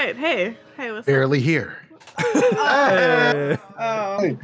right. 0.00 0.16
Hey, 0.16 0.56
hey, 0.76 0.92
what's 0.92 1.06
Barely 1.06 1.40
here. 1.40 1.76
Hey. 2.18 3.56
Oh, 3.78 4.38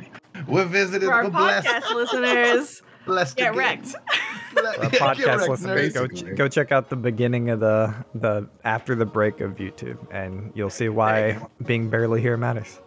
We're 0.47 0.65
visiting 0.67 1.09
for 1.09 1.15
our 1.15 1.25
the 1.25 1.31
podcast 1.31 1.63
blessed. 1.91 1.95
listeners, 1.95 2.83
blessed 3.07 3.37
get 3.37 3.51
again. 3.53 3.59
wrecked. 3.59 3.95
Let- 4.55 4.79
Uh, 4.79 4.89
get 4.89 5.01
podcast 5.01 5.37
wrecked, 5.39 5.49
listeners, 5.51 5.93
go 5.93 6.07
ch- 6.07 6.35
go 6.35 6.49
check 6.49 6.73
out 6.73 6.89
the 6.89 6.97
beginning 6.97 7.51
of 7.51 7.61
the 7.61 7.95
the 8.15 8.49
after 8.65 8.95
the 8.95 9.05
break 9.07 9.41
of 9.41 9.57
YouTube, 9.57 9.99
and 10.11 10.51
you'll 10.55 10.71
see 10.71 10.89
why 10.89 11.39
being 11.67 11.91
barely 11.91 12.21
here 12.21 12.37
matters. 12.37 12.81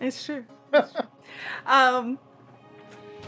It's 0.00 0.24
true. 0.24 0.44
um, 1.66 2.18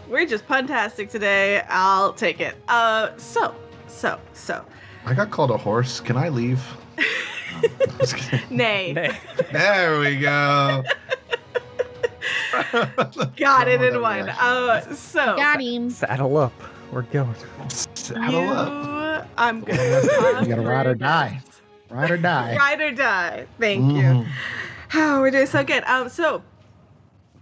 we're 0.09 0.27
just 0.27 0.46
puntastic 0.48 1.10
today. 1.10 1.62
I'll 1.68 2.12
take 2.12 2.41
it. 2.41 2.56
Uh, 2.68 3.16
so, 3.16 3.55
so, 3.86 4.20
so, 4.32 4.64
I 5.06 5.14
got 5.14 5.30
called 5.30 5.50
a 5.50 5.56
horse. 5.56 6.00
Can 6.00 6.16
I 6.16 6.28
leave? 6.28 6.62
Just 7.98 8.16
kidding. 8.19 8.57
nay, 8.57 8.93
Nay. 8.93 9.19
there 9.52 9.98
we 10.01 10.19
go. 10.19 10.83
got 13.37 13.69
it 13.69 13.80
in 13.83 13.93
that 13.95 14.01
one. 14.01 14.24
reaction. 14.24 14.29
Uh, 14.41 14.95
so 14.95 15.37
Got 15.37 15.61
him. 15.61 15.91
Saddle 15.91 16.37
up. 16.37 16.52
We're 16.93 17.02
going. 17.02 17.34
Saddle 17.95 18.43
you, 18.45 18.51
up. 18.51 19.29
I'm 19.37 19.61
good. 19.62 19.74
You 20.43 20.48
gotta 20.48 20.62
ride 20.62 20.87
or 20.87 20.95
die. 20.95 21.41
Ride 21.91 22.11
or 22.11 22.16
die. 22.16 22.57
Ride 22.57 22.80
or 22.80 22.93
die. 22.93 23.46
Thank 23.59 23.93
you. 23.93 24.02
Mhm. 24.02 24.27
Oh, 24.95 25.21
we're 25.21 25.30
doing 25.30 25.46
so 25.46 25.65
good. 25.65 25.85
Um, 25.85 26.09
so 26.09 26.43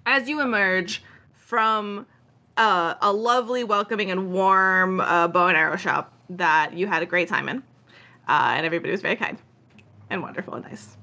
as 0.05 0.29
you 0.29 0.41
emerge 0.41 1.03
from 1.35 2.07
uh, 2.57 2.95
a 3.01 3.13
lovely, 3.13 3.63
welcoming, 3.65 4.11
and 4.11 4.33
warm 4.33 5.01
uh, 5.01 5.29
bow 5.29 5.47
and 5.49 5.57
arrow 5.57 5.77
shop 5.77 6.13
that 6.31 6.73
you 6.75 6.87
had 6.87 7.03
a 7.03 7.07
great 7.07 7.29
time 7.29 7.49
in, 7.49 7.59
uh, 8.29 8.53
and 8.57 8.67
everybody 8.67 8.91
was 8.91 9.03
very 9.03 9.17
kind 9.17 9.39
and 10.11 10.23
wonderful 10.23 10.55
and 10.55 10.65
nice. 10.65 10.97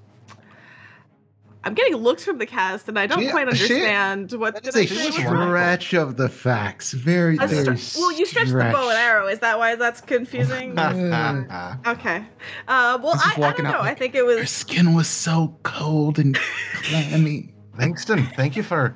I'm 1.66 1.76
getting 1.76 1.96
looks 1.96 2.26
from 2.26 2.40
the 2.40 2.46
cast, 2.46 2.90
and 2.90 3.00
I 3.00 3.08
don't 3.08 3.22
She- 3.22 3.30
quite 3.30 3.44
she- 3.56 3.64
understand 3.64 4.34
what. 4.34 4.56
That's 4.56 4.76
did 4.76 4.76
a 4.76 4.80
I 4.84 4.86
say 4.86 5.12
stretch 5.12 5.94
of 5.94 6.18
the 6.18 6.28
facts. 6.28 6.92
Very, 6.92 7.38
A 7.40 7.48
very 7.48 7.64
stre- 7.78 7.98
well, 8.00 8.12
you 8.12 8.26
stretched 8.26 8.52
the 8.52 8.58
bow 8.58 8.90
and 8.90 8.98
arrow. 8.98 9.28
Is 9.28 9.40
that 9.40 9.58
why 9.58 9.76
that's 9.76 10.02
confusing? 10.02 10.78
okay. 11.88 12.26
Uh, 12.68 13.00
well, 13.02 13.14
I, 13.16 13.34
I 13.38 13.40
don't 13.54 13.66
out 13.66 13.72
know. 13.76 13.80
I 13.80 13.94
think 13.96 14.14
it 14.14 14.20
Her 14.20 14.26
was. 14.26 14.50
skin 14.50 14.94
was 14.94 15.08
so 15.08 15.58
cold 15.64 16.20
and 16.20 16.36
clammy. 16.84 17.54
Langston, 17.80 18.26
thank 18.36 18.58
you 18.58 18.64
for 18.64 18.94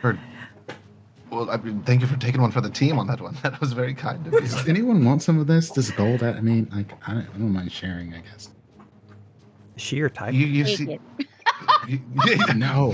for. 0.00 0.18
Well, 1.30 1.48
I 1.50 1.56
mean, 1.58 1.82
thank 1.82 2.00
you 2.00 2.06
for 2.08 2.16
taking 2.16 2.40
one 2.40 2.50
for 2.50 2.60
the 2.62 2.70
team 2.70 2.98
on 2.98 3.06
that 3.06 3.20
one. 3.20 3.36
That 3.44 3.60
was 3.60 3.72
very 3.74 3.94
kind 3.94 4.26
of 4.26 4.32
you. 4.32 4.40
Does 4.40 4.66
anyone 4.66 5.04
want 5.04 5.22
some 5.22 5.38
of 5.38 5.46
this? 5.46 5.70
This 5.70 5.90
gold? 5.92 6.24
I 6.24 6.40
mean, 6.40 6.68
like, 6.74 6.90
I 7.06 7.12
don't, 7.14 7.28
I 7.32 7.38
don't 7.38 7.52
mind 7.52 7.70
sharing. 7.70 8.12
I 8.12 8.22
guess. 8.22 8.48
Is 9.78 9.82
she 9.84 9.94
your 9.96 10.08
type? 10.10 10.34
You, 10.34 10.44
you've, 10.46 10.66
Take 10.66 10.76
seen, 10.76 11.00
you, 11.88 12.00
No. 12.56 12.92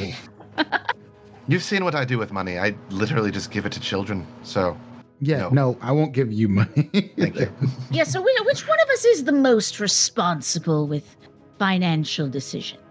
you've 1.48 1.62
seen 1.62 1.82
what 1.82 1.94
I 1.94 2.04
do 2.04 2.18
with 2.18 2.30
money. 2.30 2.58
I 2.58 2.74
literally 2.90 3.30
just 3.30 3.50
give 3.50 3.64
it 3.64 3.72
to 3.72 3.80
children. 3.80 4.26
So 4.42 4.76
Yeah, 5.20 5.38
No. 5.38 5.48
no, 5.72 5.78
I 5.80 5.92
won't 5.92 6.12
give 6.12 6.30
you 6.30 6.46
money. 6.48 6.90
thank 7.16 7.40
you. 7.40 7.50
Yeah, 7.90 8.04
so 8.04 8.20
we, 8.20 8.36
which 8.44 8.68
one 8.68 8.78
of 8.80 8.88
us 8.90 9.02
is 9.06 9.24
the 9.24 9.32
most 9.32 9.80
responsible 9.80 10.86
with 10.86 11.16
financial 11.58 12.28
decisions? 12.28 12.82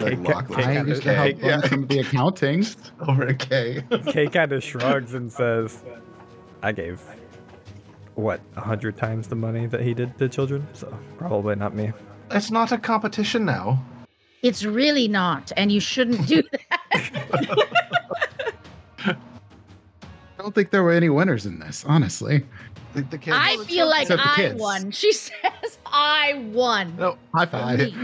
Like 0.00 0.14
K- 0.24 0.32
walk 0.32 0.48
K- 0.48 0.54
like 0.54 0.66
I 0.66 0.82
K- 0.82 0.88
used 0.88 1.02
to 1.02 1.12
help 1.14 1.42
yeah. 1.42 1.60
some 1.68 1.82
of 1.82 1.88
the 1.90 1.98
accounting. 1.98 2.64
over 3.06 3.26
a 3.26 3.34
K. 3.34 3.82
Kay 4.06 4.28
kind 4.28 4.52
of 4.52 4.64
shrugs 4.64 5.12
and 5.12 5.30
says, 5.30 5.82
"I 6.62 6.72
gave 6.72 7.02
what 8.14 8.40
a 8.56 8.60
hundred 8.62 8.96
times 8.96 9.28
the 9.28 9.36
money 9.36 9.66
that 9.66 9.82
he 9.82 9.92
did 9.92 10.16
to 10.18 10.28
children, 10.30 10.66
so 10.72 10.86
probably 11.18 11.54
not 11.56 11.74
me." 11.74 11.92
It's 12.30 12.50
not 12.50 12.72
a 12.72 12.78
competition 12.78 13.44
now. 13.44 13.82
It's 14.42 14.64
really 14.64 15.08
not, 15.08 15.52
and 15.56 15.72
you 15.72 15.80
shouldn't 15.80 16.26
do 16.26 16.42
that. 16.52 17.66
I 18.98 19.16
don't 20.38 20.54
think 20.54 20.70
there 20.70 20.82
were 20.82 20.92
any 20.92 21.08
winners 21.08 21.46
in 21.46 21.58
this, 21.58 21.84
honestly. 21.86 22.44
The, 22.94 23.02
the 23.02 23.18
kids. 23.18 23.36
I 23.38 23.56
feel 23.64 23.88
like 23.88 24.08
I 24.10 24.54
won. 24.56 24.90
She 24.90 25.12
says 25.12 25.78
I 25.86 26.48
won. 26.52 26.96
no. 26.96 27.18
High 27.34 27.46
five. 27.46 27.78
Me. 27.78 27.94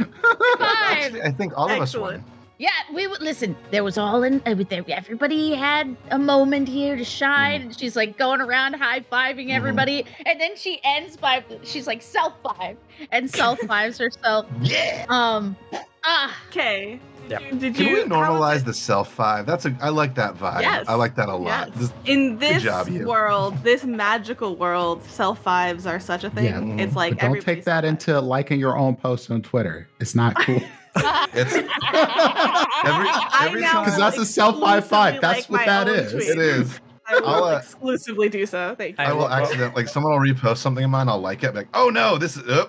Actually, 0.60 1.20
Five. 1.20 1.20
I 1.24 1.30
think 1.36 1.56
all 1.56 1.70
of 1.70 1.80
us 1.80 1.96
won. 1.96 2.24
Yeah, 2.58 2.70
we 2.92 3.06
would 3.06 3.22
listen. 3.22 3.56
There 3.70 3.82
was 3.82 3.98
all 3.98 4.22
in. 4.22 4.42
Uh, 4.46 4.54
there, 4.68 4.84
everybody 4.88 5.54
had 5.54 5.96
a 6.10 6.18
moment 6.18 6.68
here 6.68 6.96
to 6.96 7.04
shine, 7.04 7.62
and 7.62 7.78
she's 7.78 7.96
like 7.96 8.16
going 8.18 8.40
around 8.40 8.74
high 8.74 9.00
fiving 9.00 9.50
everybody, 9.50 10.04
and 10.26 10.40
then 10.40 10.56
she 10.56 10.80
ends 10.84 11.16
by 11.16 11.44
she's 11.64 11.86
like 11.86 12.02
self 12.02 12.34
five 12.42 12.76
and 13.10 13.28
self 13.30 13.58
fives 13.60 13.98
herself. 13.98 14.46
Yeah. 14.62 15.06
Um, 15.08 15.56
ah, 16.04 16.40
Okay. 16.48 17.00
Yep. 17.28 17.42
Did 17.58 17.74
Can 17.74 17.86
you 17.86 17.96
we 17.96 18.02
normalize 18.02 18.64
the 18.64 18.74
self 18.74 19.12
five? 19.12 19.46
That's 19.46 19.64
a. 19.66 19.76
I 19.80 19.88
like 19.88 20.14
that 20.16 20.34
vibe. 20.34 20.62
Yes. 20.62 20.86
I 20.88 20.94
like 20.94 21.14
that 21.16 21.28
a 21.28 21.34
lot. 21.34 21.68
Yes. 21.68 21.78
This- 21.78 21.92
in 22.04 22.38
this 22.38 22.62
job, 22.62 22.88
world, 22.88 23.56
this 23.62 23.84
magical 23.84 24.56
world, 24.56 25.02
self 25.04 25.42
fives 25.42 25.86
are 25.86 26.00
such 26.00 26.24
a 26.24 26.30
thing. 26.30 26.44
Yeah. 26.44 26.58
It's 26.82 26.90
mm-hmm. 26.90 26.96
like 26.96 27.18
But 27.18 27.28
don't 27.28 27.40
take 27.42 27.64
that 27.64 27.84
into 27.84 28.20
liking 28.20 28.60
your 28.60 28.76
own 28.76 28.96
post 28.96 29.30
on 29.30 29.42
Twitter. 29.42 29.88
It's 30.00 30.14
not 30.14 30.36
cool. 30.40 30.60
it's 30.96 31.54
every 31.54 31.68
I 31.94 33.46
every 33.46 33.60
now 33.62 33.72
time. 33.72 33.84
Because 33.84 33.98
that's 33.98 34.18
a 34.18 34.26
self 34.26 34.60
five 34.60 34.86
five. 34.86 35.20
That's 35.20 35.48
like 35.48 35.50
what 35.50 35.58
my 35.60 35.66
that 35.66 35.88
own 35.88 35.94
is. 35.94 36.12
tweet. 36.12 36.28
It 36.28 36.38
is. 36.38 36.80
I 37.08 37.18
will 37.20 37.26
I'll, 37.28 37.44
uh, 37.44 37.58
exclusively 37.58 38.28
do 38.28 38.46
so. 38.46 38.74
Thank 38.78 38.98
you. 38.98 39.04
I 39.04 39.12
will 39.12 39.28
accident 39.28 39.74
like 39.74 39.88
someone 39.88 40.12
will 40.12 40.20
repost 40.20 40.58
something 40.58 40.84
of 40.84 40.90
mine. 40.90 41.08
I'll 41.08 41.18
like 41.20 41.42
it. 41.42 41.54
Like, 41.54 41.68
oh 41.74 41.88
no, 41.88 42.16
this 42.18 42.36
is. 42.36 42.44
Uh, 42.48 42.66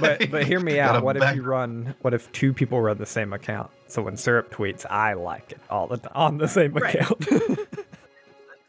But 0.00 0.30
but 0.30 0.44
hear 0.44 0.60
me 0.70 0.80
out. 0.80 1.02
What 1.04 1.16
if 1.16 1.20
back- 1.20 1.36
you 1.36 1.42
run? 1.42 1.94
What 2.02 2.12
if 2.14 2.30
two 2.32 2.52
people 2.52 2.80
run 2.80 2.98
the 2.98 3.06
same 3.06 3.32
account? 3.32 3.70
So 3.86 4.02
when 4.02 4.16
Syrup 4.16 4.52
tweets, 4.52 4.84
I 4.90 5.12
like 5.14 5.52
it 5.52 5.60
all 5.70 5.86
the 5.86 5.98
time 5.98 6.12
on 6.14 6.38
the 6.38 6.48
same 6.48 6.72
Right. 6.72 6.94
account. 6.96 7.58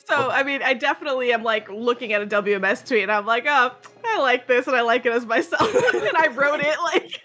So 0.08 0.30
I 0.30 0.44
mean, 0.44 0.62
I 0.62 0.74
definitely 0.74 1.32
am 1.32 1.42
like 1.44 1.70
looking 1.70 2.12
at 2.12 2.22
a 2.22 2.26
WMS 2.26 2.86
tweet, 2.86 3.04
and 3.04 3.12
I'm 3.12 3.26
like, 3.26 3.46
oh, 3.48 3.72
I 4.04 4.20
like 4.20 4.46
this, 4.46 4.68
and 4.68 4.76
I 4.76 4.82
like 4.82 5.06
it 5.06 5.14
as 5.14 5.26
myself, 5.26 5.62
and 5.94 6.18
I 6.18 6.28
wrote 6.28 6.60
it 6.60 6.76
like, 6.84 7.22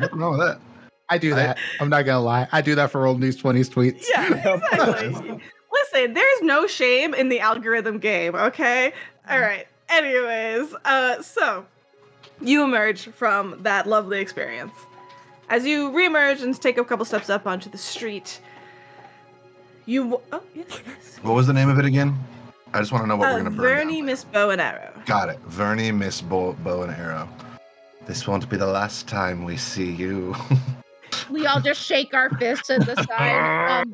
Nothing 0.00 0.18
wrong 0.18 0.38
with 0.38 0.40
that. 0.40 0.60
I 1.08 1.18
do 1.18 1.32
I- 1.32 1.36
that. 1.36 1.58
I'm 1.78 1.88
not 1.90 2.02
gonna 2.04 2.22
lie. 2.24 2.48
I 2.50 2.60
do 2.60 2.74
that 2.74 2.90
for 2.90 3.06
old 3.06 3.20
news 3.20 3.40
20s 3.40 3.68
tweets. 3.70 4.04
yeah, 4.10 4.54
exactly. 4.54 5.40
Listen, 5.74 6.14
there's 6.14 6.42
no 6.42 6.66
shame 6.66 7.14
in 7.14 7.28
the 7.28 7.40
algorithm 7.40 7.98
game, 7.98 8.34
okay? 8.34 8.92
All 9.28 9.40
right. 9.40 9.66
Anyways, 9.88 10.74
uh, 10.84 11.20
so 11.22 11.66
you 12.40 12.62
emerge 12.64 13.06
from 13.08 13.62
that 13.62 13.86
lovely 13.86 14.20
experience. 14.20 14.72
As 15.50 15.66
you 15.66 15.90
reemerge 15.90 16.42
and 16.42 16.58
take 16.60 16.78
a 16.78 16.84
couple 16.84 17.04
steps 17.04 17.28
up 17.28 17.46
onto 17.46 17.68
the 17.68 17.78
street, 17.78 18.40
you 19.86 20.20
oh 20.32 20.42
yes, 20.54 20.66
yes. 20.86 21.18
What 21.22 21.34
was 21.34 21.46
the 21.46 21.52
name 21.52 21.68
of 21.68 21.78
it 21.78 21.84
again? 21.84 22.18
I 22.72 22.80
just 22.80 22.90
want 22.92 23.04
to 23.04 23.08
know 23.08 23.16
what 23.16 23.28
Uh, 23.28 23.32
we're 23.34 23.38
gonna 23.44 23.50
burn. 23.50 23.58
Vernie. 23.88 24.02
Miss 24.02 24.24
Bow 24.24 24.50
and 24.50 24.60
Arrow. 24.60 24.92
Got 25.06 25.28
it. 25.28 25.38
Vernie, 25.40 25.92
Miss 25.92 26.20
Bow, 26.22 26.54
Bow 26.64 26.82
and 26.82 26.92
Arrow. 26.92 27.28
This 28.06 28.26
won't 28.26 28.48
be 28.48 28.56
the 28.56 28.66
last 28.66 29.06
time 29.06 29.44
we 29.44 29.56
see 29.56 29.90
you. 29.92 30.34
we 31.30 31.46
all 31.46 31.60
just 31.60 31.80
shake 31.82 32.14
our 32.14 32.30
fists 32.38 32.70
at 32.70 32.84
the 32.86 32.96
side. 33.04 33.86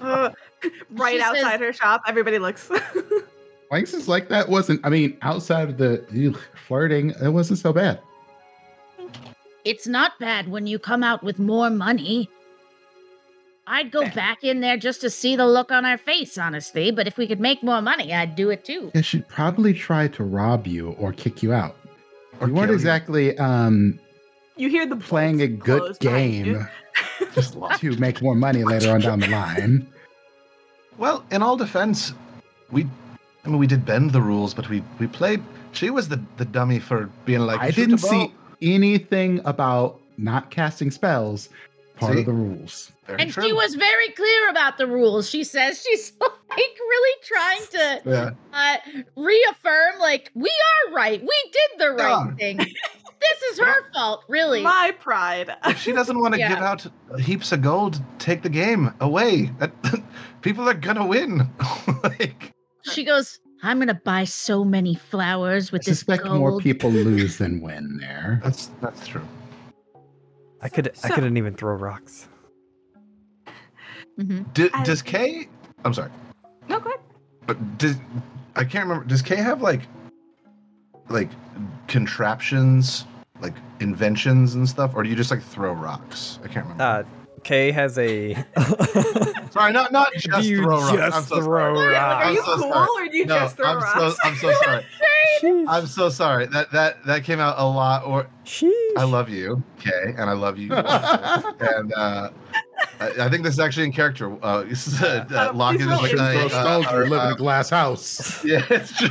Um, 0.00 0.34
right 0.90 1.14
She 1.14 1.20
says- 1.20 1.42
outside 1.42 1.60
her 1.60 1.72
shop, 1.72 2.02
everybody 2.06 2.38
looks. 2.38 2.68
Wanks 3.72 4.06
like 4.06 4.28
that 4.28 4.48
wasn't. 4.48 4.80
I 4.84 4.90
mean, 4.90 5.16
outside 5.22 5.68
of 5.70 5.76
the 5.76 6.04
ugh, 6.32 6.40
flirting, 6.68 7.10
it 7.20 7.30
wasn't 7.30 7.58
so 7.58 7.72
bad. 7.72 7.98
it's 9.64 9.88
not 9.88 10.12
bad 10.20 10.48
when 10.48 10.66
you 10.68 10.78
come 10.78 11.02
out 11.02 11.24
with 11.24 11.38
more 11.40 11.68
money. 11.68 12.30
I'd 13.66 13.90
go 13.90 14.02
Fair. 14.02 14.12
back 14.14 14.44
in 14.44 14.60
there 14.60 14.76
just 14.76 15.00
to 15.00 15.10
see 15.10 15.34
the 15.34 15.46
look 15.48 15.72
on 15.72 15.84
our 15.84 15.98
face, 15.98 16.38
honestly. 16.38 16.92
But 16.92 17.08
if 17.08 17.16
we 17.16 17.26
could 17.26 17.40
make 17.40 17.64
more 17.64 17.82
money, 17.82 18.14
I'd 18.14 18.36
do 18.36 18.50
it 18.50 18.64
too. 18.64 18.92
They 18.94 19.02
should 19.02 19.26
probably 19.26 19.74
try 19.74 20.06
to 20.06 20.22
rob 20.22 20.68
you 20.68 20.90
or 20.92 21.12
kick 21.12 21.42
you 21.42 21.52
out. 21.52 21.74
Or 22.40 22.46
you 22.46 22.54
weren't 22.54 22.68
kill 22.68 22.74
exactly 22.76 23.36
um, 23.38 23.98
you 24.56 24.68
hear 24.68 24.86
the 24.86 24.96
playing 24.96 25.42
a 25.42 25.48
good 25.48 25.80
close 25.80 25.98
behind 25.98 26.46
you. 26.46 26.54
game 26.54 26.68
Just 27.34 27.56
to 27.78 27.96
make 27.98 28.22
more 28.22 28.34
money 28.34 28.64
later 28.64 28.90
on 28.92 29.00
down 29.00 29.20
the 29.20 29.28
line. 29.28 29.86
Well, 30.98 31.24
in 31.30 31.42
all 31.42 31.56
defense, 31.56 32.14
we. 32.70 32.86
I 33.44 33.48
mean, 33.48 33.58
we 33.58 33.66
did 33.66 33.84
bend 33.84 34.10
the 34.12 34.20
rules, 34.20 34.54
but 34.54 34.68
we 34.68 34.82
we 34.98 35.06
played. 35.06 35.42
She 35.72 35.90
was 35.90 36.08
the 36.08 36.20
the 36.36 36.44
dummy 36.44 36.78
for 36.78 37.10
being 37.24 37.40
like. 37.40 37.60
I 37.60 37.70
didn't 37.70 37.98
see 37.98 38.32
anything 38.62 39.40
about 39.44 40.00
not 40.16 40.50
casting 40.50 40.90
spells 40.90 41.50
part 41.96 42.14
See? 42.14 42.20
of 42.20 42.26
the 42.26 42.32
rules. 42.32 42.92
Very 43.06 43.22
And 43.22 43.32
true. 43.32 43.42
she 43.44 43.52
was 43.52 43.74
very 43.74 44.08
clear 44.10 44.48
about 44.50 44.78
the 44.78 44.86
rules. 44.86 45.28
She 45.28 45.44
says 45.44 45.82
she's 45.82 46.12
like 46.20 46.30
really 46.58 47.18
trying 47.24 47.66
to 47.72 48.00
Yeah. 48.10 48.30
uh, 48.52 48.76
reaffirm, 49.16 49.98
like, 50.00 50.30
we 50.34 50.50
are 50.50 50.92
right. 50.94 51.20
We 51.20 51.50
did 51.52 51.80
the 51.80 51.90
right 51.92 52.26
Yeah. 52.30 52.34
thing. 52.36 52.56
this 52.58 53.42
is 53.52 53.58
her 53.60 53.90
fault, 53.94 54.24
really. 54.28 54.62
My 54.62 54.94
pride. 55.00 55.50
If 55.66 55.78
she 55.78 55.92
doesn't 55.92 56.18
want 56.18 56.34
to 56.34 56.40
Yeah. 56.40 56.48
give 56.50 56.58
out 56.58 56.86
heaps 57.18 57.52
of 57.52 57.62
gold, 57.62 58.00
take 58.18 58.42
the 58.42 58.48
game 58.50 58.92
away. 59.00 59.50
That, 59.58 59.72
people 60.42 60.68
are 60.68 60.74
gonna 60.74 61.06
win. 61.06 61.48
like, 62.02 62.52
she 62.82 63.04
goes, 63.04 63.40
I'm 63.62 63.78
going 63.78 63.88
to 63.88 63.94
buy 63.94 64.24
so 64.24 64.64
many 64.64 64.94
flowers 64.94 65.70
I 65.70 65.72
with 65.72 65.84
this 65.84 65.98
suspect 66.00 66.24
gold. 66.24 66.38
more 66.38 66.60
people 66.60 66.90
lose 66.90 67.38
than 67.38 67.60
win 67.62 67.96
there. 68.00 68.38
that's 68.44 68.70
that's 68.82 69.06
true. 69.08 69.26
I 70.62 70.68
could. 70.68 70.92
I 71.04 71.08
couldn't 71.10 71.36
even 71.36 71.54
throw 71.54 71.74
rocks. 71.74 72.28
Mm-hmm. 74.18 74.42
D- 74.54 74.70
does 74.84 75.02
Kay? 75.02 75.48
I'm 75.84 75.92
sorry, 75.92 76.10
No, 76.68 76.80
go 76.80 76.88
ahead. 76.88 77.00
but 77.46 77.78
does 77.78 77.96
I 78.56 78.64
can't 78.64 78.88
remember. 78.88 79.04
Does 79.04 79.20
Kay 79.22 79.36
have 79.36 79.60
like 79.60 79.82
like 81.10 81.28
contraptions, 81.86 83.04
like 83.40 83.54
inventions 83.80 84.54
and 84.54 84.66
stuff, 84.68 84.92
or 84.94 85.02
do 85.02 85.10
you 85.10 85.16
just 85.16 85.30
like 85.30 85.42
throw 85.42 85.72
rocks? 85.72 86.38
I 86.42 86.48
can't 86.48 86.64
remember. 86.66 86.82
Uh, 86.82 87.02
Kay 87.44 87.70
has 87.72 87.98
a. 87.98 88.34
sorry, 89.56 89.72
not 89.72 89.92
not 89.92 90.12
just 90.14 90.42
Do 90.42 90.48
you 90.48 90.62
throw 90.62 90.78
rocks. 90.78 90.92
just 90.92 91.16
I'm 91.16 91.22
so 91.24 91.42
throw 91.42 91.74
sorry. 91.74 91.92
Like, 91.94 92.02
are 92.02 92.22
I'm 92.24 92.34
you 92.34 92.42
so 92.44 92.56
cool 92.56 92.72
sorry. 92.72 92.88
or 93.06 93.10
do 93.10 93.16
you 93.18 93.26
No, 93.26 93.38
just 93.38 93.56
throw 93.56 93.66
I'm 93.66 93.76
rocks? 93.78 93.92
so 93.94 94.14
I'm 94.24 94.36
so 94.36 94.52
sorry. 94.62 94.84
I'm 95.68 95.86
so 95.86 96.08
sorry. 96.08 96.46
That 96.46 96.70
that 96.72 97.04
that 97.04 97.24
came 97.24 97.40
out 97.40 97.56
a 97.58 97.64
lot. 97.66 98.04
Or 98.06 98.26
Sheesh. 98.44 98.70
I 98.96 99.04
love 99.04 99.28
you, 99.28 99.62
Kay, 99.78 100.14
and 100.16 100.30
I 100.30 100.32
love 100.32 100.58
you. 100.58 100.72
and 100.74 101.92
uh, 101.94 102.30
I, 103.00 103.06
I 103.20 103.28
think 103.28 103.42
this 103.44 103.54
is 103.54 103.60
actually 103.60 103.86
in 103.86 103.92
character. 103.92 104.36
Uh, 104.42 104.62
this 104.64 104.86
is 104.86 105.02
uh, 105.02 105.26
uh, 105.30 105.52
Locke 105.54 105.72
he's 105.74 105.82
is 105.82 105.88
really 105.88 106.10
You 106.12 106.18
uh, 106.18 106.32
can 106.32 106.48
throw 106.48 106.48
stones 106.48 106.86
uh, 106.86 106.92
live 106.96 107.06
in 107.06 107.12
uh, 107.18 107.30
a 107.32 107.36
glass 107.36 107.68
house. 107.70 108.44
Yeah, 108.44 108.64
it's 108.70 108.96
true. 108.96 109.08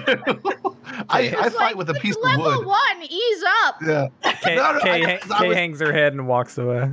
I, 1.10 1.36
I 1.38 1.50
fight 1.50 1.78
with 1.78 1.90
a 1.90 1.94
piece 1.96 2.16
of 2.16 2.22
wood. 2.24 2.40
level 2.40 2.66
one. 2.66 3.04
Ease 3.04 3.44
up. 3.66 3.76
Yeah. 3.86 4.08
Kay, 4.42 4.56
No, 4.56 4.74
no, 4.74 4.80
Kay, 4.80 5.06
I- 5.06 5.20
I 5.32 5.40
Kay 5.40 5.48
was- 5.50 5.58
hangs 5.58 5.80
her 5.82 5.92
head 5.94 6.14
and 6.14 6.28
walks 6.28 6.58
away. 6.58 6.90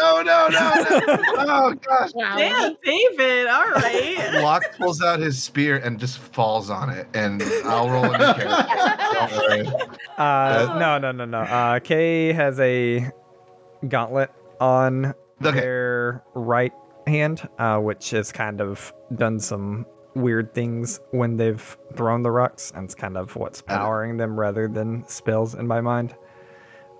No, 0.00 0.22
no, 0.22 0.48
no, 0.48 0.74
no. 0.74 1.00
oh 1.38 1.74
gosh. 1.74 2.10
Wow. 2.14 2.36
Damn, 2.38 2.76
David. 2.84 3.46
All 3.46 3.70
right. 3.70 4.30
Locke 4.42 4.64
pulls 4.78 5.02
out 5.02 5.20
his 5.20 5.40
spear 5.42 5.76
and 5.78 5.98
just 6.00 6.18
falls 6.18 6.70
on 6.70 6.90
it, 6.90 7.06
and 7.14 7.42
I'll 7.64 7.88
roll 7.90 8.04
a 8.06 8.18
new 8.18 8.34
character. 8.34 9.66
Don't. 9.68 9.98
Uh, 10.18 10.76
no, 10.78 10.98
no, 10.98 11.12
no, 11.12 11.24
no. 11.24 11.38
Uh, 11.40 11.78
Kay 11.80 12.32
has 12.32 12.58
a 12.60 13.10
gauntlet 13.88 14.30
on 14.60 15.14
Okay. 15.44 15.58
their 15.60 16.22
right 16.34 16.72
hand, 17.06 17.48
uh, 17.58 17.78
which 17.78 18.10
has 18.10 18.30
kind 18.32 18.60
of 18.60 18.92
done 19.16 19.40
some 19.40 19.86
weird 20.14 20.52
things 20.54 21.00
when 21.12 21.36
they've 21.36 21.76
thrown 21.96 22.22
the 22.22 22.30
rocks, 22.30 22.72
and 22.74 22.84
it's 22.84 22.94
kind 22.94 23.16
of 23.16 23.36
what's 23.36 23.62
Got 23.62 23.74
it. 23.74 23.78
powering 23.78 24.16
them 24.18 24.38
rather 24.38 24.68
than 24.68 25.06
spells 25.08 25.54
in 25.54 25.66
my 25.66 25.80
mind. 25.80 26.14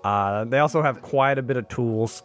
Uh, 0.03 0.45
they 0.45 0.57
also 0.57 0.81
have 0.81 1.01
quite 1.03 1.37
a 1.37 1.43
bit 1.43 1.57
of 1.57 1.67
tools 1.67 2.23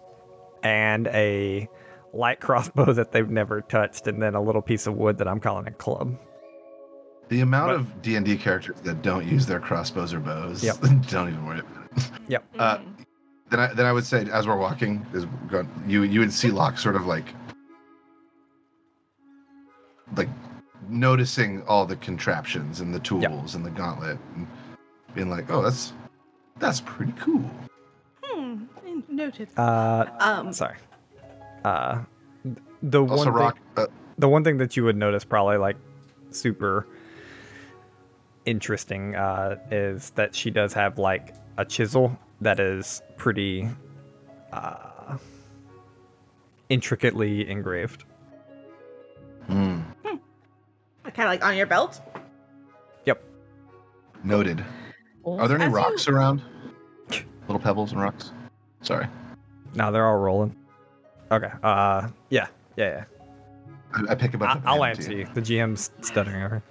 and 0.66 1.06
a 1.08 1.68
light 2.12 2.40
crossbow 2.40 2.92
that 2.98 3.12
they've 3.12 3.30
never 3.30 3.60
touched, 3.62 4.06
and 4.08 4.20
then 4.20 4.34
a 4.34 4.42
little 4.42 4.62
piece 4.62 4.86
of 4.86 4.94
wood 4.96 5.18
that 5.18 5.28
I'm 5.28 5.40
calling 5.40 5.66
a 5.68 5.70
club. 5.70 6.18
The 7.28 7.40
amount 7.40 7.68
But- 7.70 7.76
of 7.76 8.02
D 8.02 8.16
and 8.16 8.26
D 8.26 8.36
characters 8.36 8.80
that 8.82 9.02
don't 9.02 9.26
use 9.26 9.46
their 9.46 9.60
crossbows 9.60 10.12
or 10.12 10.20
bows, 10.20 10.62
Yep. 10.64 10.76
don't 11.10 11.28
even 11.28 11.46
worry 11.46 11.60
about 11.60 11.86
it. 11.96 12.10
Yep. 12.28 12.44
Uh. 12.58 12.78
Then 13.48 13.60
I 13.60 13.72
then 13.74 13.86
I 13.86 13.92
would 13.92 14.04
say, 14.04 14.26
as 14.32 14.44
we're 14.48 14.56
walking, 14.58 15.06
is 15.14 15.24
you 15.86 16.02
you 16.02 16.18
would 16.18 16.32
see 16.32 16.50
Locke 16.50 16.78
sort 16.78 16.96
of 16.96 17.06
like 17.06 17.26
like 20.16 20.28
noticing 20.88 21.62
all 21.68 21.86
the 21.86 21.94
contraptions 21.96 22.80
and 22.80 22.92
the 22.92 22.98
tools 22.98 23.54
and 23.54 23.64
the 23.64 23.70
gauntlet, 23.70 24.18
and 24.34 24.48
being 25.14 25.30
like, 25.30 25.48
oh, 25.48 25.62
that's 25.62 25.92
that's 26.58 26.80
pretty 26.80 27.12
cool. 27.20 27.48
Hmm, 29.16 29.22
Noted. 29.22 29.48
Uh, 29.56 30.04
Um, 30.20 30.52
sorry. 30.52 30.76
Uh, 31.64 32.02
the 32.82 33.02
one 33.02 33.10
Also, 33.18 33.32
thing- 33.32 33.60
Uh, 33.76 33.86
the 34.18 34.28
one 34.28 34.44
thing 34.44 34.58
that 34.58 34.76
you 34.76 34.84
would 34.84 34.96
notice 34.96 35.24
probably 35.24 35.56
like 35.56 35.76
super 36.30 36.86
interesting 38.44 39.14
uh, 39.16 39.56
is 39.70 40.10
that 40.10 40.34
she 40.34 40.50
does 40.50 40.72
have 40.74 40.98
like 40.98 41.34
a 41.56 41.64
chisel 41.64 42.16
that 42.42 42.60
is 42.60 43.02
pretty 43.16 43.68
uh, 44.52 45.16
intricately 46.68 47.48
engraved. 47.48 48.04
hmm, 49.46 49.80
kind 50.04 51.18
of 51.18 51.26
like 51.26 51.44
on 51.44 51.56
your 51.56 51.66
belt. 51.66 52.00
Yep. 53.06 53.22
Noted. 54.24 54.64
Are 55.24 55.48
there 55.48 55.56
any 55.56 55.64
As 55.66 55.70
you- 55.70 55.76
rocks 55.76 56.08
around? 56.08 56.42
Little 57.48 57.58
pebbles 57.60 57.92
and 57.92 58.00
rocks. 58.00 58.32
Sorry, 58.86 59.06
Now 59.74 59.90
they're 59.90 60.06
all 60.06 60.18
rolling. 60.18 60.54
Okay. 61.32 61.50
Uh, 61.62 62.08
yeah, 62.30 62.46
yeah, 62.76 62.88
yeah. 62.88 63.04
I, 64.08 64.12
I 64.12 64.14
pick 64.14 64.34
a 64.34 64.38
bunch 64.38 64.52
I- 64.52 64.58
of 64.58 64.66
I'll 64.66 64.80
random 64.80 65.02
answer 65.04 65.12
you. 65.12 65.26
The 65.34 65.42
GM's 65.42 65.90
stuttering 66.02 66.42
over. 66.42 66.62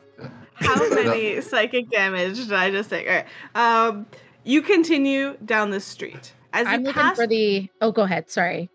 How 0.53 0.75
many 0.91 1.41
psychic 1.41 1.89
damage 1.91 2.37
did 2.37 2.53
I 2.53 2.71
just 2.71 2.89
take? 2.89 3.05
All 3.07 3.13
right. 3.15 3.25
Um, 3.53 4.05
you 4.45 4.61
continue 4.61 5.35
down 5.43 5.71
the 5.71 5.81
street 5.81 6.33
as 6.53 6.65
you 6.67 6.71
I'm 6.73 6.83
looking 6.83 7.01
pass. 7.01 7.17
for 7.17 7.27
the. 7.27 7.67
Oh, 7.81 7.91
go 7.91 8.03
ahead. 8.03 8.29
Sorry. 8.29 8.69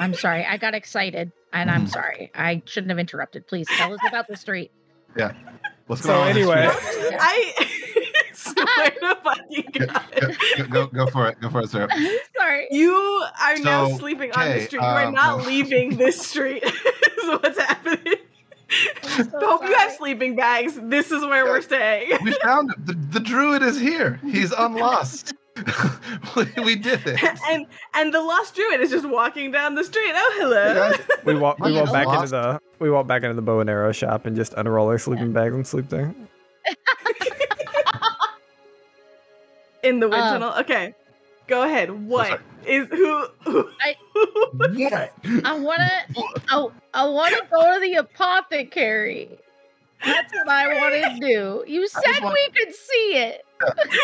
I'm 0.00 0.14
sorry. 0.14 0.44
I 0.44 0.56
got 0.56 0.74
excited, 0.74 1.32
and 1.52 1.68
I'm 1.72 1.86
sorry. 1.98 2.30
I 2.36 2.62
shouldn't 2.66 2.90
have 2.90 3.00
interrupted. 3.00 3.48
Please 3.48 3.66
tell 3.76 3.92
us 3.92 4.00
about 4.06 4.28
the 4.28 4.36
street. 4.36 4.70
Yeah. 5.16 5.32
What's 5.88 6.02
So 6.02 6.08
going 6.10 6.22
on? 6.22 6.28
anyway- 6.30 6.68
I 6.70 7.52
swear 8.44 8.90
to 8.90 9.18
fucking 9.22 9.88
God. 9.88 10.36
go, 10.56 10.66
go, 10.66 10.86
go 10.86 11.06
for 11.08 11.28
it. 11.28 11.40
Go 11.40 11.50
for 11.50 11.62
it, 11.62 11.70
sir. 11.70 11.88
sorry. 12.36 12.66
You 12.70 12.94
are 13.42 13.58
now 13.58 13.88
So, 13.88 13.98
sleeping 13.98 14.32
on 14.32 14.48
the 14.48 14.60
street. 14.62 14.80
You 14.80 14.86
are 14.86 15.04
um, 15.06 15.14
not 15.14 15.38
no. 15.38 15.44
leaving 15.48 15.96
this 15.96 16.20
street. 16.20 16.62
is 17.24 17.40
what's 17.42 17.58
happening. 17.58 18.14
I'm 19.04 19.30
so 19.30 19.38
Hope 19.40 19.62
you 19.62 19.74
have 19.74 19.92
sleeping 19.92 20.36
bags. 20.36 20.78
This 20.82 21.12
is 21.12 21.22
where 21.22 21.44
we're 21.44 21.62
staying. 21.62 22.18
We 22.22 22.32
found 22.42 22.70
him. 22.70 22.82
The, 22.84 23.18
the 23.18 23.20
druid 23.20 23.62
is 23.62 23.78
here. 23.78 24.20
He's 24.24 24.52
unlost. 24.52 25.34
we, 26.36 26.44
we 26.64 26.74
did 26.74 27.00
it. 27.06 27.22
and 27.48 27.66
and 27.94 28.12
the 28.12 28.20
lost 28.20 28.56
druid 28.56 28.80
is 28.80 28.90
just 28.90 29.08
walking 29.08 29.52
down 29.52 29.76
the 29.76 29.84
street. 29.84 30.10
Oh, 30.12 30.34
hello. 30.38 30.90
Yeah. 30.90 30.96
We 31.24 31.36
walk. 31.36 31.60
We 31.60 31.72
walk 31.72 31.84
it's 31.84 31.92
back 31.92 32.08
into 32.08 32.28
the. 32.28 32.60
We 32.80 32.90
walk 32.90 33.06
back 33.06 33.22
into 33.22 33.34
the 33.34 33.42
bow 33.42 33.60
and 33.60 33.70
arrow 33.70 33.92
shop 33.92 34.26
and 34.26 34.34
just 34.34 34.52
unroll 34.54 34.88
our 34.88 34.98
sleeping 34.98 35.32
bags 35.32 35.54
and 35.54 35.64
sleep 35.64 35.88
there. 35.90 36.12
In 39.84 40.00
the 40.00 40.08
wind 40.08 40.22
Uh, 40.22 40.30
tunnel. 40.32 40.54
Okay. 40.60 40.94
Go 41.46 41.62
ahead. 41.62 41.90
What 41.90 42.40
is 42.66 42.86
who? 42.90 43.26
who 43.44 43.68
I- 43.80 43.96
Yeah. 44.74 45.08
I 45.44 45.58
wanna. 45.58 45.90
I, 46.48 46.66
I 46.94 47.06
wanna 47.06 47.36
go 47.50 47.74
to 47.74 47.80
the 47.80 47.94
apothecary. 47.96 49.38
That's 50.04 50.32
what 50.34 50.48
I 50.48 50.68
want 50.68 50.94
to 51.20 51.26
do. 51.26 51.64
You 51.66 51.86
said 51.88 52.02
want- 52.22 52.34
we 52.34 52.48
could 52.64 52.74
see 52.74 53.12
it. 53.16 53.44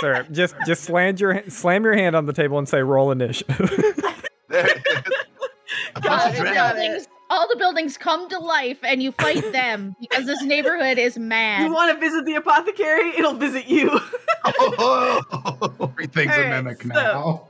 Sir, 0.00 0.26
just 0.30 0.54
just 0.66 0.84
slam 0.84 1.16
your 1.18 1.42
slam 1.48 1.84
your 1.84 1.94
hand 1.94 2.14
on 2.16 2.26
the 2.26 2.32
table 2.32 2.58
and 2.58 2.68
say 2.68 2.82
roll 2.82 3.10
initiative. 3.10 3.70
There 4.48 4.66
it 4.66 4.86
is. 4.86 5.14
A 5.94 6.00
bunch 6.00 6.04
Got 6.04 6.28
of 6.28 6.34
it, 6.34 6.38
the 6.38 6.42
dragons. 6.42 6.54
got 6.56 6.70
it. 6.76 6.80
buildings, 6.80 7.08
all 7.30 7.48
the 7.48 7.56
buildings 7.56 7.96
come 7.96 8.28
to 8.30 8.38
life, 8.38 8.78
and 8.82 9.02
you 9.02 9.12
fight 9.12 9.52
them 9.52 9.94
because 10.00 10.26
this 10.26 10.42
neighborhood 10.42 10.98
is 10.98 11.16
mad. 11.18 11.62
you 11.64 11.72
want 11.72 11.92
to 11.94 12.00
visit 12.00 12.24
the 12.24 12.34
apothecary? 12.34 13.10
It'll 13.16 13.34
visit 13.34 13.66
you. 13.66 13.88
Oh, 14.44 15.70
Everything's 15.82 16.32
All 16.32 16.40
a 16.42 16.48
mimic 16.48 16.82
so- 16.82 16.88
now. 16.88 17.48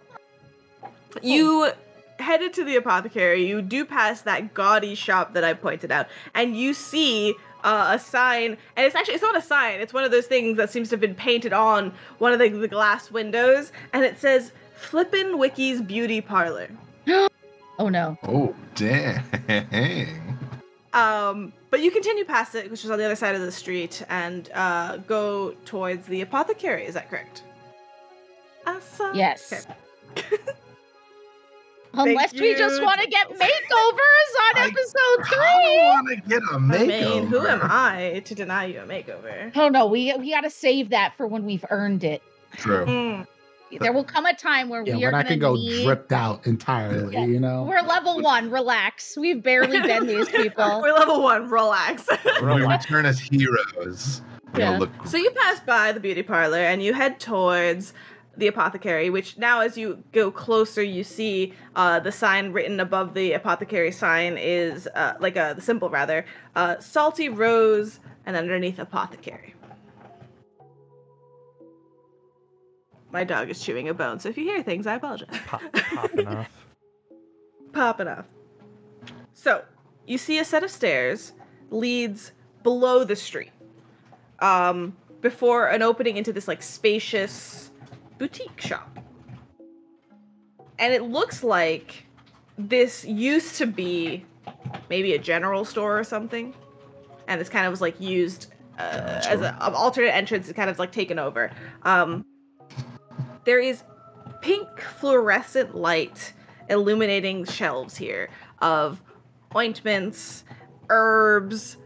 you 1.23 1.70
headed 2.18 2.52
to 2.54 2.64
the 2.64 2.76
apothecary. 2.76 3.47
You 3.47 3.62
do 3.62 3.85
pass 3.85 4.23
that 4.23 4.52
gaudy 4.54 4.94
shop 4.94 5.35
that 5.35 5.44
I 5.44 5.54
pointed 5.54 5.90
out, 5.90 6.06
and 6.35 6.56
you 6.56 6.75
see 6.75 7.35
uh, 7.64 7.92
a 7.94 7.99
sign. 7.99 8.56
And 8.76 8.87
it's 8.87 8.94
actually 8.94 9.14
it's 9.14 9.23
not 9.23 9.37
a 9.37 9.42
sign. 9.42 9.80
It's 9.80 9.92
one 9.94 10.04
of 10.04 10.11
those 10.11 10.26
things 10.26 10.56
that 10.56 10.70
seems 10.70 10.88
to 10.90 10.94
have 10.94 11.00
been 11.00 11.14
painted 11.14 11.52
on 11.52 11.92
one 12.18 12.32
of 12.32 12.38
the, 12.38 12.49
the 12.49 12.68
glass 12.68 13.11
windows, 13.11 13.73
and 13.92 14.04
it 14.04 14.18
says 14.18 14.52
"Flippin' 14.76 15.38
Wiki's 15.38 15.80
Beauty 15.80 16.20
Parlor." 16.20 16.68
Oh 17.78 17.88
no. 17.88 18.18
oh, 18.25 18.54
dang. 18.75 19.23
Um, 20.92 21.52
but 21.71 21.81
you 21.81 21.91
continue 21.91 22.25
past 22.25 22.55
it, 22.55 22.71
which 22.71 22.85
is 22.85 22.91
on 22.91 22.99
the 22.99 23.05
other 23.05 23.17
side 23.17 23.35
of 23.35 23.41
the 23.43 23.53
street, 23.53 24.05
and 24.09 24.50
uh, 24.55 24.99
go 24.99 25.53
towards 25.65 26.07
the 26.07 26.21
apothecary. 26.23 26.85
Is 26.87 26.95
that 26.95 27.09
correct? 27.11 27.43
Awesome. 28.67 29.15
Yes. 29.15 29.67
Okay. 30.17 30.37
Unless 31.93 32.35
we 32.35 32.50
you. 32.50 32.57
just 32.57 32.81
want 32.83 33.00
to 33.00 33.09
get 33.09 33.29
makeovers 33.31 33.41
on 33.41 34.57
I- 34.57 34.69
episode 34.69 35.25
I 35.25 35.29
three. 35.29 35.79
want 35.79 36.09
to 36.09 36.17
get 36.29 36.39
a 36.39 36.59
makeover. 36.59 36.81
I 36.81 36.87
mean, 37.21 37.27
who 37.27 37.47
am 37.47 37.61
I 37.65 38.23
to 38.25 38.35
deny 38.35 38.67
you 38.67 38.81
a 38.81 38.85
makeover? 38.85 39.50
Oh 39.57 39.69
no, 39.69 39.87
we 39.87 40.15
we 40.17 40.31
got 40.31 40.43
to 40.43 40.50
save 40.50 40.91
that 40.91 41.15
for 41.17 41.27
when 41.27 41.45
we've 41.45 41.65
earned 41.71 42.05
it. 42.05 42.23
True. 42.57 42.87
Mm. 42.87 43.27
There 43.79 43.93
will 43.93 44.05
come 44.05 44.27
a 44.27 44.35
time 44.35 44.69
where 44.69 44.83
Yeah, 44.85 44.97
we 44.97 45.03
we're 45.03 45.09
are 45.09 45.12
not 45.12 45.29
going 45.29 45.39
gonna 45.39 45.57
to 45.57 45.61
go 45.62 45.69
need. 45.77 45.85
dripped 45.85 46.12
out 46.12 46.47
entirely, 46.47 47.15
Yeah. 47.15 47.25
you 47.27 47.39
know. 47.41 47.62
We're 47.65 47.83
level 47.83 48.21
one. 48.21 48.50
Relax. 48.50 49.17
We've 49.17 49.43
barely 49.43 49.81
been 49.81 50.07
these 50.07 50.29
people. 50.41 50.81
We're 50.83 50.93
level 50.95 51.23
one. 51.23 51.49
Relax. 51.50 52.07
We 52.43 52.49
return 52.67 53.07
as 53.07 53.21
heroes. 53.21 54.23
Yeah. 54.59 54.79
look 54.79 54.91
so 55.07 55.17
you 55.17 55.31
pass 55.31 55.61
by 55.61 55.93
the 55.93 56.00
beauty 56.00 56.25
parlor 56.25 56.59
and 56.59 56.83
you 56.83 56.93
head 56.93 57.21
towards 57.21 57.93
the 58.37 58.49
apothecary. 58.49 59.09
Which 59.09 59.39
now, 59.39 59.61
as 59.61 59.79
you 59.79 60.03
go 60.11 60.33
closer, 60.33 60.83
you 60.83 61.05
see 61.05 61.53
uh, 61.77 62.00
the 62.00 62.11
sign 62.11 62.53
written 62.53 62.81
above 62.81 63.15
the 63.15 63.33
apothecary 63.35 63.93
sign 63.93 64.37
is 64.37 64.89
uh, 64.97 65.15
like 65.21 65.37
a 65.37 65.53
the 65.55 65.62
symbol 65.62 65.89
rather, 65.89 66.25
uh, 66.57 66.81
salty 66.81 67.29
rose, 67.29 68.00
and 68.27 68.37
underneath 68.37 68.81
apothecary. 68.81 69.55
My 73.12 73.25
dog 73.25 73.50
is 73.50 73.61
chewing 73.61 73.88
a 73.88 73.95
bone, 73.95 74.21
so 74.21 74.29
if 74.29 74.38
you 74.38 74.45
hear 74.45 74.62
things, 74.62 74.87
I 74.87 74.95
apologize. 74.95 75.29
Pop, 75.47 75.61
popping 75.73 76.26
off. 76.29 76.67
popping 77.73 78.09
off. 78.09 78.26
So 79.35 79.64
you 80.07 80.19
see 80.19 80.38
a 80.38 80.45
set 80.45 80.62
of 80.62 80.71
stairs 80.71 81.33
leads 81.71 82.33
below 82.62 83.05
the 83.05 83.17
street, 83.17 83.50
um, 84.40 84.97
before 85.21 85.69
an 85.69 85.83
opening 85.83 86.17
into 86.17 86.33
this 86.33 86.47
like 86.47 86.62
spacious 86.62 87.71
boutique 88.19 88.61
shop. 88.61 88.99
And 90.79 90.95
it 90.95 91.02
looks 91.02 91.43
like 91.43 92.07
this 92.59 93.05
used 93.05 93.57
to 93.57 93.67
be 93.67 94.25
maybe 94.88 95.14
a 95.14 95.19
general 95.19 95.64
store 95.64 95.99
or 95.99 96.05
something, 96.05 96.55
and 97.29 97.40
this 97.40 97.49
kind 97.49 97.67
of 97.67 97.71
was 97.71 97.81
like 97.81 98.00
used 98.00 98.52
uh, 98.79 99.23
as 99.26 99.40
an 99.40 99.55
alternate 99.61 100.14
entrance. 100.14 100.49
It 100.49 100.55
kind 100.55 100.71
of 100.71 100.79
like 100.79 100.93
taken 100.93 101.19
over. 101.19 101.50
Um, 101.83 102.25
there 103.44 103.61
is 103.61 103.82
pink 104.40 104.80
fluorescent 104.80 105.75
light 105.75 106.32
illuminating 106.68 107.44
shelves 107.44 107.97
here 107.97 108.30
of 108.61 109.02
ointments, 109.54 110.44
herbs, 110.88 111.76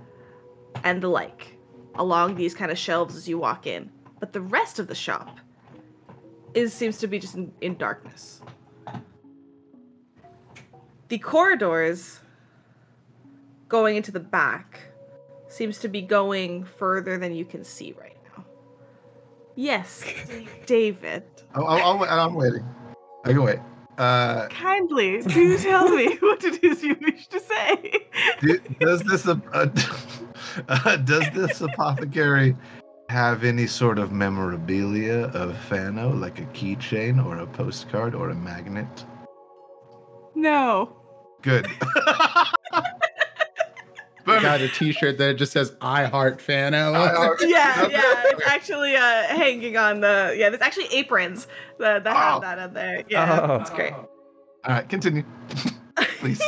and 0.83 1.03
the 1.03 1.09
like 1.09 1.57
along 1.97 2.35
these 2.35 2.55
kind 2.55 2.71
of 2.71 2.79
shelves 2.79 3.17
as 3.17 3.29
you 3.29 3.39
walk 3.39 3.67
in. 3.67 3.91
But 4.21 4.33
the 4.33 4.41
rest 4.41 4.79
of 4.79 4.87
the 4.87 4.95
shop 4.95 5.39
is 6.55 6.73
seems 6.73 6.99
to 6.99 7.07
be 7.07 7.19
just 7.19 7.35
in, 7.35 7.53
in 7.61 7.77
darkness. 7.77 8.41
The 11.09 11.19
corridors 11.19 12.21
going 13.69 13.97
into 13.97 14.13
the 14.13 14.21
back 14.21 14.81
seems 15.49 15.79
to 15.81 15.89
be 15.89 16.03
going 16.03 16.65
further 16.65 17.19
than 17.19 17.35
you 17.35 17.45
can 17.45 17.65
see 17.65 17.93
right. 17.93 18.14
Yes, 19.57 20.05
David. 20.67 21.23
I'll, 21.55 21.67
I'll, 21.67 22.05
I'm 22.05 22.35
waiting. 22.35 22.65
I 23.25 23.29
can 23.29 23.43
wait. 23.43 23.59
Uh, 23.97 24.49
Kindly, 24.49 25.23
do 25.23 25.57
tell 25.59 25.89
me 25.89 26.17
what 26.21 26.43
it 26.43 26.65
is 26.65 26.83
you 26.83 26.97
wish 27.01 27.29
to 27.29 27.39
say. 27.39 28.07
do- 28.41 28.59
does 28.81 29.03
this 29.03 29.27
uh, 29.29 29.37
uh, 30.69 30.97
does 30.97 31.25
this 31.33 31.61
apothecary 31.61 32.57
have 33.09 33.45
any 33.45 33.67
sort 33.69 33.99
of 34.01 34.11
memorabilia 34.11 35.27
of 35.35 35.57
Fano, 35.57 36.13
like 36.13 36.41
a 36.41 36.45
keychain 36.47 37.25
or 37.25 37.39
a 37.39 37.47
postcard 37.47 38.15
or 38.17 38.31
a 38.31 38.35
magnet? 38.35 39.05
No. 40.35 40.97
Good. 41.43 41.69
Got 44.25 44.61
a 44.63 44.69
T-shirt 44.69 45.19
that 45.19 45.35
just 45.35 45.53
says 45.53 45.75
"I 45.81 46.05
heart 46.05 46.41
Fano." 46.41 46.93
I 46.95 47.09
heart- 47.15 47.39
Yeah, 47.43 47.89
yeah. 47.89 48.23
It's 48.27 48.47
actually 48.47 48.97
uh 48.97 49.23
hanging 49.29 49.77
on 49.77 50.01
the 50.01 50.35
yeah, 50.37 50.49
there's 50.51 50.63
actually 50.63 50.87
aprons 50.87 51.47
that, 51.79 52.05
that 52.05 52.17
have 52.17 52.37
Oh. 52.37 52.41
that 52.41 52.59
on 52.59 52.75
there. 52.75 53.03
Yeah. 53.09 53.41
Oh. 53.43 53.55
It's 53.57 53.71
great. 53.71 53.93
All 53.93 54.07
right, 54.67 54.89
continue, 54.89 55.25
please. 56.19 56.41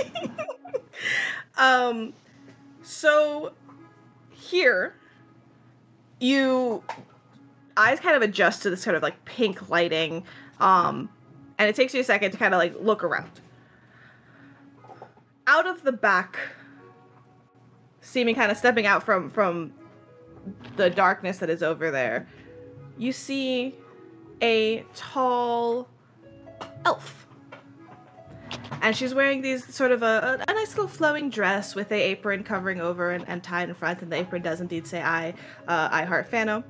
Um 1.59 2.13
so 2.83 3.53
here 4.31 4.95
you 6.21 6.83
eyes 7.77 8.01
kind 8.01 8.17
of 8.17 8.23
adjust 8.23 8.63
to 8.63 8.71
this 8.71 8.81
sort 8.83 8.97
of 8.97 9.03
like 9.03 9.23
pink 9.27 9.69
lighting. 9.69 10.25
Um 10.61 11.11
and 11.59 11.69
it 11.69 11.77
takes 11.77 11.93
you 11.95 12.01
a 12.01 12.05
second 12.05 12.31
to 12.33 12.39
kind 12.39 12.55
of 12.55 12.59
like 12.59 12.75
look 12.81 13.05
around. 13.05 13.31
Out 15.47 15.67
of 15.67 15.83
the 15.83 15.93
back 15.93 16.39
seeming 18.07 18.35
kind 18.35 18.51
of 18.51 18.57
stepping 18.57 18.87
out 18.87 19.03
from 19.03 19.31
from 19.31 19.73
the 20.77 20.89
darkness 20.89 21.39
that 21.39 21.51
is 21.51 21.63
over 21.63 21.91
there, 21.91 22.29
you 22.97 23.13
see 23.13 23.75
a 24.41 24.85
tall 24.95 25.89
elf. 26.85 27.27
And 28.81 28.95
she's 28.95 29.13
wearing 29.13 29.43
these 29.43 29.75
sort 29.75 29.91
of 29.91 30.03
a, 30.03 30.39
a, 30.47 30.55
nice 30.55 30.77
little 30.77 30.87
flowing 30.87 31.31
dress 31.31 31.75
with 31.75 31.91
a 31.91 32.01
apron 32.01 32.45
covering 32.45 32.81
over 32.81 33.11
and, 33.11 33.29
and 33.29 33.43
tied 33.43 33.69
in 33.69 33.75
front, 33.75 34.03
and 34.03 34.13
the 34.13 34.17
apron 34.17 34.43
does 34.43 34.61
indeed 34.61 34.87
say 34.87 35.03
"I, 35.03 35.31
uh, 35.67 35.89
I 35.91 36.05
heart 36.05 36.29
Fano" 36.29 36.63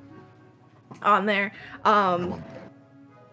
on 1.03 1.27
there. 1.27 1.53
Um, 1.85 2.43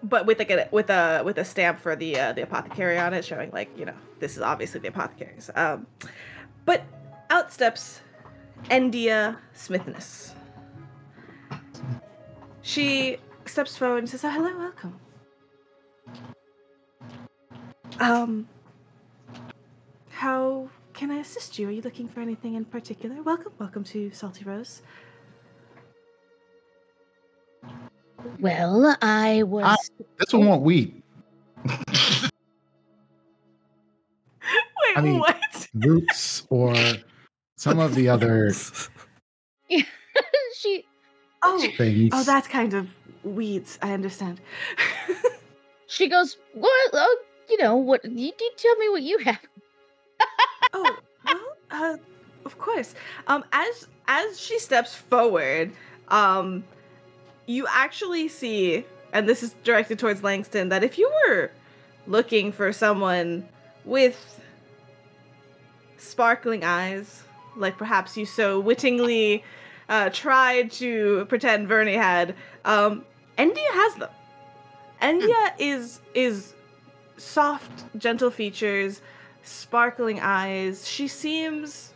but 0.02 0.26
with 0.26 0.38
like 0.38 0.50
a 0.50 0.68
with 0.70 0.90
a 0.90 1.22
with 1.24 1.38
a 1.38 1.44
stamp 1.44 1.78
for 1.78 1.96
the 1.96 2.18
uh, 2.18 2.32
the 2.34 2.42
apothecary 2.42 2.98
on 2.98 3.14
it, 3.14 3.24
showing 3.24 3.50
like 3.52 3.70
you 3.78 3.86
know 3.86 3.94
this 4.20 4.36
is 4.36 4.42
obviously 4.42 4.80
the 4.80 4.88
apothecary's. 4.88 5.50
Um, 5.54 5.86
but 6.66 6.84
out 7.34 7.52
steps 7.52 8.00
Endia 8.70 9.36
Smithness. 9.56 10.34
She 12.62 13.16
steps 13.44 13.76
forward 13.76 13.98
and 13.98 14.08
says, 14.08 14.24
oh, 14.24 14.30
"Hello, 14.30 14.56
welcome." 14.56 15.00
Um, 17.98 18.48
how 20.10 20.68
can 20.92 21.10
I 21.10 21.16
assist 21.16 21.58
you? 21.58 21.68
Are 21.68 21.72
you 21.72 21.82
looking 21.82 22.08
for 22.08 22.20
anything 22.20 22.54
in 22.54 22.64
particular? 22.64 23.20
Welcome, 23.22 23.52
welcome 23.58 23.82
to 23.84 24.12
Salty 24.12 24.44
Rose. 24.44 24.82
Well, 28.38 28.96
I 29.02 29.42
was. 29.42 29.90
This 30.18 30.32
one 30.32 30.46
won't 30.46 30.62
weed. 30.62 31.02
Wait, 31.66 31.82
I 34.94 35.00
mean- 35.00 35.18
what? 35.18 35.68
Roots 35.74 36.46
or 36.50 36.72
some 37.56 37.78
of 37.78 37.94
the 37.94 38.08
other 38.08 38.52
she 40.56 40.84
Oh, 41.46 41.66
things. 41.76 42.10
oh, 42.14 42.22
that's 42.24 42.48
kind 42.48 42.72
of 42.72 42.88
weeds. 43.22 43.78
I 43.82 43.92
understand. 43.92 44.40
she 45.86 46.08
goes. 46.08 46.38
Well, 46.54 46.70
oh, 46.94 47.18
you 47.50 47.58
know 47.58 47.76
what? 47.76 48.02
You, 48.04 48.32
you 48.38 48.50
tell 48.56 48.74
me 48.76 48.88
what 48.88 49.02
you 49.02 49.18
have. 49.18 49.40
oh, 50.72 50.96
well, 51.26 51.40
uh, 51.70 51.96
of 52.46 52.58
course. 52.58 52.94
Um, 53.26 53.44
as 53.52 53.86
as 54.08 54.40
she 54.40 54.58
steps 54.58 54.94
forward, 54.94 55.72
um, 56.08 56.64
you 57.46 57.66
actually 57.68 58.28
see, 58.28 58.86
and 59.12 59.28
this 59.28 59.42
is 59.42 59.54
directed 59.64 59.98
towards 59.98 60.22
Langston, 60.22 60.70
that 60.70 60.82
if 60.82 60.96
you 60.96 61.12
were 61.28 61.50
looking 62.06 62.52
for 62.52 62.72
someone 62.72 63.46
with 63.84 64.40
sparkling 65.98 66.64
eyes, 66.64 67.22
like 67.56 67.76
perhaps 67.76 68.16
you 68.16 68.26
so 68.26 68.60
wittingly 68.60 69.44
uh, 69.88 70.10
tried 70.10 70.70
to 70.72 71.26
pretend 71.26 71.68
Vernie 71.68 71.94
had, 71.94 72.34
um, 72.64 73.04
Endia 73.38 73.70
has 73.72 73.94
them. 73.96 74.10
Endia 75.02 75.52
is 75.58 76.00
is 76.14 76.54
soft, 77.16 77.84
gentle 77.98 78.30
features, 78.30 79.02
sparkling 79.42 80.20
eyes. 80.20 80.88
She 80.88 81.08
seems 81.08 81.92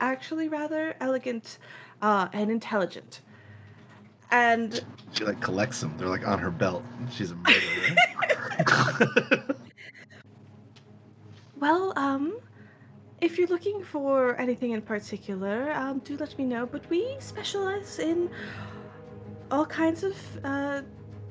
actually 0.00 0.48
rather 0.48 0.94
elegant 1.00 1.58
uh, 2.02 2.28
and 2.32 2.50
intelligent. 2.50 3.20
And 4.30 4.84
She 5.12 5.24
like 5.24 5.40
collects 5.40 5.80
them. 5.80 5.94
They're 5.96 6.08
like 6.08 6.26
on 6.26 6.38
her 6.38 6.50
belt. 6.50 6.84
She's 7.10 7.32
a 7.32 7.36
murderer. 7.36 7.96
well, 11.56 11.92
um, 11.96 12.36
if 13.24 13.38
you're 13.38 13.48
looking 13.48 13.82
for 13.82 14.36
anything 14.36 14.72
in 14.72 14.82
particular, 14.82 15.72
um, 15.72 15.98
do 16.00 16.16
let 16.18 16.36
me 16.38 16.44
know. 16.44 16.66
But 16.66 16.88
we 16.90 17.16
specialize 17.18 17.98
in 17.98 18.28
all 19.50 19.64
kinds 19.64 20.04
of 20.04 20.14
uh, 20.44 20.82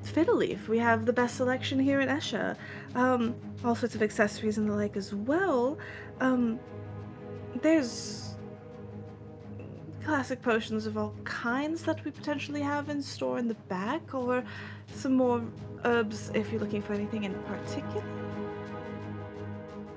fiddle 0.02 0.36
leaf. 0.36 0.68
We 0.68 0.78
have 0.78 1.06
the 1.06 1.12
best 1.12 1.36
selection 1.36 1.78
here 1.78 2.00
in 2.00 2.08
Esha. 2.08 2.56
Um, 2.96 3.36
all 3.64 3.76
sorts 3.76 3.94
of 3.94 4.02
accessories 4.02 4.58
and 4.58 4.68
the 4.68 4.74
like 4.74 4.96
as 4.96 5.14
well. 5.14 5.78
Um, 6.20 6.58
there's 7.62 8.34
classic 10.04 10.42
potions 10.42 10.86
of 10.86 10.98
all 10.98 11.14
kinds 11.22 11.84
that 11.84 12.04
we 12.04 12.10
potentially 12.10 12.60
have 12.60 12.88
in 12.88 13.00
store 13.00 13.38
in 13.38 13.46
the 13.46 13.60
back, 13.68 14.14
or 14.14 14.42
some 14.94 15.14
more 15.14 15.42
herbs 15.84 16.32
if 16.34 16.50
you're 16.50 16.60
looking 16.60 16.82
for 16.82 16.92
anything 16.92 17.22
in 17.22 17.34
particular. 17.44 18.13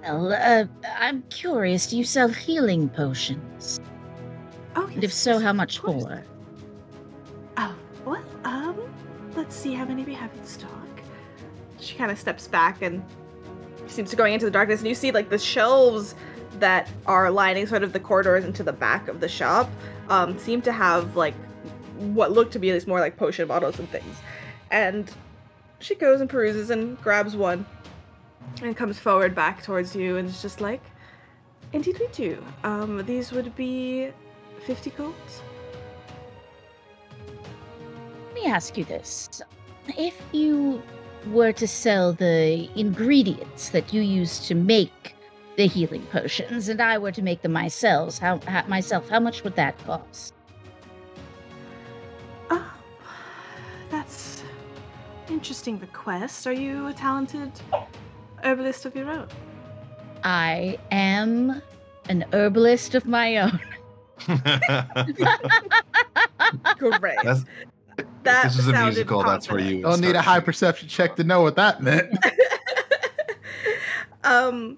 Well, 0.07 0.31
uh, 0.31 0.65
I'm 0.97 1.21
curious. 1.23 1.87
Do 1.87 1.97
you 1.97 2.05
sell 2.05 2.29
healing 2.29 2.87
potions? 2.87 3.81
Oh, 4.75 4.85
yes, 4.85 4.95
And 4.95 5.03
if 5.03 5.13
so, 5.13 5.33
yes, 5.33 5.41
how 5.41 5.51
much 5.51 5.79
for? 5.79 6.23
Oh, 7.57 7.75
well, 8.05 8.23
um, 8.45 8.79
let's 9.35 9.53
see 9.53 9.73
how 9.73 9.83
many 9.83 10.05
we 10.05 10.13
have 10.13 10.33
in 10.33 10.45
stock. 10.45 10.71
She 11.81 11.95
kind 11.95 12.09
of 12.09 12.17
steps 12.17 12.47
back 12.47 12.81
and 12.81 13.03
seems 13.87 14.09
to 14.11 14.15
going 14.15 14.33
into 14.33 14.45
the 14.45 14.51
darkness, 14.51 14.79
and 14.79 14.87
you 14.87 14.95
see 14.95 15.11
like 15.11 15.29
the 15.29 15.37
shelves 15.37 16.15
that 16.59 16.89
are 17.05 17.29
lining 17.29 17.67
sort 17.67 17.83
of 17.83 17.91
the 17.91 17.99
corridors 17.99 18.45
into 18.45 18.63
the 18.63 18.73
back 18.73 19.09
of 19.09 19.19
the 19.19 19.27
shop 19.27 19.69
um, 20.07 20.39
seem 20.39 20.61
to 20.61 20.71
have 20.71 21.17
like 21.17 21.35
what 21.97 22.31
look 22.31 22.49
to 22.51 22.59
be 22.59 22.69
at 22.69 22.73
least 22.73 22.87
more 22.87 23.01
like 23.01 23.17
potion 23.17 23.45
bottles 23.45 23.77
and 23.77 23.89
things. 23.89 24.15
And 24.71 25.11
she 25.79 25.95
goes 25.95 26.21
and 26.21 26.29
peruses 26.29 26.69
and 26.69 26.99
grabs 27.01 27.35
one 27.35 27.65
and 28.61 28.75
comes 28.75 28.99
forward 28.99 29.35
back 29.35 29.61
towards 29.63 29.95
you 29.95 30.17
and 30.17 30.27
is 30.29 30.41
just 30.41 30.61
like, 30.61 30.81
Indeed, 31.73 31.99
we 31.99 32.07
do. 32.07 32.43
Um, 32.63 33.05
these 33.05 33.31
would 33.31 33.55
be 33.55 34.09
50 34.65 34.89
golds. 34.91 35.41
Let 38.25 38.33
me 38.33 38.45
ask 38.45 38.77
you 38.77 38.85
this. 38.85 39.41
If 39.97 40.19
you 40.31 40.81
were 41.27 41.51
to 41.53 41.67
sell 41.67 42.13
the 42.13 42.69
ingredients 42.79 43.69
that 43.69 43.93
you 43.93 44.01
use 44.01 44.47
to 44.47 44.55
make 44.55 45.15
the 45.57 45.67
healing 45.67 46.05
potions, 46.11 46.69
and 46.69 46.81
I 46.81 46.97
were 46.97 47.11
to 47.11 47.21
make 47.21 47.41
them 47.41 47.51
myself, 47.51 48.17
how, 48.19 48.39
how 48.47 48.65
myself, 48.67 49.09
how 49.09 49.19
much 49.19 49.43
would 49.43 49.55
that 49.55 49.77
cost? 49.79 50.33
Oh, 52.49 52.73
that's 53.89 54.43
interesting 55.29 55.79
request. 55.79 56.47
Are 56.47 56.53
you 56.53 56.87
a 56.87 56.93
talented 56.93 57.51
herbalist 58.43 58.85
of 58.85 58.95
your 58.95 59.09
own? 59.09 59.27
I 60.23 60.77
am 60.91 61.61
an 62.09 62.25
herbalist 62.33 62.95
of 62.95 63.05
my 63.05 63.37
own. 63.37 63.59
Great. 66.77 67.17
That's, 67.23 67.43
that 68.23 68.43
this 68.43 68.59
is 68.59 68.67
a 68.67 68.71
sounded 68.71 68.85
musical. 68.85 69.23
That's 69.23 69.49
where 69.49 69.59
you. 69.59 69.81
Don't 69.81 70.01
need 70.01 70.15
a 70.15 70.21
high 70.21 70.39
perception 70.39 70.87
check 70.87 71.15
to 71.17 71.23
know 71.23 71.41
what 71.41 71.55
that 71.55 71.81
meant. 71.81 72.13
um. 74.23 74.77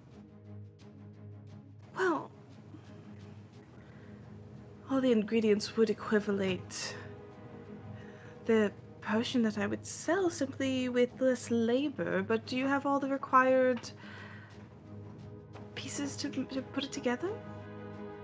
Well, 1.98 2.32
all 4.90 5.02
the 5.02 5.12
ingredients 5.12 5.76
would 5.76 5.90
equivalent 5.90 6.96
the 8.46 8.72
potion 9.10 9.42
that 9.42 9.58
I 9.58 9.66
would 9.66 9.86
sell 9.86 10.30
simply 10.30 10.88
with 10.90 11.10
less 11.20 11.50
labor. 11.50 12.22
But 12.22 12.46
do 12.46 12.56
you 12.56 12.68
have 12.68 12.86
all 12.86 13.00
the 13.00 13.08
required 13.10 13.80
pieces 15.76 16.16
to, 16.18 16.30
to 16.30 16.62
put 16.62 16.84
it 16.84 16.92
together? 16.92 17.30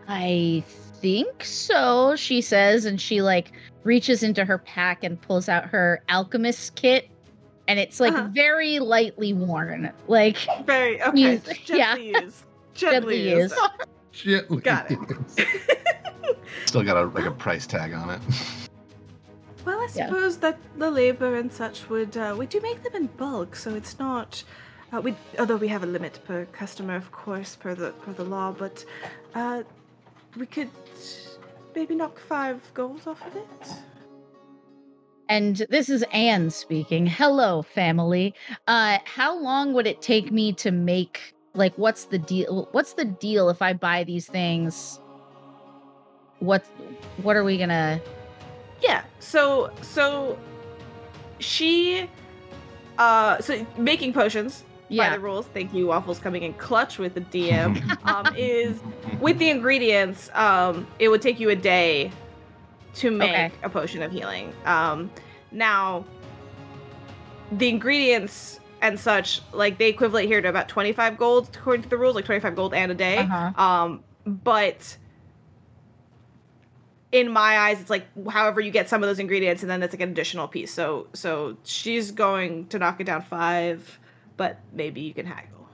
I 0.07 0.63
think 1.01 1.43
so, 1.43 2.15
she 2.15 2.39
says, 2.41 2.85
and 2.85 3.01
she 3.01 3.21
like 3.23 3.53
reaches 3.83 4.21
into 4.21 4.45
her 4.45 4.59
pack 4.59 5.03
and 5.03 5.19
pulls 5.19 5.49
out 5.49 5.65
her 5.65 6.03
alchemist 6.09 6.75
kit. 6.75 7.09
And 7.67 7.79
it's 7.79 7.99
like 7.99 8.13
Uh-huh. 8.13 8.29
very 8.31 8.77
lightly 8.77 9.33
worn. 9.33 9.91
Like 10.07 10.37
Very 10.67 11.01
okay. 11.07 11.19
Use- 11.19 11.41
Gently 11.65 12.11
yeah. 12.11 12.21
used. 12.21 12.43
Gently, 12.75 13.23
Gently 13.23 13.29
used. 13.41 13.55
Shit. 14.11 14.63
Got 14.63 14.91
it. 14.91 14.99
Still 16.67 16.83
got 16.83 16.97
a 16.97 17.05
like 17.07 17.25
a 17.25 17.31
price 17.31 17.65
tag 17.65 17.93
on 17.93 18.11
it. 18.11 18.21
Well, 19.65 19.79
I 19.79 19.87
Yeah. 19.95 20.07
suppose 20.07 20.37
that 20.37 20.57
the 20.77 20.91
labor 20.91 21.35
and 21.35 21.51
such 21.51 21.89
would 21.89 22.15
uh, 22.15 22.35
we 22.37 22.45
do 22.45 22.61
make 22.61 22.83
them 22.83 22.95
in 22.95 23.07
bulk, 23.07 23.55
so 23.55 23.73
it's 23.75 23.97
not. 23.99 24.43
Uh, 24.93 25.01
we 25.01 25.15
although 25.39 25.57
we 25.57 25.67
have 25.69 25.83
a 25.83 25.87
limit 25.87 26.19
per 26.25 26.45
customer, 26.45 26.95
of 26.95 27.11
course, 27.11 27.55
per 27.55 27.73
the 27.75 27.91
per 28.03 28.13
the 28.13 28.23
law, 28.23 28.51
but 28.51 28.85
uh, 29.33 29.63
we 30.37 30.45
could 30.45 30.69
maybe 31.75 31.95
knock 31.95 32.19
five 32.19 32.61
gold 32.73 33.01
off 33.07 33.25
of 33.25 33.35
it. 33.35 33.77
And 35.27 35.65
this 35.71 35.89
is 35.89 36.03
Anne 36.13 36.51
speaking. 36.51 37.07
Hello, 37.07 37.63
family. 37.63 38.35
Uh, 38.67 38.99
how 39.05 39.35
long 39.35 39.73
would 39.73 39.87
it 39.87 40.01
take 40.01 40.31
me 40.31 40.53
to 40.53 40.71
make? 40.71 41.33
Like, 41.55 41.75
what's 41.77 42.05
the 42.05 42.19
deal? 42.19 42.67
What's 42.71 42.93
the 42.93 43.05
deal 43.05 43.49
if 43.49 43.61
I 43.61 43.73
buy 43.73 44.03
these 44.03 44.27
things? 44.27 44.99
What 46.39 46.63
What 47.23 47.35
are 47.35 47.43
we 47.43 47.57
gonna? 47.57 47.99
Yeah. 48.81 49.03
So 49.19 49.71
so 49.81 50.37
she 51.39 52.09
uh 52.97 53.39
so 53.41 53.65
making 53.77 54.13
potions 54.13 54.63
by 54.89 54.95
Yeah. 54.95 55.13
the 55.15 55.19
rules. 55.19 55.47
Thank 55.47 55.73
you, 55.73 55.87
Waffles 55.87 56.19
coming 56.19 56.43
in 56.43 56.53
clutch 56.53 56.99
with 56.99 57.15
the 57.15 57.21
DM. 57.21 57.81
um, 58.05 58.31
is 58.35 58.79
with 59.19 59.39
the 59.39 59.49
ingredients, 59.49 60.29
um, 60.33 60.85
it 60.99 61.09
would 61.09 61.21
take 61.21 61.39
you 61.39 61.49
a 61.49 61.55
day 61.55 62.11
to 62.95 63.09
make 63.11 63.29
Okay. 63.31 63.51
a 63.63 63.69
potion 63.69 64.01
of 64.03 64.11
healing. 64.11 64.53
Um, 64.65 65.09
now, 65.51 66.05
the 67.51 67.67
ingredients 67.67 68.59
and 68.81 68.99
such, 68.99 69.41
like 69.53 69.77
they 69.79 69.89
equivalent 69.89 70.27
here 70.27 70.41
to 70.41 70.49
about 70.49 70.67
25 70.69 71.17
gold 71.17 71.49
according 71.55 71.81
to 71.83 71.89
the 71.89 71.97
rules, 71.97 72.15
like 72.15 72.25
25 72.25 72.55
gold 72.55 72.73
and 72.73 72.91
a 72.91 72.95
day. 72.95 73.17
Uh-huh. 73.19 73.61
Um, 73.61 74.03
but 74.25 74.97
in 77.15 77.31
my 77.31 77.57
eyes, 77.57 77.79
it's 77.79 77.89
like 77.89 78.05
however 78.29 78.59
you 78.59 78.71
get 78.71 78.89
some 78.89 79.01
of 79.01 79.07
those 79.07 79.19
ingredients, 79.19 79.61
and 79.63 79.69
then 79.69 79.79
that's 79.79 79.93
like 79.93 80.01
an 80.01 80.09
additional 80.09 80.47
piece. 80.49 80.73
So, 80.73 81.07
so 81.13 81.57
she's 81.63 82.11
going 82.11 82.67
to 82.67 82.77
knock 82.77 82.99
it 82.99 83.05
down 83.05 83.21
five, 83.21 83.99
but 84.35 84.59
maybe 84.73 84.99
you 84.99 85.13
can 85.13 85.25
haggle. 85.25 85.67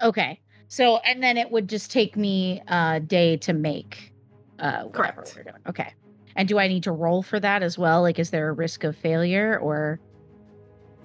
Okay. 0.00 0.40
So, 0.68 0.96
and 0.98 1.22
then 1.22 1.36
it 1.36 1.50
would 1.50 1.68
just 1.68 1.90
take 1.92 2.16
me 2.16 2.62
a 2.68 3.00
day 3.00 3.36
to 3.38 3.52
make 3.52 4.12
uh 4.60 4.84
whatever 4.84 4.90
Correct. 5.22 5.34
we're 5.36 5.42
doing. 5.42 5.62
Okay. 5.68 5.92
And 6.36 6.48
do 6.48 6.58
I 6.58 6.68
need 6.68 6.82
to 6.84 6.92
roll 6.92 7.22
for 7.22 7.38
that 7.38 7.62
as 7.62 7.76
well? 7.76 8.00
Like, 8.00 8.18
is 8.18 8.30
there 8.30 8.48
a 8.48 8.52
risk 8.52 8.84
of 8.84 8.96
failure 8.96 9.58
or? 9.58 10.00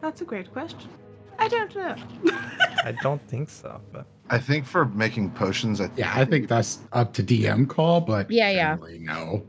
That's 0.01 0.21
a 0.21 0.25
great 0.25 0.49
question. 0.53 0.89
I 1.39 1.49
don't 1.49 1.75
know. 1.75 1.95
I 2.85 2.95
don't 3.03 3.21
think 3.27 3.49
so, 3.49 3.81
but 3.91 4.05
I 4.29 4.37
think 4.37 4.65
for 4.65 4.85
making 4.85 5.31
potions, 5.31 5.81
I 5.81 5.89
Yeah, 5.97 6.11
I 6.15 6.23
think 6.23 6.47
that's 6.47 6.79
up 6.93 7.13
to 7.13 7.23
DM 7.23 7.67
call, 7.67 7.99
but 8.01 8.31
Yeah, 8.31 8.49
yeah. 8.49 8.75
generally, 8.75 8.99
no. 8.99 9.45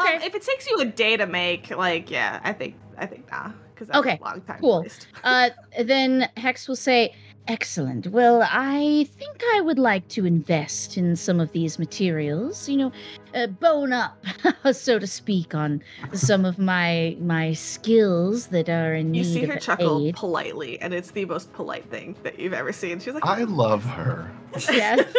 Okay. 0.00 0.16
Um, 0.16 0.22
if 0.22 0.34
it 0.34 0.42
takes 0.42 0.68
you 0.68 0.78
a 0.80 0.84
day 0.84 1.16
to 1.16 1.26
make, 1.26 1.70
like, 1.70 2.10
yeah, 2.10 2.40
I 2.44 2.52
think, 2.52 2.76
I 2.98 3.06
think 3.06 3.30
nah, 3.30 3.52
because 3.74 3.88
that's 3.88 3.98
Okay, 4.00 4.18
a 4.20 4.24
long 4.24 4.40
time. 4.42 4.58
cool. 4.60 4.86
Uh, 5.24 5.50
then 5.82 6.28
Hex 6.36 6.66
will 6.68 6.76
say, 6.76 7.12
Excellent. 7.48 8.06
Well, 8.06 8.46
I 8.48 9.08
think 9.18 9.42
I 9.54 9.60
would 9.60 9.78
like 9.78 10.06
to 10.08 10.24
invest 10.24 10.96
in 10.96 11.16
some 11.16 11.40
of 11.40 11.50
these 11.50 11.80
materials, 11.80 12.68
you 12.68 12.76
know, 12.76 12.92
uh, 13.34 13.48
bone 13.48 13.92
up, 13.92 14.24
so 14.72 15.00
to 15.00 15.06
speak, 15.06 15.52
on 15.54 15.82
some 16.12 16.44
of 16.44 16.58
my 16.60 17.16
my 17.18 17.52
skills 17.54 18.48
that 18.48 18.68
are 18.68 18.94
in 18.94 19.14
You 19.14 19.22
need 19.22 19.28
You 19.28 19.34
see 19.34 19.44
of 19.44 19.50
her 19.50 19.58
chuckle 19.58 20.06
aid. 20.06 20.14
politely, 20.14 20.80
and 20.80 20.94
it's 20.94 21.10
the 21.10 21.24
most 21.24 21.52
polite 21.52 21.86
thing 21.90 22.14
that 22.22 22.38
you've 22.38 22.52
ever 22.52 22.72
seen. 22.72 23.00
She's 23.00 23.14
like, 23.14 23.26
I 23.26 23.42
love 23.44 23.84
her. 23.84 24.30
Yes. 24.70 25.12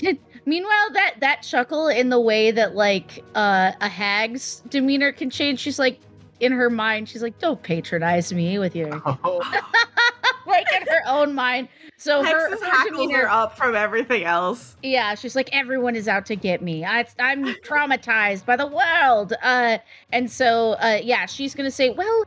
Meanwhile, 0.44 0.90
that 0.94 1.14
that 1.20 1.42
chuckle 1.42 1.88
in 1.88 2.08
the 2.08 2.20
way 2.20 2.50
that 2.50 2.74
like 2.74 3.24
uh, 3.34 3.72
a 3.80 3.88
hag's 3.88 4.62
demeanor 4.68 5.12
can 5.12 5.30
change. 5.30 5.60
She's 5.60 5.78
like, 5.78 6.00
in 6.40 6.52
her 6.52 6.68
mind, 6.68 7.08
she's 7.08 7.22
like, 7.22 7.38
"Don't 7.38 7.62
patronize 7.62 8.32
me 8.32 8.58
with 8.58 8.74
your 8.74 8.88
like 10.46 10.66
in 10.74 10.82
her 10.88 11.02
own 11.06 11.34
mind." 11.34 11.68
So 11.96 12.24
her, 12.24 12.48
Hex's 12.48 12.64
her 12.64 12.70
hackles 12.70 13.00
demeanor, 13.02 13.26
are 13.26 13.44
up 13.44 13.56
from 13.56 13.76
everything 13.76 14.24
else. 14.24 14.76
yeah, 14.82 15.14
she's 15.14 15.36
like, 15.36 15.48
"Everyone 15.52 15.94
is 15.94 16.08
out 16.08 16.26
to 16.26 16.36
get 16.36 16.60
me. 16.60 16.84
I, 16.84 17.06
I'm 17.20 17.44
traumatized 17.62 18.44
by 18.44 18.56
the 18.56 18.66
world." 18.66 19.34
Uh, 19.42 19.78
and 20.10 20.28
so, 20.28 20.72
uh, 20.82 20.98
yeah, 21.02 21.26
she's 21.26 21.54
gonna 21.54 21.70
say, 21.70 21.90
"Well." 21.90 22.24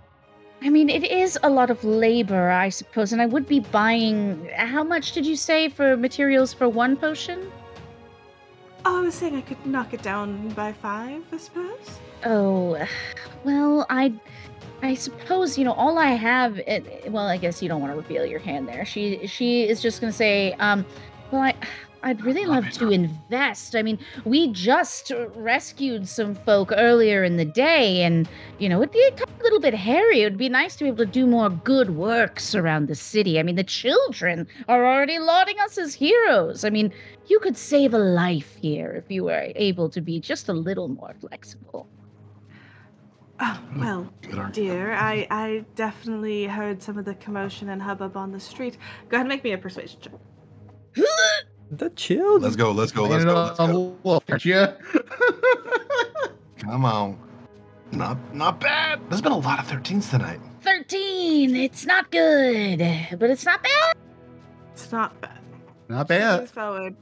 I 0.61 0.69
mean, 0.69 0.89
it 0.89 1.03
is 1.03 1.37
a 1.43 1.49
lot 1.49 1.69
of 1.69 1.83
labor, 1.83 2.49
I 2.49 2.69
suppose, 2.69 3.11
and 3.11 3.21
I 3.21 3.25
would 3.25 3.45
be 3.45 3.59
buying. 3.59 4.49
How 4.55 4.83
much 4.85 5.11
did 5.11 5.25
you 5.25 5.35
say 5.35 5.67
for 5.67 5.97
materials 5.97 6.53
for 6.53 6.69
one 6.69 6.95
potion? 6.95 7.51
Oh, 8.85 8.99
I 8.99 9.01
was 9.01 9.15
saying 9.15 9.35
I 9.35 9.41
could 9.41 9.65
knock 9.65 9.93
it 9.93 10.01
down 10.03 10.49
by 10.49 10.71
five, 10.71 11.23
I 11.31 11.37
suppose. 11.37 12.01
Oh, 12.23 12.85
well, 13.43 13.85
I 13.89 14.13
I 14.83 14.93
suppose, 14.93 15.57
you 15.57 15.65
know, 15.65 15.73
all 15.73 15.97
I 15.97 16.11
have 16.11 16.59
it, 16.59 17.11
well, 17.11 17.27
I 17.27 17.37
guess 17.37 17.61
you 17.61 17.67
don't 17.67 17.81
want 17.81 17.91
to 17.93 17.97
reveal 17.97 18.25
your 18.25 18.39
hand 18.39 18.67
there. 18.67 18.85
She 18.85 19.25
she 19.27 19.63
is 19.67 19.81
just 19.81 20.01
going 20.01 20.11
to 20.11 20.17
say, 20.17 20.53
um, 20.59 20.85
well, 21.31 21.41
I 21.41 21.55
I'd 22.05 22.23
really 22.23 22.45
Love 22.45 22.65
love 22.65 22.73
to 22.73 22.91
invest. 22.91 23.75
I 23.75 23.81
mean, 23.81 23.97
we 24.25 24.51
just 24.51 25.11
rescued 25.33 26.07
some 26.07 26.35
folk 26.35 26.71
earlier 26.75 27.23
in 27.23 27.37
the 27.37 27.45
day 27.45 28.03
and, 28.03 28.29
you 28.59 28.69
know, 28.69 28.79
it'd 28.83 28.91
be 28.91 29.01
a 29.03 29.43
little 29.43 29.59
bit 29.59 29.73
hairy. 29.73 30.21
It 30.21 30.25
would 30.25 30.37
be 30.37 30.47
nice 30.47 30.75
to 30.75 30.83
be 30.83 30.89
able 30.89 30.99
to 30.99 31.07
do 31.07 31.25
more 31.25 31.49
good 31.49 31.95
works 31.95 32.53
around 32.53 32.89
the 32.89 32.95
city. 32.95 33.39
I 33.39 33.43
mean, 33.43 33.55
the 33.55 33.63
children 33.63 34.47
are 34.67 34.85
already 34.85 35.17
lauding 35.17 35.59
us 35.59 35.79
as 35.79 35.95
heroes. 35.95 36.63
I 36.63 36.69
mean, 36.69 36.93
you 37.27 37.39
could 37.39 37.57
save 37.57 37.93
a 37.93 37.97
life 37.97 38.55
here 38.61 38.91
if 38.91 39.11
you 39.11 39.23
were 39.25 39.51
able 39.55 39.89
to 39.89 40.01
be 40.01 40.19
just 40.19 40.49
a 40.49 40.53
little 40.53 40.87
more 40.87 41.15
flexible. 41.19 41.87
Oh, 43.39 43.59
mm, 43.73 43.79
well, 43.79 44.49
dear, 44.51 44.93
I, 44.93 45.27
I 45.29 45.65
definitely 45.75 46.45
heard 46.45 46.81
some 46.81 46.97
of 46.97 47.03
the 47.05 47.15
commotion 47.15 47.69
and 47.69 47.81
hubbub 47.81 48.15
on 48.15 48.31
the 48.31 48.39
street. 48.39 48.77
Go 49.09 49.17
ahead 49.17 49.25
and 49.25 49.29
make 49.29 49.43
me 49.43 49.51
a 49.51 49.57
persuasion 49.57 49.99
check. 50.01 50.13
the 51.71 51.89
chill. 51.91 52.39
Let's 52.39 52.55
go. 52.55 52.71
Let's 52.71 52.93
go. 52.93 53.03
Let's 53.03 53.25
go. 53.25 53.33
Let's 53.33 53.57
go. 53.57 53.97
wolf, 54.03 54.23
aren't 54.29 54.45
you? 54.45 54.67
Come 56.59 56.85
on. 56.85 57.19
Not 57.91 58.17
not 58.33 58.59
bad. 58.59 59.01
There's 59.09 59.21
been 59.21 59.31
a 59.31 59.37
lot 59.37 59.59
of 59.59 59.67
13s 59.67 60.09
tonight. 60.09 60.39
13! 60.61 61.55
It's 61.55 61.85
not 61.85 62.09
good, 62.09 62.79
but 63.19 63.29
it's 63.29 63.45
not 63.45 63.61
bad. 63.61 63.95
It's 64.73 64.91
not 64.91 65.19
bad. 65.21 65.39
Not 65.87 66.07
She 66.07 66.09
bad. 66.09 66.39
leans 66.39 66.51
forward. 66.51 66.95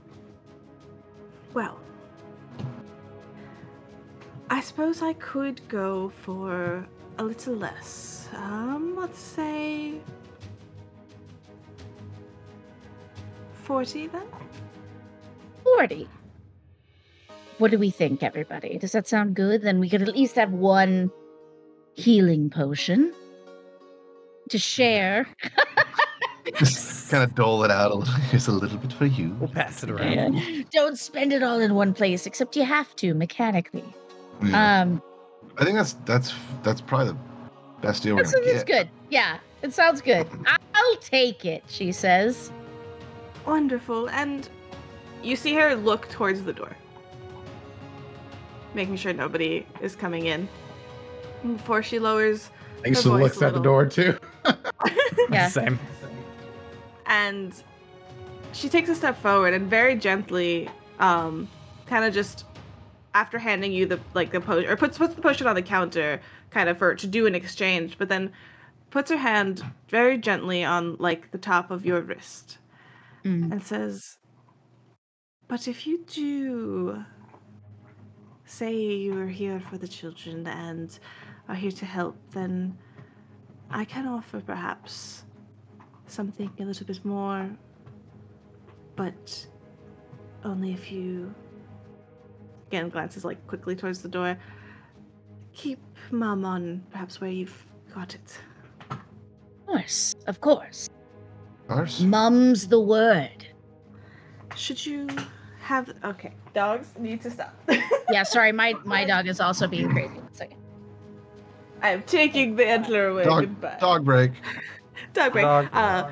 Well, 1.54 1.80
I 4.50 4.62
suppose 4.62 5.02
I 5.02 5.14
could 5.14 5.68
go 5.68 6.10
for 6.10 6.86
a 7.18 7.24
little 7.24 7.56
less. 7.56 8.28
Um, 8.36 8.96
let's 8.98 9.20
say 9.20 10.02
forty 13.54 14.08
then. 14.08 14.28
40. 15.64 16.08
What 17.58 17.72
do 17.72 17.80
we 17.80 17.90
think, 17.90 18.22
everybody? 18.22 18.78
Does 18.78 18.92
that 18.92 19.08
sound 19.08 19.36
good? 19.36 19.62
Then 19.62 19.80
we 19.80 19.90
could 19.90 20.02
at 20.02 20.14
least 20.14 20.36
have 20.36 20.52
one 20.52 21.10
healing 21.94 22.50
potion 22.50 23.14
to 24.50 24.58
share. 24.58 25.28
Just 26.58 27.10
kind 27.10 27.24
of 27.24 27.36
dole 27.36 27.64
it 27.64 27.72
out 27.72 27.92
a 27.92 27.96
little. 27.96 28.14
Here's 28.30 28.48
a 28.48 28.52
little 28.52 28.78
bit 28.78 28.94
for 28.94 29.06
you. 29.06 29.36
We'll 29.40 29.50
pass 29.50 29.84
it 29.84 29.90
around. 29.90 30.36
Yeah. 30.36 30.64
Don't 30.72 30.98
spend 31.00 31.32
it 31.32 31.42
all 31.42 31.60
in 31.60 31.74
one 31.76 31.94
place, 31.94 32.26
except 32.26 32.56
you 32.56 32.66
have 32.66 32.96
to 32.98 33.14
mechanically. 33.14 33.84
Yeah. 34.44 34.82
Um, 34.82 35.02
I 35.58 35.64
think 35.64 35.78
that's 35.78 35.94
that's 36.06 36.34
that's 36.64 36.82
probably 36.82 37.14
the 37.14 37.18
best 37.82 38.04
deal 38.04 38.16
we're 38.16 38.24
that's, 38.24 38.34
gonna 38.34 38.46
that's 38.48 38.64
get. 38.64 38.88
good. 38.88 38.90
Yeah, 39.10 39.38
it 39.62 39.74
sounds 39.74 40.02
good. 40.02 40.28
I'll 40.74 40.96
take 40.98 41.46
it, 41.46 41.64
she 41.68 41.92
says. 41.92 42.52
Wonderful. 43.46 44.10
And 44.10 44.50
you 45.22 45.36
see 45.36 45.54
her 45.54 45.76
look 45.76 46.10
towards 46.10 46.44
the 46.44 46.54
door, 46.54 46.76
making 48.74 48.98
sure 48.98 49.14
nobody 49.14 49.66
is 49.82 49.96
coming 49.96 50.26
in. 50.26 50.50
Before 51.44 51.84
she 51.84 52.00
lowers, 52.00 52.50
Lisa 52.86 53.10
voice 53.10 53.22
looks 53.22 53.42
a 53.42 53.48
at 53.48 53.54
the 53.54 53.62
door 53.62 53.86
too. 53.86 54.18
Yeah. 55.30 55.48
Same. 55.48 55.80
And 57.06 57.54
she 58.54 58.70
takes 58.70 58.90
a 58.90 58.96
step 58.96 59.18
forward 59.22 59.54
and 59.54 59.70
very 59.70 59.96
gently, 59.96 60.70
um, 61.00 61.48
kind 61.86 62.06
of 62.06 62.14
just 62.14 62.46
after 63.14 63.38
handing 63.38 63.72
you 63.72 63.86
the 63.86 64.00
like 64.14 64.32
the 64.32 64.42
potion 64.42 64.70
or 64.70 64.76
puts 64.76 64.98
puts 64.98 65.14
the 65.16 65.22
potion 65.22 65.48
on 65.48 65.56
the 65.56 65.62
counter, 65.62 66.22
kind 66.50 66.70
of 66.70 66.78
for 66.78 66.96
to 66.96 67.08
do 67.08 67.26
an 67.28 67.36
exchange, 67.36 67.98
but 67.98 68.10
then 68.10 68.32
puts 68.90 69.10
her 69.10 69.18
hand 69.18 69.64
very 69.90 70.18
gently 70.18 70.64
on 70.64 70.96
like 70.98 71.32
the 71.32 71.38
top 71.38 71.72
of 71.72 71.86
your 71.86 72.02
wrist 72.02 72.58
Mm. 73.24 73.54
and 73.54 73.64
says, 73.64 74.18
But 75.48 75.68
if 75.68 75.88
you 75.88 76.04
do 76.06 77.06
say 78.46 78.76
you 78.76 79.18
are 79.18 79.28
here 79.28 79.60
for 79.62 79.78
the 79.78 79.88
children 79.88 80.46
and 80.46 80.98
are 81.48 81.56
here 81.56 81.72
to 81.72 81.86
help, 81.86 82.18
then 82.32 82.78
I 83.70 83.86
can 83.86 84.06
offer 84.08 84.42
perhaps 84.42 85.24
something 86.14 86.50
a 86.60 86.64
little 86.64 86.86
bit 86.86 87.04
more, 87.04 87.50
but 88.96 89.48
only 90.44 90.72
if 90.72 90.92
you. 90.92 91.34
Again, 92.68 92.90
glances 92.90 93.24
like 93.26 93.46
quickly 93.48 93.76
towards 93.76 94.02
the 94.02 94.10
door. 94.10 94.38
Keep 95.54 95.80
mum 96.12 96.44
on 96.46 96.84
perhaps 96.92 97.22
where 97.22 97.30
you've 97.30 97.66
got 97.94 98.16
it. 98.16 98.40
Of 98.90 99.68
course, 99.68 100.16
of 100.28 100.42
course. 100.42 100.90
Ours? 101.70 102.02
Mum's 102.02 102.68
the 102.68 102.80
word. 102.80 103.48
Should 104.56 104.84
you 104.86 105.08
have. 105.62 105.94
Okay, 106.04 106.34
dogs 106.54 106.94
need 107.00 107.22
to 107.22 107.32
stop. 107.32 107.54
Yeah, 108.12 108.24
sorry, 108.24 108.52
my 108.52 108.74
my 108.84 109.06
dog 109.06 109.28
is 109.28 109.40
also 109.40 109.66
being 109.66 109.90
crazy. 109.90 110.14
One 110.14 110.34
second. 110.34 110.58
I'm 111.82 112.04
taking 112.04 112.56
the 112.56 112.68
antler 112.68 113.08
away. 113.08 113.24
Dog, 113.24 113.42
Goodbye. 113.44 113.78
dog 113.80 114.04
break. 114.04 114.32
Dog 115.14 115.32
break. 115.34 115.44
Dog. 115.44 115.68
Uh, 115.74 116.10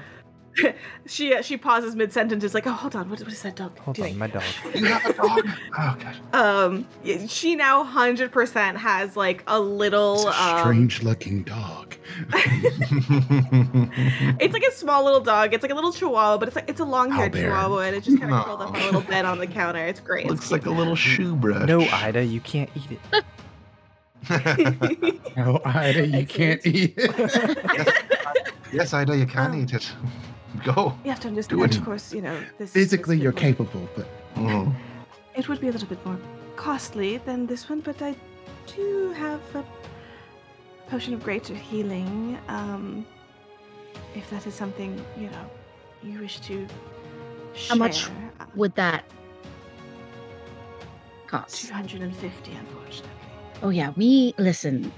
she 1.08 1.34
uh, 1.34 1.42
she 1.42 1.56
pauses 1.56 1.96
mid 1.96 2.12
sentence. 2.12 2.44
Is 2.44 2.54
like, 2.54 2.68
oh, 2.68 2.72
hold 2.74 2.94
on. 2.96 3.10
What, 3.10 3.20
what 3.22 3.32
is 3.32 3.42
that 3.44 3.56
dog 3.56 3.78
Hold 3.80 3.96
doing? 3.96 4.14
on, 4.14 4.20
my 4.20 4.28
dog. 4.28 4.44
You 4.76 4.86
have 4.86 5.06
a 5.06 5.14
dog? 5.14 5.48
Oh 5.80 5.98
god. 5.98 6.18
Um, 6.36 6.88
y- 7.06 7.26
she 7.28 7.56
now 7.56 7.84
hundred 7.86 8.34
percent 8.34 8.78
has 8.78 9.16
like 9.16 9.44
a 9.48 9.58
little. 9.60 10.28
It's 10.28 10.38
a 10.38 10.44
um, 10.44 10.60
strange 10.60 11.04
looking 11.04 11.44
dog. 11.44 11.96
It's 14.40 14.54
like 14.54 14.64
a 14.64 14.72
small 14.74 15.04
little 15.06 15.22
dog. 15.22 15.54
It's 15.54 15.62
like 15.64 15.72
a 15.72 15.76
little 15.76 15.92
chihuahua, 15.94 16.38
but 16.38 16.48
it's 16.50 16.56
like 16.56 16.70
it's 16.70 16.80
a 16.82 16.86
long 16.86 17.12
haired 17.12 17.34
chihuahua, 17.34 17.80
and 17.80 17.96
it 17.96 18.04
just 18.04 18.20
kind 18.20 18.32
of 18.32 18.40
Aw. 18.40 18.44
curled 18.44 18.62
up 18.62 18.70
on 18.74 18.82
a 18.82 18.86
little 18.86 19.02
bed 19.02 19.24
on 19.26 19.38
the 19.40 19.48
counter. 19.48 19.86
It's 19.86 20.00
great. 20.02 20.28
Looks 20.28 20.52
like 20.52 20.66
a 20.66 20.70
little 20.72 20.96
shoe 20.96 21.36
brush. 21.36 21.68
No, 21.68 21.82
Ida, 21.82 22.26
you 22.26 22.42
can't 22.42 22.70
eat 22.76 22.92
it. 22.92 23.24
no, 25.38 25.62
Ida, 25.66 26.08
you 26.08 26.18
I 26.20 26.26
can't 26.26 26.62
can't. 26.62 26.66
eat 26.66 26.94
it. 26.98 28.41
Yes, 28.72 28.94
I 28.94 29.04
know 29.06 29.14
you 29.14 29.26
can 29.26 29.52
Oh. 29.52 29.58
eat 29.62 29.74
it. 29.74 29.92
Go. 30.66 30.94
you 31.04 31.10
have 31.10 31.20
to 31.22 31.24
Do 31.24 31.30
understand, 31.30 31.62
it. 31.64 31.78
of 31.78 31.86
course. 31.86 32.14
You 32.14 32.22
know, 32.22 32.38
this 32.58 32.72
Physically, 32.72 33.16
this 33.16 33.24
you're 33.24 33.32
would- 33.32 33.42
capable, 33.42 33.88
but 33.96 34.08
Mm. 34.36 34.74
It 35.36 35.48
would 35.50 35.60
be 35.62 35.68
a 35.70 35.72
little 35.72 35.88
bit 35.88 36.06
more 36.06 36.18
costly 36.56 37.18
than 37.18 37.48
this 37.48 37.70
one, 37.70 37.80
but 37.82 38.02
I 38.02 38.16
do 38.76 39.12
have 39.14 39.42
a 39.56 39.64
potion 40.90 41.14
of 41.14 41.24
greater 41.24 41.54
healing. 41.56 42.38
Um, 42.48 43.06
if 44.16 44.30
that 44.30 44.46
is 44.48 44.54
something 44.54 44.92
you 45.18 45.30
know 45.30 45.46
you 46.04 46.20
wish 46.20 46.40
to 46.42 46.68
share. 47.54 47.70
How 47.70 47.76
much? 47.76 48.10
Would 48.56 48.76
that 48.76 49.06
cost? 51.28 51.68
250, 51.68 52.52
unfortunately. 52.54 53.10
Oh 53.64 53.70
yeah, 53.70 53.92
we 53.96 54.34
listen. 54.38 54.92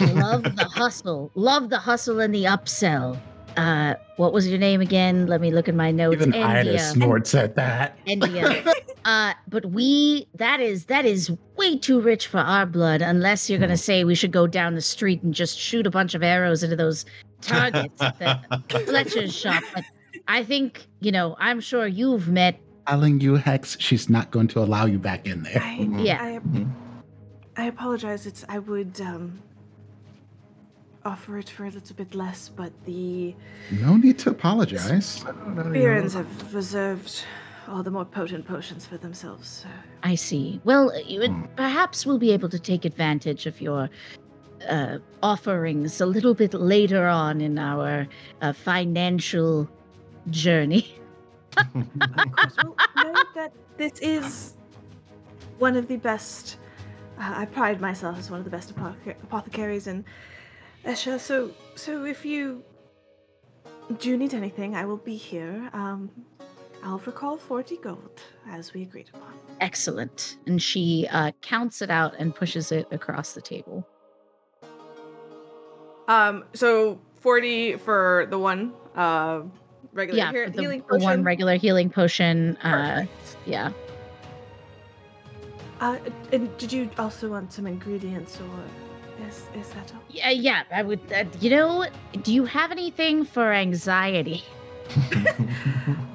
Love 0.00 0.42
the 0.56 0.68
hustle. 0.72 1.30
Love 1.34 1.70
the 1.70 1.78
hustle 1.78 2.20
and 2.20 2.34
the 2.34 2.44
upsell. 2.44 3.18
Uh, 3.56 3.94
what 4.16 4.32
was 4.32 4.48
your 4.48 4.58
name 4.58 4.80
again? 4.80 5.26
Let 5.26 5.40
me 5.40 5.50
look 5.50 5.68
at 5.68 5.74
my 5.74 5.90
notes. 5.90 6.16
even 6.16 6.34
Ida 6.34 6.78
snorts 6.78 7.34
at 7.34 7.54
that. 7.56 7.96
India. 8.06 8.64
Uh, 9.06 9.34
but 9.48 9.66
we 9.66 10.26
that 10.34 10.60
is 10.60 10.86
that 10.86 11.04
is 11.04 11.30
way 11.58 11.76
too 11.76 12.00
rich 12.00 12.26
for 12.26 12.38
our 12.38 12.64
blood. 12.64 13.02
Unless 13.02 13.50
you're 13.50 13.58
gonna 13.58 13.76
say 13.76 14.02
we 14.02 14.14
should 14.14 14.32
go 14.32 14.46
down 14.46 14.74
the 14.76 14.80
street 14.80 15.22
and 15.22 15.34
just 15.34 15.58
shoot 15.58 15.86
a 15.86 15.90
bunch 15.90 16.14
of 16.14 16.22
arrows 16.22 16.62
into 16.62 16.74
those 16.74 17.04
targets 17.42 18.00
at 18.00 18.18
the 18.18 18.40
Fletcher's 18.86 19.36
shop. 19.36 19.62
But 19.74 19.84
I 20.26 20.42
think 20.42 20.86
you 21.00 21.12
know. 21.12 21.36
I'm 21.38 21.60
sure 21.60 21.86
you've 21.86 22.28
met. 22.28 22.58
Telling 22.88 23.20
you, 23.20 23.34
Hex, 23.34 23.76
she's 23.78 24.08
not 24.08 24.30
going 24.30 24.48
to 24.48 24.60
allow 24.60 24.86
you 24.86 24.98
back 24.98 25.26
in 25.26 25.42
there. 25.42 25.60
I. 25.62 25.86
Yeah. 25.98 26.22
I. 26.22 26.66
I 27.56 27.66
apologize. 27.66 28.24
It's 28.24 28.42
I 28.48 28.58
would 28.58 28.98
um 29.02 29.38
offer 31.04 31.38
it 31.38 31.48
for 31.50 31.66
a 31.66 31.70
little 31.70 31.94
bit 31.96 32.14
less, 32.14 32.48
but 32.48 32.72
the 32.84 33.34
No 33.70 33.96
need 33.96 34.18
to 34.20 34.30
apologize. 34.30 35.22
The 35.24 35.70
barons 35.72 36.14
have 36.14 36.54
reserved 36.54 37.24
all 37.68 37.82
the 37.82 37.90
more 37.90 38.04
potent 38.04 38.46
potions 38.46 38.86
for 38.86 38.96
themselves. 38.98 39.48
So. 39.48 39.68
I 40.02 40.14
see. 40.14 40.60
Well, 40.64 40.92
you 41.06 41.20
would, 41.20 41.30
Hmm. 41.30 41.42
perhaps 41.56 42.04
we'll 42.06 42.18
be 42.18 42.32
able 42.32 42.48
to 42.50 42.58
take 42.58 42.84
advantage 42.84 43.46
of 43.46 43.60
your 43.60 43.88
uh, 44.68 44.98
offerings 45.22 46.00
a 46.00 46.06
little 46.06 46.34
bit 46.34 46.54
later 46.54 47.06
on 47.06 47.40
in 47.40 47.58
our 47.58 48.06
uh, 48.42 48.52
financial 48.52 49.68
journey. 50.30 50.94
Of 51.56 52.32
course, 52.32 52.56
well, 52.64 52.74
know 52.96 53.14
that 53.36 53.52
this 53.76 53.92
is 54.00 54.54
one 55.58 55.76
of 55.76 55.86
the 55.86 55.96
best. 55.98 56.56
Uh, 57.16 57.32
I 57.36 57.44
pride 57.44 57.80
myself 57.80 58.18
as 58.18 58.28
one 58.28 58.40
of 58.40 58.44
the 58.44 58.50
best 58.50 58.74
apothec- 58.74 59.22
apothecaries 59.22 59.86
in 59.86 60.04
Esha. 60.84 61.18
So, 61.18 61.50
so 61.74 62.04
if 62.04 62.24
you 62.24 62.62
do 63.98 64.16
need 64.16 64.34
anything, 64.34 64.76
I 64.76 64.84
will 64.84 64.98
be 64.98 65.16
here. 65.16 65.70
Um, 65.72 66.10
I'll 66.82 66.98
recall 66.98 67.36
forty 67.38 67.78
gold 67.78 68.20
as 68.50 68.74
we 68.74 68.82
agreed 68.82 69.08
upon. 69.14 69.32
Excellent. 69.60 70.36
And 70.46 70.62
she 70.62 71.08
uh, 71.10 71.32
counts 71.40 71.80
it 71.80 71.90
out 71.90 72.14
and 72.18 72.34
pushes 72.34 72.72
it 72.72 72.86
across 72.90 73.32
the 73.32 73.40
table. 73.40 73.86
Um, 76.08 76.44
so 76.52 77.00
forty 77.20 77.76
for 77.76 78.26
the 78.28 78.38
one 78.38 78.74
uh 78.94 79.42
regular 79.94 80.18
yeah, 80.18 80.30
he- 80.32 80.44
for 80.44 80.50
the, 80.50 80.60
healing 80.60 80.80
the 80.80 80.86
potion. 80.86 81.04
one 81.04 81.24
regular 81.24 81.56
healing 81.56 81.88
potion. 81.88 82.56
Uh, 82.58 83.06
yeah. 83.46 83.72
Uh, 85.80 85.96
and 86.32 86.56
did 86.58 86.72
you 86.72 86.90
also 86.98 87.28
want 87.30 87.52
some 87.52 87.66
ingredients, 87.66 88.38
or 88.40 88.64
is 89.28 89.48
is 89.54 89.68
that 89.74 89.92
all? 89.94 90.02
Yeah, 90.10 90.30
yeah. 90.30 90.62
I 90.72 90.82
would. 90.82 91.00
Uh, 91.12 91.24
you 91.40 91.50
know, 91.50 91.86
do 92.22 92.32
you 92.32 92.44
have 92.44 92.70
anything 92.70 93.24
for 93.24 93.52
anxiety? 93.52 94.42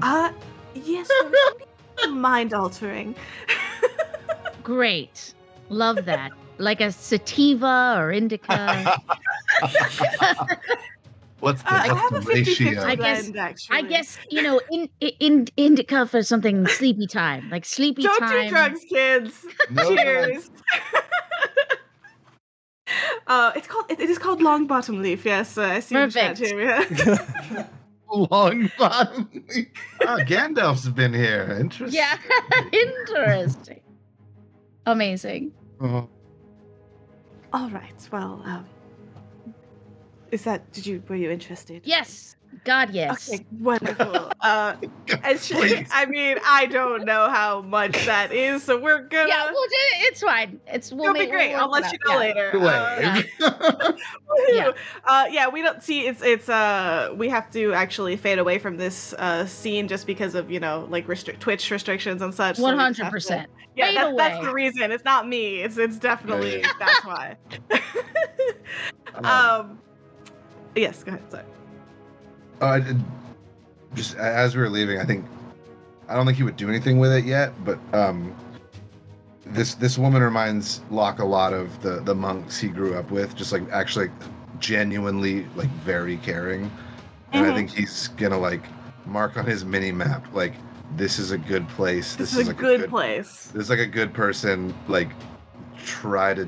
Uh, 0.02 0.32
yes, 0.76 1.08
there 1.10 1.24
would 1.30 1.58
be 1.58 1.66
some 2.02 2.22
mind 2.30 2.54
altering. 2.54 3.14
Great. 4.64 5.34
Love 5.70 6.06
that. 6.06 6.32
like 6.58 6.80
a 6.82 6.92
sativa 6.92 7.96
or 7.98 8.12
indica. 8.12 8.96
what's 11.40 11.62
the, 11.64 11.74
Uh, 11.74 11.78
I 11.78 11.88
what's 11.94 12.02
have 12.02 12.12
a 12.14 12.20
the 12.20 12.26
50 12.46 12.66
ratio? 12.66 12.84
I 12.84 12.96
guess- 12.96 13.22
blend, 13.24 13.38
actually. 13.38 13.78
I 13.78 13.82
guess 13.84 14.18
you 14.30 14.42
know, 14.42 14.62
in, 14.72 14.90
in 15.20 15.48
indica 15.58 16.06
for 16.06 16.22
something 16.24 16.66
sleepy 16.68 17.08
time, 17.08 17.50
like 17.50 17.66
sleepy 17.66 18.04
time. 18.04 18.12
Don't 18.20 18.30
time. 18.30 18.44
do 18.44 18.50
drugs, 18.50 18.80
kids. 18.90 19.46
No 19.72 19.96
Cheers. 19.96 20.52
Uh, 23.30 23.52
it's 23.56 23.68
called. 23.68 23.86
It, 23.90 24.00
it 24.00 24.10
is 24.10 24.18
called 24.18 24.42
long 24.42 24.68
bottom 24.68 25.02
leaf. 25.02 25.24
Yes, 25.26 25.58
uh, 25.58 25.62
I 25.64 25.80
see 25.80 25.96
in 25.96 26.10
chat 26.10 26.38
Perfect. 26.38 26.52
here. 26.52 26.62
Yeah. 27.54 27.68
Long 28.12 28.72
bottom. 28.80 29.30
Ah, 30.02 30.18
Gandalf's 30.26 30.90
been 30.90 31.14
here. 31.14 31.56
Interesting. 31.60 31.96
Yeah, 32.02 32.18
interesting. 32.74 33.82
Amazing. 34.88 35.52
Oh, 35.80 36.10
All 37.54 37.70
right. 37.70 38.10
Well, 38.12 38.42
um, 38.46 38.66
is 40.32 40.44
that? 40.46 40.72
Did 40.74 40.88
you? 40.88 41.04
Were 41.08 41.16
you 41.16 41.30
interested? 41.30 41.84
Yes, 41.86 42.36
God, 42.64 42.92
yes. 42.92 43.30
Okay, 43.34 43.46
wonderful. 43.60 44.32
Uh, 44.42 44.76
she, 45.38 45.86
I 45.92 46.06
mean, 46.06 46.38
I 46.46 46.66
don't 46.66 47.04
know 47.04 47.30
how 47.30 47.62
much 47.62 48.06
that 48.06 48.32
is, 48.32 48.64
so 48.64 48.80
we're 48.80 49.02
gonna. 49.02 49.28
Yeah, 49.28 49.46
we'll 49.52 49.68
do 49.68 49.76
it. 49.76 50.12
It's 50.12 50.22
fine. 50.22 50.60
It's 50.66 50.92
we'll 50.94 51.04
It'll 51.04 51.14
be 51.14 51.20
make- 51.22 51.30
great. 51.32 51.50
we'll 51.50 51.64
I'll 51.64 51.70
let 51.70 51.92
you 51.92 52.00
know. 52.08 52.14
Yeah. 52.14 52.20
later. 52.20 52.52
Uh, 52.56 53.22
Wave. 53.38 53.96
Yeah. 54.54 54.72
Uh, 55.04 55.26
yeah, 55.30 55.50
we 55.50 55.62
don't 55.62 55.84
see 55.84 56.08
it's 56.08 56.22
it's 56.24 56.48
uh 56.48 57.14
we 57.18 57.28
have 57.30 57.52
to 57.52 57.74
actually 57.74 58.16
fade 58.16 58.40
away 58.40 58.58
from 58.60 58.78
this 58.78 59.14
uh 59.14 59.46
scene 59.46 59.88
just 59.90 60.08
because 60.08 60.36
of 60.36 60.50
you 60.50 60.60
know 60.62 60.88
like 60.90 61.08
restrict 61.08 61.42
Twitch 61.42 61.70
restrictions 61.70 62.22
and 62.22 62.34
such. 62.34 62.56
so 62.56 62.64
we 62.64 62.74
One 62.74 62.78
just 62.78 62.80
have 62.80 62.96
hundred 62.96 63.06
to- 63.06 63.12
percent. 63.12 63.50
Yeah, 63.76 63.88
Fade 63.88 63.98
that's, 63.98 64.18
that's 64.18 64.46
the 64.46 64.54
reason. 64.54 64.92
It's 64.92 65.04
not 65.06 65.28
me. 65.28 65.60
It's 65.62 65.78
it's 65.78 65.98
definitely 66.00 66.60
yeah. 66.62 66.72
that's 66.80 67.06
why. 67.06 67.36
Um, 69.16 69.26
um, 69.26 69.80
yes, 70.76 71.04
go 71.04 71.12
ahead. 71.12 71.30
Sorry. 71.32 71.44
Uh, 72.62 72.66
I 72.66 72.96
just 73.96 74.16
as 74.18 74.56
we 74.56 74.62
were 74.62 74.70
leaving, 74.70 75.00
I 75.00 75.06
think 75.06 75.26
I 76.08 76.16
don't 76.16 76.26
think 76.26 76.38
he 76.38 76.44
would 76.44 76.58
do 76.58 76.70
anything 76.70 77.00
with 77.00 77.12
it 77.14 77.26
yet, 77.26 77.54
but 77.64 77.80
um, 77.94 78.36
this 79.46 79.76
this 79.76 79.98
woman 79.98 80.22
reminds 80.22 80.82
Locke 80.92 81.20
a 81.20 81.26
lot 81.26 81.54
of 81.54 81.82
the 81.82 82.02
the 82.02 82.16
monks 82.16 82.60
he 82.60 82.68
grew 82.68 82.96
up 82.96 83.12
with, 83.12 83.36
just 83.36 83.52
like 83.52 83.64
actually 83.72 84.10
genuinely 84.60 85.46
like 85.56 85.70
very 85.86 86.18
caring. 86.18 86.70
And 87.32 87.46
I 87.46 87.50
Mhm. 87.52 87.56
think 87.56 87.70
he's 87.70 88.10
gonna 88.10 88.38
like 88.38 88.64
mark 89.06 89.38
on 89.38 89.46
his 89.46 89.64
mini 89.64 89.92
map 89.92 90.26
like 90.34 90.54
this 90.98 91.20
is 91.20 91.32
a 91.32 91.38
good 91.38 91.68
place. 91.70 92.16
This, 92.16 92.34
is 92.34 92.48
a 92.48 92.50
like 92.50 92.58
good, 92.58 92.90
place. 92.90 93.52
This 93.54 93.64
is 93.64 93.70
like 93.70 93.80
a 93.80 93.86
good 93.86 94.14
person. 94.14 94.74
Like 94.88 95.10
try 95.78 96.34
to 96.34 96.48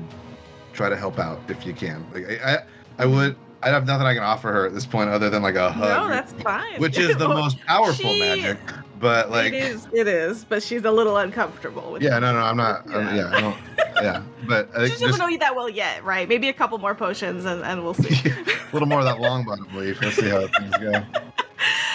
try 0.72 0.88
to 0.88 0.96
help 0.96 1.18
out 1.18 1.40
if 1.48 1.64
you 1.64 1.72
can. 1.72 2.04
Like 2.12 2.42
I 2.42 2.54
I, 2.54 2.58
I 2.98 3.06
would. 3.06 3.36
I 3.62 3.68
have 3.68 3.86
nothing 3.86 4.06
I 4.06 4.14
can 4.14 4.22
offer 4.22 4.52
her 4.52 4.66
at 4.66 4.74
this 4.74 4.86
point 4.86 5.10
other 5.10 5.30
than 5.30 5.42
like 5.42 5.54
a 5.54 5.70
hug. 5.70 5.88
No, 5.88 6.08
that's 6.08 6.32
fine. 6.42 6.80
which 6.80 6.98
is 6.98 7.16
the 7.16 7.28
most 7.40 7.60
powerful 7.66 8.10
She- 8.12 8.20
magic. 8.20 8.58
But 8.98 9.30
like, 9.32 9.52
it 9.52 9.64
is. 9.64 9.88
It 9.92 10.06
is. 10.06 10.44
But 10.44 10.62
she's 10.62 10.84
a 10.84 10.90
little 10.90 11.16
uncomfortable 11.16 11.90
with. 11.92 12.02
yeah, 12.02 12.20
no, 12.20 12.32
no, 12.32 12.38
I'm 12.38 12.56
not. 12.56 12.88
I'm- 12.88 13.16
Yeah. 13.16 13.30
yeah, 13.30 13.36
I 13.36 13.40
don't. 13.40 13.56
Yeah, 13.96 14.22
but 14.46 14.68
I 14.76 14.84
She 14.84 14.90
think 14.90 15.00
doesn't 15.06 15.18
know 15.18 15.26
you 15.26 15.38
that 15.38 15.56
well 15.56 15.68
yet, 15.68 16.04
right? 16.04 16.28
Maybe 16.28 16.48
a 16.48 16.52
couple 16.52 16.78
more 16.78 16.94
potions, 16.94 17.44
and, 17.44 17.62
and 17.64 17.82
we'll 17.82 17.94
see. 17.94 18.30
a 18.30 18.72
little 18.72 18.86
more 18.86 19.00
of 19.00 19.04
that 19.06 19.20
long 19.20 19.44
bottom 19.44 19.66
belief. 19.72 20.00
Let's 20.00 20.16
see 20.16 20.28
how 20.28 20.46
things 20.58 20.76
go. 20.78 21.02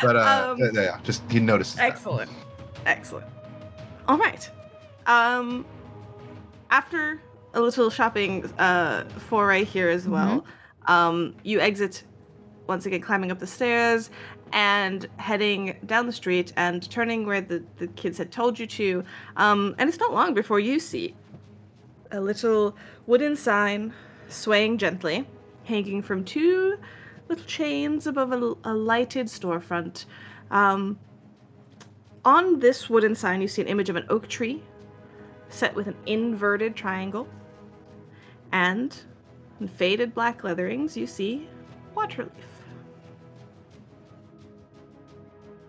But 0.01 0.15
uh, 0.17 0.55
Um, 0.59 0.69
yeah, 0.73 0.99
just 1.03 1.23
he 1.31 1.39
notices. 1.39 1.75
that. 1.75 1.85
Excellent. 1.85 2.29
Excellent. 2.85 3.25
All 4.09 4.17
right. 4.17 4.49
Um, 5.05 5.65
after 6.69 7.21
a 7.53 7.61
little 7.61 7.89
shopping 7.89 8.45
uh, 8.59 9.05
foray 9.29 9.63
here 9.63 9.87
as 9.89 10.07
well, 10.09 10.43
um, 10.87 11.35
you 11.43 11.59
exit 11.59 12.03
once 12.67 12.85
again, 12.85 13.01
climbing 13.01 13.31
up 13.31 13.39
the 13.39 13.47
stairs 13.47 14.09
and 14.53 15.07
heading 15.17 15.77
down 15.85 16.05
the 16.05 16.11
street 16.11 16.53
and 16.57 16.89
turning 16.89 17.25
where 17.25 17.41
the, 17.41 17.63
the 17.77 17.87
kids 17.87 18.17
had 18.17 18.31
told 18.31 18.59
you 18.59 18.67
to. 18.67 19.03
Um, 19.35 19.75
and 19.77 19.89
it's 19.89 19.99
not 19.99 20.13
long 20.13 20.33
before 20.33 20.59
you 20.59 20.79
see 20.79 21.15
a 22.11 22.19
little 22.19 22.75
wooden 23.05 23.35
sign 23.35 23.93
swaying 24.27 24.77
gently, 24.77 25.27
hanging 25.63 26.01
from 26.01 26.23
two 26.23 26.77
little 27.27 27.45
chains 27.45 28.07
above 28.07 28.31
a, 28.31 28.69
a 28.69 28.73
lighted 28.73 29.27
storefront. 29.27 30.05
Um, 30.51 30.99
on 32.23 32.59
this 32.59 32.89
wooden 32.89 33.15
sign, 33.15 33.41
you 33.41 33.47
see 33.47 33.61
an 33.61 33.67
image 33.67 33.89
of 33.89 33.95
an 33.95 34.05
oak 34.09 34.27
tree 34.27 34.61
set 35.49 35.73
with 35.75 35.87
an 35.87 35.95
inverted 36.05 36.75
triangle. 36.75 37.27
And 38.51 38.95
in 39.59 39.67
faded 39.67 40.13
black 40.13 40.41
leatherings, 40.41 40.95
you 40.95 41.07
see 41.07 41.47
Waterleaf. 41.95 42.29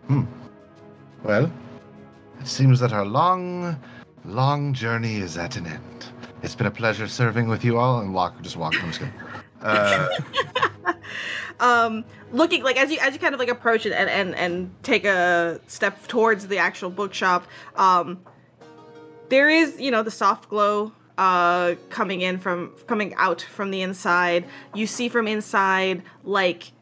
Hmm. 0.06 0.24
Well, 1.22 1.50
it 2.40 2.46
seems 2.46 2.80
that 2.80 2.92
our 2.92 3.04
long, 3.04 3.78
long 4.24 4.72
journey 4.72 5.16
is 5.16 5.36
at 5.36 5.56
an 5.56 5.66
end. 5.66 6.06
It's 6.42 6.54
been 6.54 6.66
a 6.66 6.70
pleasure 6.70 7.08
serving 7.08 7.48
with 7.48 7.64
you 7.64 7.78
all. 7.78 8.00
And 8.00 8.14
Locke 8.14 8.40
just 8.42 8.56
walked. 8.56 8.76
I'm 8.82 8.88
just 8.88 9.00
kidding. 9.00 9.14
Uh, 9.60 10.08
um 11.58 12.04
looking 12.30 12.62
like 12.62 12.76
as 12.76 12.92
you 12.92 12.98
as 13.00 13.12
you 13.12 13.18
kind 13.18 13.34
of 13.34 13.40
like 13.40 13.48
approach 13.48 13.84
it 13.86 13.92
and 13.92 14.08
and, 14.08 14.36
and 14.36 14.72
take 14.84 15.04
a 15.04 15.60
step 15.66 16.06
towards 16.06 16.46
the 16.46 16.58
actual 16.58 16.90
bookshop 16.90 17.44
um 17.74 18.20
there 19.30 19.48
is 19.48 19.80
you 19.80 19.90
know 19.90 20.04
the 20.04 20.12
soft 20.12 20.48
glow 20.48 20.92
uh 21.18 21.74
coming 21.90 22.22
in 22.22 22.38
from 22.38 22.72
coming 22.86 23.14
out 23.16 23.42
from 23.42 23.70
the 23.70 23.82
inside. 23.82 24.46
You 24.74 24.86
see 24.86 25.10
from 25.10 25.28
inside 25.28 26.02
like 26.24 26.72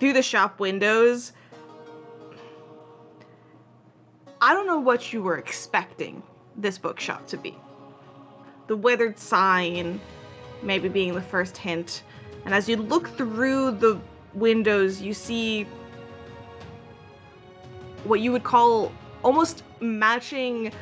through 0.00 0.14
the 0.14 0.22
shop 0.22 0.58
windows 0.58 1.32
i 4.40 4.52
don't 4.52 4.66
know 4.66 4.80
what 4.80 5.12
you 5.12 5.22
were 5.22 5.36
expecting 5.36 6.20
this 6.56 6.76
bookshop 6.76 7.26
to 7.28 7.36
be. 7.36 7.56
The 8.66 8.76
weathered 8.76 9.18
sign 9.18 10.00
maybe 10.62 10.88
being 10.88 11.14
the 11.14 11.22
first 11.22 11.56
hint. 11.56 12.02
And 12.44 12.54
as 12.54 12.68
you 12.68 12.76
look 12.76 13.08
through 13.16 13.72
the 13.72 14.00
windows, 14.34 15.00
you 15.00 15.14
see 15.14 15.64
what 18.04 18.20
you 18.20 18.32
would 18.32 18.44
call 18.44 18.92
almost 19.22 19.62
matching 19.80 20.72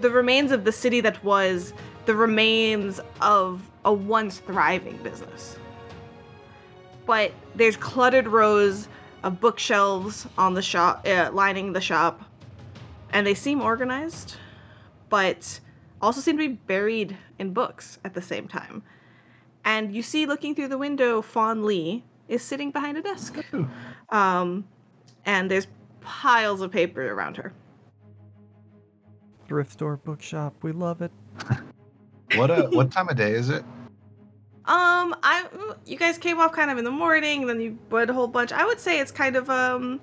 the 0.00 0.10
remains 0.10 0.52
of 0.52 0.64
the 0.64 0.72
city 0.72 1.00
that 1.00 1.22
was 1.24 1.72
the 2.06 2.14
remains 2.14 3.00
of 3.20 3.70
a 3.84 3.92
once 3.92 4.38
thriving 4.38 4.96
business. 4.98 5.58
But 7.06 7.32
there's 7.54 7.76
cluttered 7.76 8.26
rows 8.26 8.88
of 9.22 9.40
bookshelves 9.40 10.26
on 10.38 10.54
the 10.54 10.62
shop, 10.62 11.06
uh, 11.06 11.30
lining 11.32 11.72
the 11.72 11.80
shop, 11.80 12.22
and 13.12 13.26
they 13.26 13.34
seem 13.34 13.60
organized, 13.60 14.36
but 15.08 15.60
also 16.00 16.20
seem 16.20 16.36
to 16.36 16.48
be 16.48 16.54
buried 16.54 17.16
in 17.38 17.52
books 17.52 17.98
at 18.04 18.14
the 18.14 18.22
same 18.22 18.48
time. 18.48 18.82
And 19.64 19.94
you 19.94 20.02
see 20.02 20.26
looking 20.26 20.54
through 20.54 20.68
the 20.68 20.78
window 20.78 21.22
fawn 21.22 21.64
lee 21.64 22.04
is 22.28 22.42
sitting 22.42 22.70
behind 22.70 22.98
a 22.98 23.02
desk. 23.02 23.42
Um, 24.10 24.64
and 25.24 25.50
there's 25.50 25.66
piles 26.02 26.60
of 26.60 26.70
paper 26.70 27.10
around 27.10 27.38
her 27.38 27.54
Thrift 29.54 29.70
store, 29.70 29.98
bookshop, 29.98 30.52
we 30.62 30.72
love 30.72 31.00
it. 31.00 31.12
what 32.34 32.50
uh, 32.50 32.66
what 32.70 32.90
time 32.90 33.08
of 33.08 33.14
day 33.16 33.30
is 33.30 33.50
it? 33.50 33.64
um 34.66 35.14
i 35.22 35.46
you 35.86 35.96
guys 35.96 36.16
came 36.18 36.40
off 36.40 36.50
kind 36.50 36.70
of 36.72 36.78
in 36.78 36.84
the 36.84 36.90
morning 36.90 37.46
then 37.46 37.60
you 37.60 37.78
read 37.90 38.08
a 38.10 38.12
whole 38.14 38.26
bunch 38.26 38.50
i 38.50 38.64
would 38.64 38.80
say 38.80 38.98
it's 38.98 39.10
kind 39.12 39.36
of 39.36 39.48
um 39.50 40.00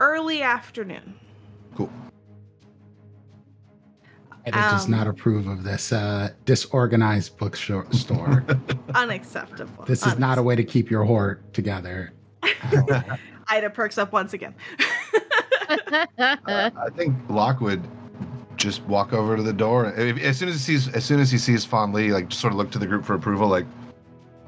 early 0.00 0.42
afternoon 0.42 1.14
Cool. 1.76 1.90
Ida 4.46 4.56
does 4.56 4.86
Um, 4.86 4.90
not 4.90 5.06
approve 5.06 5.46
of 5.46 5.62
this 5.62 5.92
uh, 5.92 6.30
disorganized 6.46 7.36
bookstore. 7.36 7.86
store. 7.92 8.44
unacceptable 8.94 9.84
this 9.84 10.04
is 10.06 10.18
not 10.18 10.38
a 10.38 10.42
way 10.42 10.56
to 10.56 10.64
keep 10.64 10.90
your 10.90 11.04
hoard 11.04 11.40
together. 11.52 12.12
ida 13.48 13.68
perks 13.70 13.98
up 13.98 14.10
once 14.12 14.32
again 14.32 14.54
Uh, 15.70 16.70
I 16.76 16.90
think 16.96 17.14
Locke 17.28 17.60
would 17.60 17.86
just 18.56 18.82
walk 18.84 19.12
over 19.12 19.36
to 19.36 19.42
the 19.42 19.52
door 19.52 19.86
as 19.86 20.36
soon 20.38 20.48
as 20.48 20.54
he 20.54 20.60
sees 20.60 20.88
as 20.88 21.04
soon 21.04 21.18
as 21.20 21.30
he 21.30 21.38
sees 21.38 21.64
Fawn 21.64 21.92
Lee, 21.92 22.12
like 22.12 22.28
just 22.28 22.40
sort 22.40 22.52
of 22.52 22.58
look 22.58 22.70
to 22.72 22.78
the 22.78 22.86
group 22.86 23.04
for 23.04 23.14
approval, 23.14 23.48
like 23.48 23.66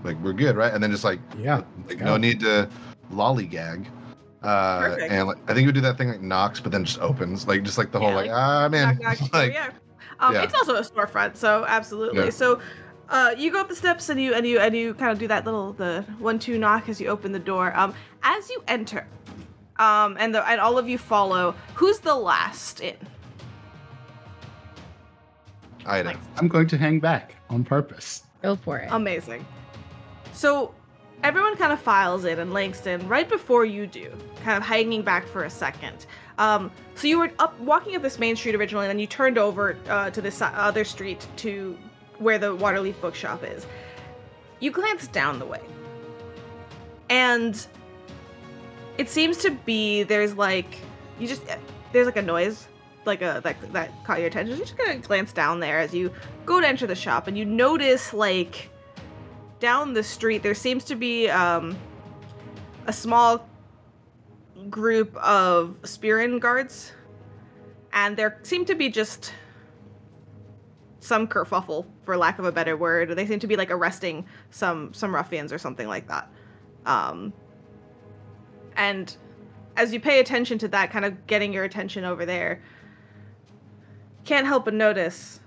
like 0.05 0.21
we're 0.23 0.33
good, 0.33 0.57
right? 0.57 0.73
And 0.73 0.83
then 0.83 0.91
just 0.91 1.05
like 1.05 1.21
Yeah. 1.39 1.63
like 1.89 1.99
go. 1.99 2.05
no 2.05 2.17
need 2.17 2.41
to 2.41 2.69
lollygag. 3.13 3.87
Uh, 4.43 4.81
Perfect. 4.81 5.13
and 5.13 5.29
like, 5.29 5.39
I 5.45 5.47
think 5.49 5.59
he 5.61 5.67
would 5.67 5.75
do 5.77 5.81
that 5.83 5.97
thing 5.97 6.09
like 6.09 6.21
knocks, 6.21 6.59
but 6.59 6.73
then 6.73 6.85
just 6.85 6.99
opens, 7.01 7.47
like 7.47 7.63
just 7.63 7.79
like 7.79 7.93
the 7.93 8.01
whole 8.01 8.09
Yeah, 8.09 8.17
like, 8.17 8.27
like, 8.27 8.37
ah, 8.37 8.65
I'm. 8.65 8.73
Knock, 8.73 9.01
knock, 9.01 9.21
like, 9.33 9.53
we 9.53 9.57
are. 9.57 9.73
Um, 10.19 10.35
yeah. 10.35 10.43
It's 10.43 10.55
also 10.55 10.75
a 10.77 10.81
storefront, 10.83 11.37
so 11.37 11.65
absolutely. 11.69 12.25
Yeah. 12.25 12.31
So 12.31 12.61
uh, 13.09 13.35
you 13.39 13.51
go 13.53 13.61
up 13.61 13.69
the 13.69 13.77
steps 13.77 14.09
and 14.09 14.21
you 14.21 14.35
and 14.35 14.47
you 14.47 14.59
and 14.59 14.75
you 14.77 14.95
kind 14.95 15.13
of 15.13 15.19
do 15.19 15.29
that 15.29 15.45
little 15.45 15.73
the 15.73 16.05
one 16.19 16.39
two 16.39 16.59
knock 16.59 16.89
as 16.89 17.01
you 17.01 17.07
open 17.09 17.31
the 17.33 17.39
door. 17.39 17.73
Um, 17.77 17.95
as 18.23 18.51
you 18.51 18.63
enter, 18.69 19.07
um, 19.83 20.17
and 20.21 20.33
the 20.35 20.49
and 20.49 20.61
all 20.61 20.79
of 20.79 20.89
you 20.89 20.97
follow. 20.97 21.55
Who's 21.75 21.99
the 21.99 22.15
last 22.15 22.81
in? 22.81 22.97
Ida. 25.85 26.11
Like, 26.11 26.19
I'm 26.37 26.47
going 26.47 26.69
to 26.69 26.79
hang 26.79 27.01
back 27.01 27.35
on 27.51 27.65
purpose. 27.65 28.23
Go 28.43 28.55
for 28.55 28.79
it. 28.79 28.89
Amazing. 28.93 29.45
So 30.33 30.73
everyone 31.25 31.57
kind 31.57 31.73
of 31.73 31.81
files 31.81 32.25
in, 32.25 32.39
and 32.39 32.53
Langston, 32.53 33.07
right 33.09 33.29
before 33.29 33.65
you 33.65 33.89
do, 33.89 34.11
kind 34.45 34.57
of 34.57 34.63
hanging 34.63 35.03
back 35.03 35.27
for 35.27 35.45
a 35.45 35.51
second. 35.51 36.07
Um, 36.39 36.71
so 36.95 37.09
you 37.09 37.19
were 37.19 37.33
up 37.41 37.59
walking 37.61 37.97
up 37.97 38.03
this 38.03 38.21
main 38.21 38.37
street 38.37 38.55
originally, 38.55 38.87
and 38.87 38.91
then 38.91 39.01
you 39.01 39.09
turned 39.09 39.39
over 39.39 39.77
uh, 39.89 40.11
to 40.11 40.23
this 40.23 40.41
other 40.41 40.85
street 40.85 41.27
to 41.39 41.77
where 42.19 42.39
the 42.39 42.57
Waterleaf 42.57 43.01
Bookshop 43.01 43.43
is. 43.43 43.67
You 44.61 44.71
glance 44.71 45.09
down 45.09 45.41
the 45.41 45.47
way, 45.47 45.61
and 47.11 47.67
it 48.99 49.09
seems 49.09 49.39
to 49.39 49.51
be 49.51 50.03
there's 50.03 50.35
like 50.35 50.79
you 51.19 51.27
just 51.27 51.43
there's 51.93 52.07
like 52.07 52.17
a 52.17 52.23
noise 52.23 52.69
like 53.05 53.23
a 53.23 53.41
that 53.43 53.73
that 53.73 54.05
caught 54.05 54.19
your 54.19 54.29
attention. 54.29 54.57
You're 54.57 54.67
just 54.67 54.79
of 54.79 55.03
glance 55.03 55.33
down 55.33 55.61
there 55.61 55.79
as 55.79 55.95
you 55.95 56.13
go 56.47 56.61
to 56.61 56.67
enter 56.67 56.87
the 56.87 56.95
shop, 56.95 57.27
and 57.27 57.37
you 57.37 57.45
notice 57.45 58.13
like 58.13 58.71
down 59.61 59.93
the 59.93 60.03
street 60.03 60.43
there 60.43 60.55
seems 60.55 60.85
to 60.85 60.95
be 60.95 61.29
um 61.29 61.77
a 62.87 62.93
small 62.93 63.49
group 64.71 65.17
of 65.17 65.79
Spearin 65.83 66.41
guards, 66.41 66.93
and 67.93 68.17
there 68.17 68.39
seem 68.43 68.65
to 68.67 68.75
be 68.75 68.89
just 68.89 69.33
some 71.01 71.27
kerfuffle, 71.27 71.85
for 72.05 72.17
lack 72.17 72.39
of 72.39 72.45
a 72.45 72.53
better 72.53 72.77
word. 72.77 73.11
They 73.11 73.27
seem 73.27 73.41
to 73.41 73.47
be 73.47 73.57
like 73.57 73.71
arresting 73.71 74.25
some 74.51 74.95
some 74.95 75.15
ruffians 75.15 75.53
or 75.53 75.59
something 75.59 75.89
like 75.89 76.09
that. 76.09 76.29
Um, 76.87 77.33
and 78.77 79.17
as 79.77 79.93
you 79.93 80.01
pay 80.01 80.21
attention 80.21 80.59
to 80.59 80.69
that, 80.69 80.91
kind 80.91 81.05
of 81.05 81.27
getting 81.27 81.53
your 81.53 81.65
attention 81.65 82.05
over 82.05 82.27
there, 82.27 82.63
can't 84.25 84.47
help 84.47 84.65
but 84.67 84.75
notice. 84.75 85.41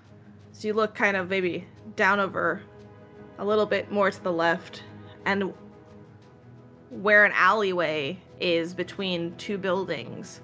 So 0.51 0.67
you 0.67 0.73
look 0.73 0.95
kind 0.95 1.15
of 1.17 1.29
maybe 1.29 1.67
down 1.95 2.19
over 2.19 2.61
a 3.37 3.45
little 3.45 3.65
bit 3.65 3.91
more 3.91 4.09
to 4.09 4.23
the 4.23 4.31
left, 4.31 4.83
and 5.25 5.53
where 6.89 7.25
an 7.25 7.33
alleyway 7.35 8.19
is 8.39 8.73
between 8.73 9.35
two 9.35 9.57
buildings, 9.57 10.41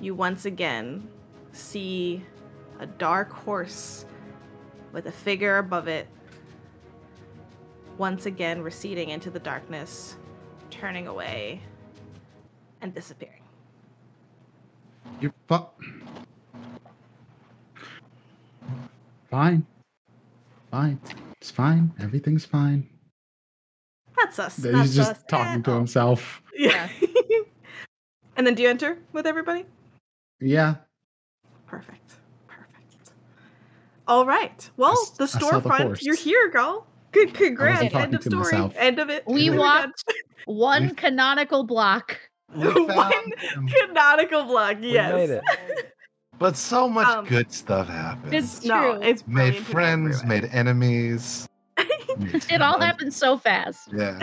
you 0.00 0.14
once 0.14 0.44
again 0.44 1.08
see 1.52 2.24
a 2.80 2.86
dark 2.86 3.32
horse 3.32 4.04
with 4.92 5.06
a 5.06 5.12
figure 5.12 5.58
above 5.58 5.86
it, 5.86 6.08
once 7.96 8.26
again 8.26 8.60
receding 8.62 9.10
into 9.10 9.30
the 9.30 9.38
darkness, 9.38 10.16
turning 10.70 11.06
away, 11.06 11.60
and 12.84 12.94
disappearing. 12.94 13.40
You're 15.20 15.32
fu- 15.48 15.66
fine. 19.30 19.66
Fine. 20.70 21.00
It's 21.40 21.50
fine. 21.50 21.92
Everything's 21.98 22.44
fine. 22.44 22.86
That's 24.16 24.38
us. 24.38 24.56
He's 24.56 24.64
That's 24.72 24.94
just 24.94 25.10
us. 25.12 25.24
talking 25.28 25.62
to 25.62 25.70
himself. 25.72 26.42
Yeah. 26.54 26.88
and 28.36 28.46
then 28.46 28.54
do 28.54 28.62
you 28.62 28.68
enter 28.68 28.98
with 29.12 29.26
everybody? 29.26 29.64
Yeah. 30.40 30.74
Perfect. 31.66 32.12
Perfect. 32.46 33.12
All 34.06 34.26
right. 34.26 34.68
Well, 34.76 34.94
the 35.16 35.24
I 35.24 35.26
saw 35.26 35.58
the 35.58 35.68
storefront. 35.70 35.82
horse. 35.82 36.02
you're 36.02 36.16
here, 36.16 36.50
girl. 36.50 36.86
Good. 37.12 37.32
Congrats. 37.32 37.94
End 37.94 38.14
of 38.14 38.22
story. 38.22 38.42
myself. 38.42 38.74
End 38.76 38.98
of 38.98 39.08
it. 39.08 39.24
We 39.26 39.48
We're 39.48 39.58
walked. 39.58 40.04
One 40.46 40.94
canonical 40.94 41.64
block. 41.64 42.18
We 42.54 42.66
One 42.84 43.12
canonical 43.68 44.44
block. 44.44 44.80
We 44.80 44.92
Yes. 44.92 45.12
made 45.12 45.30
it. 45.30 45.42
But 46.36 46.56
so 46.56 46.88
much 46.88 47.06
Um, 47.06 47.24
good 47.26 47.52
stuff 47.52 47.88
happens. 47.88 48.34
It's 48.34 48.64
No, 48.64 48.94
true. 48.94 49.02
it's 49.02 49.24
made 49.28 49.64
friends, 49.64 50.16
every 50.16 50.28
way. 50.28 50.40
made 50.40 50.50
enemies. 50.52 51.48
It 51.78 52.60
all 52.60 52.78
happened 52.80 53.14
so 53.14 53.38
fast. 53.38 53.88
Yeah. 53.96 54.18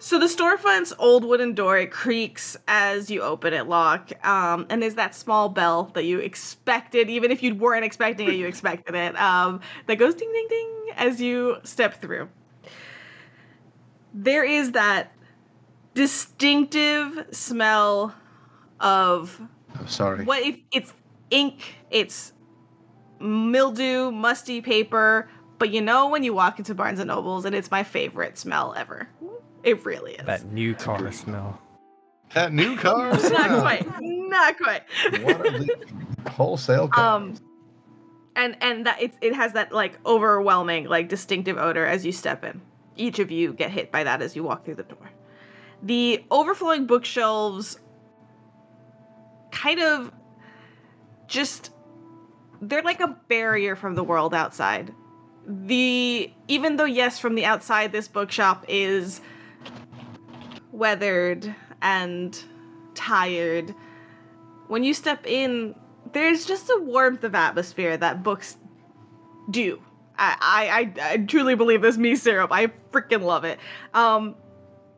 So 0.00 0.18
the 0.18 0.26
storefront's 0.26 0.92
old 0.98 1.24
wooden 1.24 1.54
door 1.54 1.78
it 1.78 1.92
creaks 1.92 2.56
as 2.66 3.08
you 3.08 3.22
open 3.22 3.54
it, 3.54 3.68
Locke. 3.68 4.10
Um, 4.26 4.66
and 4.68 4.82
there's 4.82 4.96
that 4.96 5.14
small 5.14 5.48
bell 5.48 5.92
that 5.94 6.04
you 6.06 6.18
expected, 6.18 7.08
even 7.08 7.30
if 7.30 7.40
you 7.40 7.54
weren't 7.54 7.84
expecting 7.84 8.28
it, 8.28 8.34
you 8.34 8.48
expected 8.48 8.96
it. 8.96 9.16
Um, 9.16 9.60
that 9.86 9.94
goes 9.96 10.14
ding 10.16 10.30
ding 10.32 10.46
ding 10.48 10.70
as 10.96 11.20
you 11.20 11.58
step 11.62 12.00
through. 12.00 12.28
There 14.12 14.42
is 14.44 14.72
that 14.72 15.11
distinctive 15.94 17.26
smell 17.30 18.14
of 18.80 19.40
I'm 19.74 19.86
sorry. 19.86 20.24
what 20.24 20.42
if 20.42 20.58
it's 20.72 20.92
ink, 21.30 21.76
it's 21.90 22.32
mildew, 23.20 24.10
musty 24.10 24.60
paper, 24.60 25.28
but 25.58 25.70
you 25.70 25.80
know 25.80 26.08
when 26.08 26.24
you 26.24 26.34
walk 26.34 26.58
into 26.58 26.74
Barnes 26.74 26.98
and 26.98 27.08
Nobles 27.08 27.44
and 27.44 27.54
it's 27.54 27.70
my 27.70 27.82
favorite 27.82 28.36
smell 28.38 28.74
ever. 28.76 29.08
It 29.62 29.84
really 29.84 30.14
is. 30.14 30.26
That 30.26 30.46
new 30.46 30.74
car 30.74 31.12
smell. 31.12 31.60
That 32.34 32.52
new 32.52 32.76
car. 32.76 33.12
Not 33.30 33.60
quite. 33.60 33.86
Not 34.00 34.58
quite. 34.58 34.82
One 35.22 35.46
of 35.46 35.66
the 35.66 35.76
wholesale 36.30 36.88
cars. 36.88 37.38
Um 37.38 37.46
and 38.34 38.56
and 38.60 38.86
that 38.86 39.00
it 39.00 39.14
it 39.20 39.34
has 39.34 39.52
that 39.52 39.72
like 39.72 39.98
overwhelming 40.06 40.86
like 40.86 41.08
distinctive 41.08 41.58
odor 41.58 41.86
as 41.86 42.04
you 42.04 42.12
step 42.12 42.44
in. 42.44 42.60
Each 42.96 43.18
of 43.18 43.30
you 43.30 43.52
get 43.52 43.70
hit 43.70 43.92
by 43.92 44.04
that 44.04 44.20
as 44.20 44.34
you 44.34 44.42
walk 44.42 44.64
through 44.64 44.76
the 44.76 44.82
door. 44.82 45.10
The 45.82 46.24
overflowing 46.30 46.86
bookshelves 46.86 47.78
kind 49.50 49.80
of 49.80 50.12
just 51.26 51.70
they're 52.60 52.82
like 52.82 53.00
a 53.00 53.16
barrier 53.28 53.74
from 53.74 53.94
the 53.94 54.04
world 54.04 54.34
outside. 54.34 54.94
The 55.46 56.32
even 56.48 56.76
though 56.76 56.84
yes 56.84 57.18
from 57.18 57.34
the 57.34 57.44
outside 57.44 57.90
this 57.92 58.06
bookshop 58.06 58.64
is 58.68 59.20
weathered 60.70 61.54
and 61.82 62.42
tired 62.94 63.74
when 64.68 64.84
you 64.84 64.94
step 64.94 65.26
in 65.26 65.74
there's 66.12 66.44
just 66.44 66.70
a 66.70 66.80
warmth 66.80 67.24
of 67.24 67.34
atmosphere 67.34 67.96
that 67.96 68.22
books 68.22 68.56
do. 69.50 69.80
I 70.16 70.92
I, 70.96 71.12
I, 71.12 71.16
truly 71.18 71.56
believe 71.56 71.82
this 71.82 71.96
me 71.96 72.14
syrup. 72.14 72.52
I 72.52 72.68
freaking 72.92 73.22
love 73.22 73.44
it. 73.44 73.58
Um, 73.94 74.36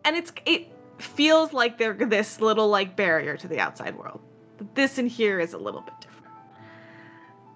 and 0.05 0.17
it's 0.17 0.33
it 0.45 0.74
feels 0.99 1.53
like 1.53 1.79
they're 1.79 1.95
this 1.95 2.41
little 2.41 2.69
like 2.69 2.97
barrier 2.97 3.37
to 3.37 3.49
the 3.49 3.59
outside 3.59 3.97
world. 3.97 4.21
But 4.59 4.75
this 4.75 4.99
in 4.99 5.07
here 5.07 5.41
is 5.41 5.53
a 5.53 5.59
little 5.59 5.81
bit 5.81 5.95
different. 6.01 6.35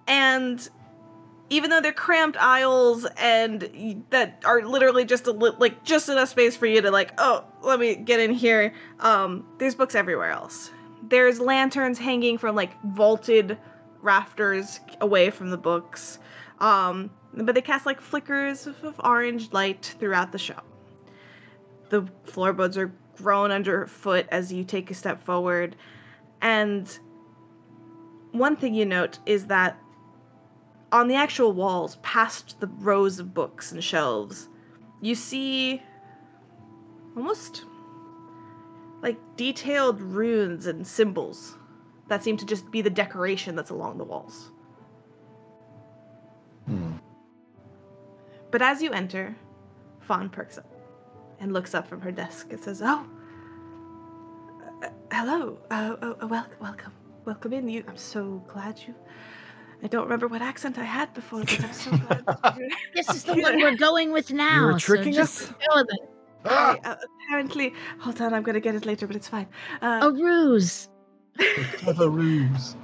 And 0.06 0.68
even 1.50 1.70
though 1.70 1.80
they're 1.80 1.92
cramped 1.92 2.36
aisles 2.36 3.06
and 3.16 4.04
that 4.10 4.42
are 4.44 4.62
literally 4.62 5.04
just 5.04 5.26
a 5.26 5.32
li- 5.32 5.52
like 5.58 5.82
just 5.84 6.08
enough 6.08 6.28
space 6.28 6.56
for 6.56 6.66
you 6.66 6.80
to 6.82 6.90
like 6.90 7.12
oh 7.18 7.44
let 7.62 7.80
me 7.80 7.94
get 7.94 8.20
in 8.20 8.32
here 8.32 8.72
um 9.00 9.46
there's 9.58 9.74
books 9.74 9.94
everywhere 9.94 10.30
else 10.30 10.70
there's 11.08 11.40
lanterns 11.40 11.98
hanging 11.98 12.36
from 12.36 12.54
like 12.54 12.80
vaulted 12.82 13.56
rafters 14.00 14.80
away 15.00 15.30
from 15.30 15.50
the 15.50 15.56
books 15.56 16.18
um 16.60 17.10
but 17.34 17.54
they 17.54 17.62
cast 17.62 17.86
like 17.86 18.00
flickers 18.00 18.66
of, 18.66 18.82
of 18.84 19.00
orange 19.02 19.52
light 19.52 19.94
throughout 19.98 20.32
the 20.32 20.38
shop 20.38 20.66
the 21.90 22.06
floorboards 22.24 22.76
are 22.76 22.92
grown 23.18 23.50
underfoot 23.50 24.26
as 24.30 24.52
you 24.52 24.64
take 24.64 24.90
a 24.90 24.94
step 24.94 25.22
forward 25.22 25.76
and 26.40 26.98
one 28.32 28.56
thing 28.56 28.74
you 28.74 28.84
note 28.84 29.18
is 29.26 29.46
that 29.46 29.78
on 30.92 31.08
the 31.08 31.14
actual 31.14 31.52
walls, 31.52 31.96
past 32.02 32.60
the 32.60 32.66
rows 32.66 33.18
of 33.18 33.34
books 33.34 33.72
and 33.72 33.82
shelves, 33.82 34.48
you 35.00 35.14
see 35.14 35.82
almost 37.16 37.64
like 39.02 39.18
detailed 39.36 40.00
runes 40.00 40.66
and 40.66 40.86
symbols 40.86 41.56
that 42.08 42.24
seem 42.24 42.36
to 42.36 42.46
just 42.46 42.70
be 42.70 42.80
the 42.80 42.90
decoration 42.90 43.54
that's 43.54 43.70
along 43.70 43.98
the 43.98 44.04
walls. 44.04 44.50
Hmm. 46.66 46.96
But 48.50 48.62
as 48.62 48.82
you 48.82 48.90
enter, 48.92 49.36
Fawn 50.00 50.30
perks 50.30 50.56
up 50.56 50.77
and 51.40 51.52
looks 51.52 51.74
up 51.74 51.86
from 51.88 52.00
her 52.00 52.10
desk 52.12 52.48
and 52.50 52.60
says, 52.60 52.82
"Oh, 52.82 53.06
uh, 54.82 54.88
hello, 55.12 55.58
uh, 55.70 55.96
uh, 56.02 56.14
uh, 56.22 56.26
welcome, 56.26 56.58
welcome, 56.60 56.92
welcome 57.24 57.52
in. 57.52 57.68
You, 57.68 57.84
I'm 57.88 57.96
so 57.96 58.42
glad 58.48 58.78
you. 58.86 58.94
I 59.82 59.86
don't 59.86 60.02
remember 60.02 60.26
what 60.26 60.42
accent 60.42 60.76
I 60.78 60.84
had 60.84 61.14
before, 61.14 61.40
but 61.40 61.62
I'm 61.64 61.72
so 61.72 61.90
glad. 61.96 62.24
you- 62.58 62.68
This 62.94 63.08
is 63.10 63.24
the 63.24 63.36
one 63.36 63.60
we're 63.60 63.76
going 63.76 64.10
with 64.12 64.32
now. 64.32 64.66
were 64.66 64.72
so 64.78 64.94
tricking 64.94 65.12
just 65.12 65.42
us? 65.42 65.48
go 65.50 65.76
with 65.76 65.86
it. 65.90 66.10
Ah, 66.44 66.76
I, 66.84 66.88
uh, 66.90 66.96
apparently, 67.26 67.72
hold 68.00 68.20
on, 68.20 68.34
I'm 68.34 68.42
gonna 68.42 68.60
get 68.60 68.74
it 68.74 68.84
later, 68.86 69.06
but 69.06 69.14
it's 69.16 69.28
fine. 69.28 69.46
A 69.82 70.04
Uh, 70.06 70.10
ruse. 70.10 70.88
clever 71.78 72.08
ruse. 72.08 72.76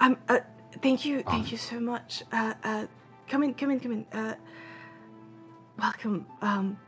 um, 0.00 0.16
uh, 0.28 0.38
thank 0.82 1.04
you, 1.04 1.18
Um. 1.18 1.22
thank 1.32 1.50
you 1.52 1.58
so 1.58 1.80
much. 1.80 2.22
Uh, 2.32 2.54
uh, 2.62 2.86
come 3.28 3.42
in, 3.42 3.54
come 3.54 3.70
in, 3.72 3.80
come 3.80 3.92
in. 3.92 4.06
Uh, 4.12 4.34
welcome. 5.78 6.26
Um, 6.42 6.78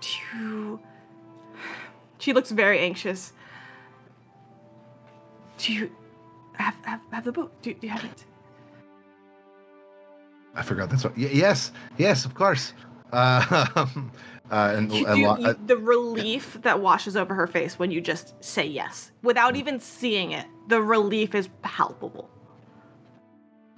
to. 0.00 0.80
She 2.20 2.32
looks 2.32 2.50
very 2.50 2.80
anxious. 2.80 3.32
Do 5.58 5.72
you 5.72 5.90
have 6.54 6.74
have, 6.82 7.00
have 7.12 7.24
the 7.24 7.30
book? 7.32 7.52
Do, 7.62 7.72
do 7.72 7.86
you 7.86 7.92
have 7.92 8.04
it? 8.04 8.24
I 10.54 10.62
forgot 10.62 10.90
that's 10.90 11.04
what. 11.04 11.16
Y- 11.16 11.30
yes, 11.32 11.70
yes, 11.96 12.24
of 12.24 12.34
course. 12.34 12.72
Uh, 13.12 13.64
uh, 13.76 13.86
and 14.50 14.90
You- 14.92 15.06
a 15.06 15.16
you- 15.16 15.26
lot. 15.26 15.40
you- 15.40 15.56
the 15.66 15.76
relief 15.76 16.58
that 16.62 16.80
washes 16.80 17.16
over 17.16 17.34
her 17.34 17.46
face 17.46 17.78
when 17.78 17.92
you 17.92 18.00
just 18.00 18.34
say 18.42 18.66
yes 18.66 19.12
without 19.22 19.54
even 19.54 19.78
seeing 19.78 20.32
it. 20.32 20.46
The 20.68 20.82
relief 20.82 21.34
is 21.36 21.48
palpable. 21.62 22.28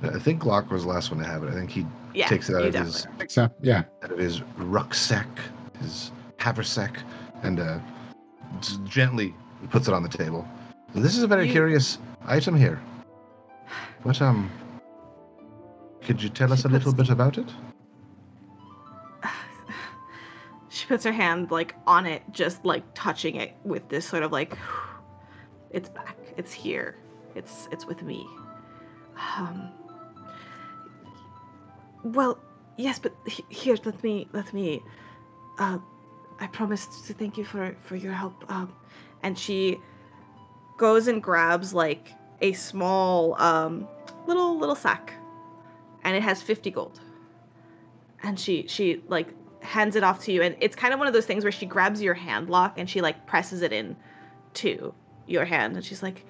I 0.02 0.18
think 0.18 0.46
Locke 0.46 0.70
was 0.70 0.84
the 0.84 0.88
last 0.88 1.10
one 1.10 1.20
to 1.20 1.26
have 1.26 1.42
it. 1.44 1.50
I 1.50 1.52
think 1.52 1.68
he 1.70 1.86
Yeah, 2.14 2.26
takes 2.26 2.48
it 2.48 2.56
out 2.56 2.64
of 2.64 2.74
his 2.74 3.02
definitely- 3.04 3.28
So 3.28 3.50
yeah. 3.60 3.82
out 4.02 4.10
of 4.12 4.18
his 4.18 4.40
rucksack, 4.56 5.28
his 5.80 6.12
haversack, 6.38 6.98
and 7.42 7.60
uh, 7.60 7.78
gently 8.84 9.34
puts 9.70 9.88
it 9.88 9.94
on 9.94 10.02
the 10.02 10.08
table. 10.08 10.46
This 10.94 11.16
is 11.16 11.22
a 11.22 11.26
very 11.26 11.46
You- 11.46 11.52
curious 11.52 11.98
item 12.26 12.56
here. 12.56 12.80
What 14.02 14.20
um? 14.22 14.50
Could 16.02 16.22
you 16.22 16.28
tell 16.30 16.52
us 16.52 16.62
She 16.62 16.68
a 16.68 16.70
little 16.70 16.92
puts- 16.92 17.08
bit 17.08 17.12
about 17.12 17.38
it? 17.38 17.48
She 20.68 20.86
puts 20.86 21.04
her 21.04 21.12
hand 21.12 21.50
like 21.50 21.74
on 21.86 22.06
it, 22.06 22.22
just 22.30 22.64
like 22.64 22.84
touching 22.94 23.34
it 23.36 23.54
with 23.64 23.88
this 23.88 24.06
sort 24.06 24.22
of 24.22 24.32
like, 24.32 24.56
it's 25.70 25.88
back, 25.88 26.16
it's 26.36 26.52
here, 26.52 26.96
it's 27.34 27.68
it's 27.72 27.86
with 27.86 28.02
me. 28.02 28.26
Um. 29.38 29.70
Well, 32.02 32.38
yes, 32.78 32.98
but 32.98 33.12
he- 33.26 33.44
here, 33.50 33.76
let 33.84 34.02
me 34.02 34.26
let 34.32 34.52
me. 34.54 34.82
Uh, 35.61 35.78
I 36.40 36.46
promised 36.46 37.06
to 37.06 37.12
thank 37.12 37.36
you 37.36 37.44
for 37.44 37.76
for 37.82 37.94
your 37.94 38.14
help. 38.14 38.50
Um, 38.50 38.72
and 39.22 39.38
she 39.38 39.78
goes 40.78 41.06
and 41.06 41.22
grabs 41.22 41.74
like 41.74 42.14
a 42.40 42.54
small 42.54 43.40
um 43.40 43.86
little 44.26 44.58
little 44.58 44.74
sack, 44.74 45.12
and 46.02 46.16
it 46.16 46.22
has 46.22 46.42
fifty 46.42 46.70
gold. 46.70 46.98
And 48.22 48.40
she 48.40 48.66
she 48.66 49.02
like 49.06 49.34
hands 49.62 49.96
it 49.96 50.02
off 50.02 50.24
to 50.24 50.32
you, 50.32 50.42
and 50.42 50.56
it's 50.61 50.74
kind 50.74 50.94
of 50.94 50.98
one 50.98 51.06
of 51.06 51.12
those 51.12 51.26
things 51.26 51.44
where 51.44 51.52
she 51.52 51.66
grabs 51.66 52.00
your 52.00 52.14
hand 52.14 52.48
Locke 52.48 52.78
and 52.78 52.88
she 52.88 53.02
like 53.02 53.26
presses 53.26 53.61
it 53.61 53.72
in 53.72 53.94
to 54.54 54.94
your 55.26 55.44
hand, 55.44 55.76
and 55.76 55.84
she's 55.84 56.02
like, 56.02 56.24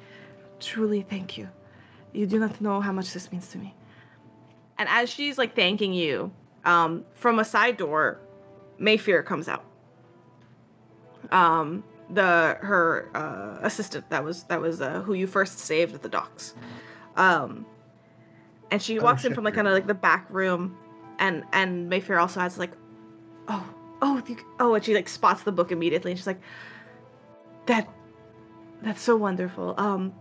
"Truly, 0.58 1.02
thank 1.02 1.38
you. 1.38 1.48
You 2.12 2.26
do 2.26 2.40
not 2.40 2.60
know 2.60 2.80
how 2.80 2.90
much 2.90 3.12
this 3.12 3.30
means 3.30 3.46
to 3.50 3.58
me." 3.58 3.76
And 4.76 4.88
as 4.88 5.08
she's 5.08 5.38
like 5.38 5.54
thanking 5.54 5.92
you, 5.92 6.32
um, 6.64 7.04
from 7.14 7.38
a 7.38 7.44
side 7.44 7.76
door, 7.76 8.20
Mayfair 8.80 9.22
comes 9.22 9.46
out. 9.46 9.64
Um, 11.30 11.84
the 12.08 12.58
her 12.60 13.08
uh, 13.14 13.58
assistant 13.64 14.10
that 14.10 14.24
was 14.24 14.42
that 14.44 14.60
was 14.60 14.80
uh, 14.80 15.02
who 15.02 15.14
you 15.14 15.28
first 15.28 15.60
saved 15.60 15.94
at 15.94 16.02
the 16.02 16.08
docks. 16.08 16.54
Um, 17.16 17.66
and 18.70 18.82
she 18.82 18.98
Oh, 18.98 19.04
walks 19.04 19.24
in 19.24 19.34
from 19.34 19.44
like 19.44 19.54
kind 19.54 19.68
of 19.68 19.74
like 19.74 19.86
the 19.86 19.94
back 19.94 20.26
room, 20.30 20.76
and 21.18 21.44
and 21.52 21.88
Mayfair 21.88 22.18
also 22.18 22.40
has 22.40 22.58
like, 22.58 22.72
oh 23.48 23.64
oh 24.02 24.22
you, 24.26 24.36
oh, 24.58 24.74
and 24.74 24.84
she 24.84 24.94
like 24.94 25.08
spots 25.08 25.42
the 25.42 25.52
book 25.52 25.70
immediately, 25.70 26.10
and 26.10 26.18
she's 26.18 26.26
like, 26.26 26.40
that 27.66 27.88
that's 28.82 29.02
so 29.02 29.14
wonderful. 29.14 29.74
Um, 29.78 30.14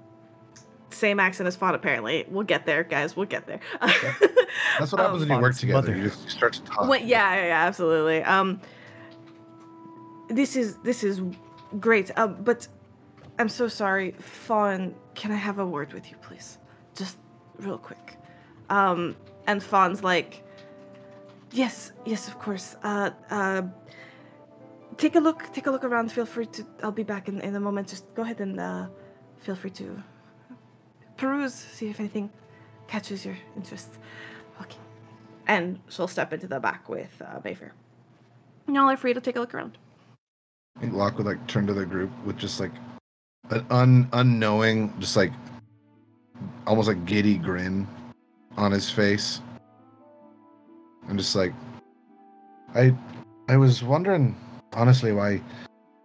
same 0.92 1.20
accent 1.20 1.48
as 1.48 1.56
Fawn 1.56 1.76
apparently. 1.76 2.26
We'll 2.30 2.44
get 2.44 2.66
there, 2.66 2.84
guys. 2.84 3.16
We'll 3.16 3.26
get 3.26 3.46
there. 3.48 3.60
That's 3.82 4.92
what 4.92 5.02
happens 5.02 5.20
when 5.22 5.30
you 5.30 5.42
work 5.42 5.56
together. 5.56 5.90
mother. 5.90 5.98
You 5.98 6.04
just 6.10 6.30
start 6.30 6.54
to 6.54 6.62
talk. 6.64 6.88
Well, 6.88 7.00
yeah, 7.00 7.36
yeah, 7.36 7.46
yeah, 7.48 7.66
absolutely. 7.66 8.24
Um, 8.24 8.60
this 10.30 10.56
is 10.56 10.78
this 10.78 11.04
is 11.04 11.22
great. 11.80 12.12
Um, 12.18 12.38
but 12.44 12.68
I'm 13.38 13.50
so 13.50 13.68
sorry, 13.68 14.12
Fawn. 14.12 14.96
Can 15.16 15.32
I 15.32 15.36
have 15.36 15.60
a 15.60 15.66
word 15.66 15.94
with 15.94 16.10
you, 16.10 16.18
please? 16.18 16.58
Just 16.96 17.18
real 17.58 17.78
quick. 17.78 18.18
Um, 18.70 19.16
and 19.48 19.62
Fawn's 19.62 20.04
like, 20.04 20.44
yes, 21.52 21.92
yes, 22.06 22.28
of 22.28 22.40
course. 22.40 22.76
Uh, 22.84 23.12
uh, 23.30 23.64
take 24.98 25.16
a 25.16 25.20
look. 25.20 25.52
Take 25.54 25.68
a 25.68 25.72
look 25.72 25.84
around. 25.84 26.12
Feel 26.12 26.26
free 26.26 26.46
to. 26.48 26.66
I'll 26.84 26.92
be 26.92 27.04
back 27.04 27.28
in 27.28 27.42
in 27.42 27.56
a 27.56 27.60
moment. 27.60 27.88
Just 27.88 28.14
go 28.16 28.22
ahead 28.22 28.40
and 28.40 28.60
uh, 28.60 28.88
feel 29.38 29.56
free 29.56 29.72
to 29.72 30.02
peruse, 31.20 31.54
see 31.54 31.90
if 31.90 32.00
anything 32.00 32.30
catches 32.88 33.26
your 33.26 33.38
interest. 33.56 33.90
Okay 34.62 34.80
and 35.50 35.80
she'll 35.90 36.08
step 36.08 36.32
into 36.32 36.48
the 36.48 36.60
back 36.60 36.88
with 36.88 37.22
uh, 37.22 37.40
Mayfair. 37.44 37.74
Y'all 38.68 38.88
are 38.90 38.96
free 38.96 39.14
to 39.14 39.20
take 39.20 39.36
a 39.36 39.40
look 39.40 39.54
around. 39.54 39.78
I 40.78 40.82
think 40.82 40.94
Locke 40.94 41.18
would 41.18 41.26
like 41.26 41.46
turn 41.48 41.66
to 41.68 41.74
the 41.74 41.86
group 41.86 42.12
with 42.24 42.38
just 42.38 42.60
like 42.60 42.72
an 43.50 43.66
un 43.72 44.08
unknowing, 44.14 44.94
just 45.00 45.18
like 45.18 45.34
almost 46.68 46.88
like 46.88 47.04
giddy 47.06 47.38
grin 47.38 47.88
on 48.58 48.72
his 48.72 48.90
face. 48.92 49.42
And 51.10 51.18
just 51.18 51.36
like 51.36 51.54
I 52.76 52.96
I 53.50 53.58
was 53.58 53.84
wondering 53.84 54.38
honestly 54.74 55.12
why 55.14 55.42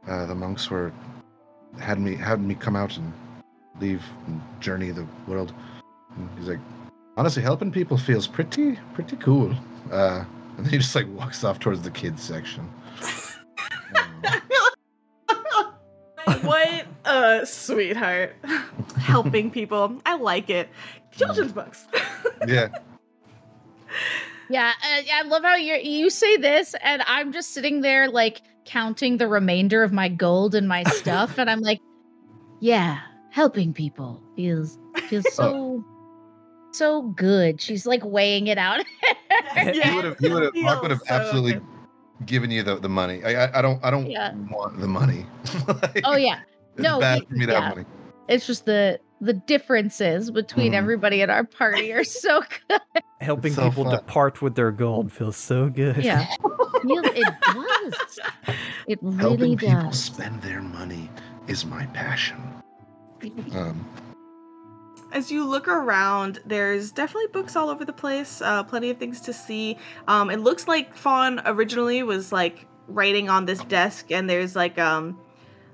uh, 0.09 0.25
the 0.25 0.35
monks 0.35 0.71
were 0.71 0.91
had 1.79 2.01
me 2.01 2.17
had 2.17 2.41
me 2.41 2.55
come 2.55 2.77
out 2.77 2.97
and 2.97 3.13
leave 3.81 4.03
and 4.27 4.41
journey 4.61 4.91
the 4.91 5.07
world. 5.27 5.53
And 6.17 6.29
he's 6.39 6.49
like 6.49 6.61
honestly 7.17 7.43
helping 7.43 7.71
people 7.71 7.97
feels 7.97 8.27
pretty 8.27 8.79
pretty 8.95 9.17
cool. 9.17 9.55
Uh 9.91 10.25
and 10.57 10.67
then 10.67 10.71
he 10.71 10.79
just 10.79 10.95
like 10.95 11.07
walks 11.09 11.43
off 11.43 11.59
towards 11.59 11.83
the 11.83 11.91
kids 11.91 12.23
section. 12.23 12.69
What 16.45 16.87
a 17.07 17.47
sweetheart. 17.47 18.37
Helping 18.99 19.51
people. 19.51 20.01
I 20.05 20.17
like 20.17 20.51
it. 20.51 20.69
Children's 21.11 21.53
books. 21.53 21.87
yeah. 22.47 22.69
Yeah, 24.51 24.73
uh, 24.83 25.03
I 25.13 25.23
love 25.23 25.43
how 25.43 25.57
you 25.57 25.77
you 25.77 26.11
say 26.11 26.37
this, 26.37 26.75
and 26.83 27.03
I'm 27.07 27.33
just 27.33 27.55
sitting 27.55 27.81
there 27.81 28.11
like 28.11 28.43
counting 28.67 29.17
the 29.17 29.27
remainder 29.27 29.83
of 29.83 29.93
my 29.93 30.09
gold 30.09 30.55
and 30.55 30.69
my 30.69 30.83
stuff, 30.85 31.39
and 31.39 31.49
I'm 31.49 31.61
like, 31.61 31.81
yeah, 32.61 33.01
helping 33.35 33.73
people 33.75 34.23
feels 34.37 34.79
feels 35.09 35.27
so 35.35 35.85
so 36.73 37.03
good. 37.03 37.61
She's 37.61 37.85
like 37.85 38.05
weighing 38.05 38.47
it 38.47 38.59
out. 38.59 38.81
He 39.55 39.81
would 39.95 40.05
have. 40.05 40.19
He 40.19 40.29
would 40.29 40.43
have. 40.45 40.53
Mark 40.57 40.83
would 40.83 40.91
have 40.93 41.01
so 41.07 41.15
absolutely 41.15 41.55
good. 41.55 41.63
given 42.27 42.51
you 42.53 42.63
the, 42.63 42.77
the 42.77 42.89
money. 42.89 43.23
I, 43.25 43.45
I 43.47 43.59
I 43.59 43.63
don't 43.63 43.85
I 43.85 43.91
don't 43.91 44.09
Yeah. 44.11 44.33
want 44.51 44.79
the 44.81 44.87
money. 44.89 45.27
Like, 45.69 46.01
oh 46.05 46.17
yeah, 46.17 46.41
it's 46.75 46.83
no, 46.83 47.01
bad 47.01 47.19
he- 47.21 47.27
for 47.27 47.35
me 47.35 47.47
to 47.47 47.53
yeah. 47.53 47.61
have 47.61 47.77
money. 47.77 47.87
it's 48.29 48.47
just 48.47 48.65
the 48.67 49.01
the 49.21 49.33
differences 49.33 50.31
between 50.31 50.73
Mhm. 50.73 50.77
everybody 50.77 51.23
at 51.23 51.31
our 51.31 51.45
party 51.45 51.93
are 51.93 52.05
so 52.05 52.43
good. 52.69 52.81
Helping 53.21 53.53
so 53.53 53.69
people 53.69 53.85
fun. 53.85 53.97
depart 53.97 54.41
with 54.43 54.55
their 54.55 54.71
gold 54.71 55.11
feels 55.13 55.37
so 55.37 55.69
good. 55.69 55.97
Yeah, 56.05 56.27
Feel- 56.83 57.03
it 57.05 57.35
does. 57.43 58.19
It 58.87 58.99
really 59.03 59.17
does. 59.17 59.21
Helping 59.21 59.57
people 59.59 59.83
does. 59.83 60.01
spend 60.03 60.43
their 60.43 60.63
money 60.63 61.11
is 61.49 61.65
my 61.67 61.87
passion. 61.87 62.39
Um, 63.53 63.87
As 65.13 65.31
you 65.31 65.47
look 65.47 65.69
around, 65.69 66.41
there's 66.45 66.91
definitely 66.91 67.29
books 67.33 67.57
all 67.57 67.69
over 67.69 67.85
the 67.85 67.93
place. 67.93 68.43
Uh, 68.43 68.63
plenty 68.65 68.91
of 68.91 68.99
things 68.99 69.21
to 69.23 69.33
see. 69.33 69.79
Um, 70.09 70.31
it 70.31 70.41
looks 70.41 70.67
like 70.67 70.95
Fawn 70.97 71.41
originally 71.47 72.03
was 72.03 72.33
like 72.33 72.67
writing 72.89 73.29
on 73.29 73.45
this 73.47 73.61
desk, 73.65 74.11
and 74.11 74.29
there's 74.29 74.57
like 74.57 74.79
um, 74.79 75.19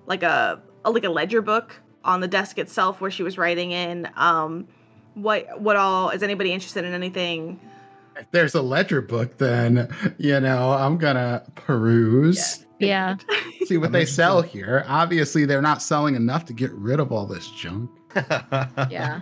like 0.07 0.23
a, 0.23 0.63
a 0.85 0.91
like 0.91 1.05
a 1.05 1.09
ledger 1.11 1.43
book 1.43 1.81
on 2.05 2.21
the 2.21 2.29
desk 2.29 2.59
itself 2.59 3.01
where 3.01 3.11
she 3.11 3.23
was 3.23 3.39
writing 3.39 3.73
in. 3.73 4.09
Um, 4.17 4.69
what 5.15 5.61
what 5.61 5.77
all 5.77 6.11
is 6.11 6.23
anybody 6.23 6.53
interested 6.53 6.85
in 6.85 6.93
anything? 6.93 7.59
If 8.17 8.31
there's 8.33 8.55
a 8.55 8.63
ledger 8.63 9.01
book, 9.01 9.39
then 9.39 9.89
you 10.19 10.39
know 10.41 10.73
I'm 10.73 10.99
gonna 10.99 11.45
peruse, 11.55 12.59
Yeah. 12.61 12.67
see 13.67 13.77
what 13.77 13.93
they 13.93 14.01
interested. 14.01 14.15
sell 14.17 14.43
here. 14.43 14.85
Obviously, 14.89 15.45
they're 15.45 15.63
not 15.63 15.83
selling 15.83 16.15
enough 16.17 16.45
to 16.47 16.53
get 16.53 16.73
rid 16.73 16.99
of 17.01 17.13
all 17.13 17.27
this 17.27 17.49
junk. 17.51 17.91
Yeah. 18.91 19.21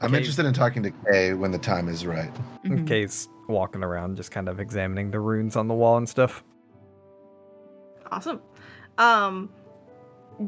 I'm 0.00 0.08
Okay. 0.10 0.18
interested 0.18 0.44
in 0.44 0.52
talking 0.52 0.82
to 0.82 0.90
Kay 0.90 1.34
when 1.34 1.50
the 1.50 1.58
time 1.58 1.88
is 1.88 2.04
right. 2.06 2.30
Mhm. 2.64 2.86
Kay's 2.86 3.28
walking 3.48 3.82
around, 3.82 4.16
just 4.16 4.30
kind 4.32 4.48
of 4.48 4.60
examining 4.60 5.10
the 5.10 5.20
runes 5.20 5.56
on 5.56 5.66
the 5.68 5.74
wall 5.74 5.96
and 5.96 6.08
stuff. 6.08 6.42
Awesome. 8.10 8.40
Um, 8.98 9.50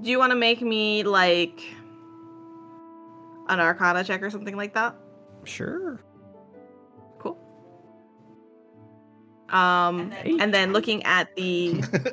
do 0.03 0.11
you 0.11 0.18
want 0.18 0.30
to 0.30 0.36
make 0.36 0.61
me 0.62 1.05
like 1.05 1.62
an 3.49 3.61
Arcana 3.61 4.05
check 4.05 4.22
or 4.22 4.30
something 4.30 4.57
like 4.57 4.74
that? 4.74 4.94
Sure. 5.44 6.01
Um, 9.51 10.12
An 10.24 10.40
and 10.40 10.55
then 10.55 10.72
looking 10.72 11.03
at 11.05 11.34
the 11.36 11.82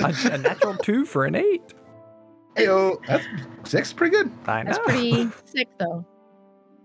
a, 0.00 0.32
a 0.34 0.38
natural 0.38 0.76
two 0.76 1.04
for 1.04 1.24
an 1.24 1.34
eight. 1.34 1.62
Heyo, 2.56 2.98
that's 3.06 3.26
six, 3.64 3.92
pretty 3.92 4.16
good. 4.16 4.30
I 4.46 4.62
know. 4.62 4.72
That's 4.72 4.78
pretty 4.80 5.28
sick 5.44 5.68
though. 5.78 6.04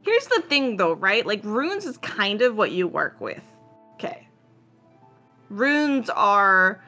here's 0.02 0.26
the 0.28 0.42
thing 0.42 0.78
though, 0.78 0.94
right? 0.94 1.26
Like 1.26 1.44
runes 1.44 1.86
is 1.86 1.98
kind 1.98 2.42
of 2.42 2.56
what 2.56 2.72
you 2.72 2.88
work 2.88 3.20
with. 3.20 3.44
Okay. 3.96 4.28
Runes 5.50 6.10
are 6.10 6.82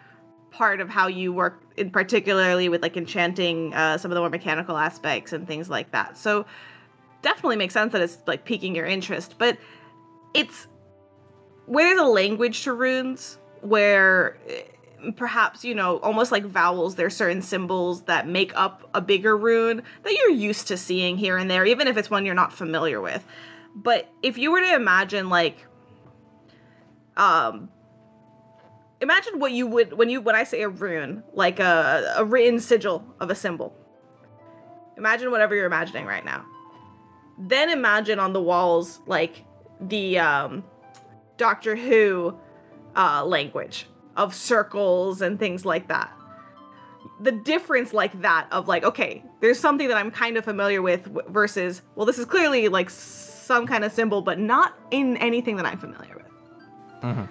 part 0.51 0.79
of 0.79 0.89
how 0.89 1.07
you 1.07 1.33
work 1.33 1.63
in 1.77 1.89
particularly 1.89 2.69
with 2.69 2.81
like 2.81 2.95
enchanting 2.95 3.73
uh, 3.73 3.97
some 3.97 4.11
of 4.11 4.15
the 4.15 4.21
more 4.21 4.29
mechanical 4.29 4.77
aspects 4.77 5.33
and 5.33 5.47
things 5.47 5.69
like 5.69 5.91
that. 5.91 6.17
So 6.17 6.45
definitely 7.21 7.55
makes 7.55 7.73
sense 7.73 7.91
that 7.93 8.01
it's 8.01 8.19
like 8.27 8.45
piquing 8.45 8.75
your 8.75 8.85
interest, 8.85 9.35
but 9.37 9.57
it's 10.33 10.67
where 11.65 11.85
there's 11.85 11.99
a 11.99 12.09
language 12.09 12.63
to 12.63 12.73
runes 12.73 13.37
where 13.61 14.37
eh, 14.47 14.63
perhaps 15.15 15.63
you 15.63 15.75
know 15.75 15.97
almost 15.97 16.31
like 16.31 16.45
vowels 16.45 16.95
there's 16.95 17.15
certain 17.15 17.41
symbols 17.41 18.03
that 18.03 18.27
make 18.27 18.51
up 18.55 18.89
a 18.93 19.01
bigger 19.01 19.37
rune 19.37 19.81
that 20.03 20.13
you're 20.13 20.29
used 20.29 20.67
to 20.67 20.77
seeing 20.77 21.17
here 21.17 21.37
and 21.37 21.49
there 21.49 21.65
even 21.65 21.87
if 21.87 21.97
it's 21.97 22.09
one 22.09 22.25
you're 22.25 22.35
not 22.35 22.53
familiar 22.53 23.01
with. 23.01 23.25
But 23.75 24.09
if 24.21 24.37
you 24.37 24.51
were 24.51 24.61
to 24.61 24.75
imagine 24.75 25.29
like 25.29 25.65
um 27.17 27.69
imagine 29.01 29.39
what 29.39 29.51
you 29.51 29.67
would 29.67 29.93
when 29.93 30.09
you 30.09 30.21
when 30.21 30.35
i 30.35 30.43
say 30.43 30.61
a 30.61 30.69
rune 30.69 31.21
like 31.33 31.59
a, 31.59 32.13
a 32.17 32.25
written 32.25 32.59
sigil 32.59 33.05
of 33.19 33.29
a 33.29 33.35
symbol. 33.35 33.75
Imagine 34.97 35.31
whatever 35.31 35.55
you're 35.55 35.65
imagining 35.65 36.05
right 36.05 36.23
now. 36.23 36.45
Then 37.37 37.69
imagine 37.69 38.19
on 38.19 38.33
the 38.33 38.41
walls 38.41 39.01
like 39.07 39.43
the 39.81 40.19
um 40.19 40.63
doctor 41.37 41.75
who 41.75 42.37
uh 42.95 43.23
language 43.25 43.87
of 44.15 44.33
circles 44.35 45.21
and 45.21 45.39
things 45.39 45.65
like 45.65 45.87
that. 45.87 46.11
The 47.19 47.31
difference 47.31 47.93
like 47.93 48.21
that 48.21 48.47
of 48.51 48.67
like 48.67 48.83
okay, 48.83 49.23
there's 49.41 49.59
something 49.59 49.87
that 49.87 49.97
I'm 49.97 50.11
kind 50.11 50.37
of 50.37 50.43
familiar 50.45 50.81
with 50.81 51.09
versus 51.29 51.81
well 51.95 52.05
this 52.05 52.19
is 52.19 52.25
clearly 52.25 52.67
like 52.67 52.89
some 52.89 53.65
kind 53.67 53.83
of 53.83 53.91
symbol 53.91 54.21
but 54.21 54.39
not 54.39 54.77
in 54.91 55.17
anything 55.17 55.55
that 55.57 55.65
I'm 55.65 55.79
familiar 55.79 56.15
with. 56.15 57.01
Mhm. 57.01 57.27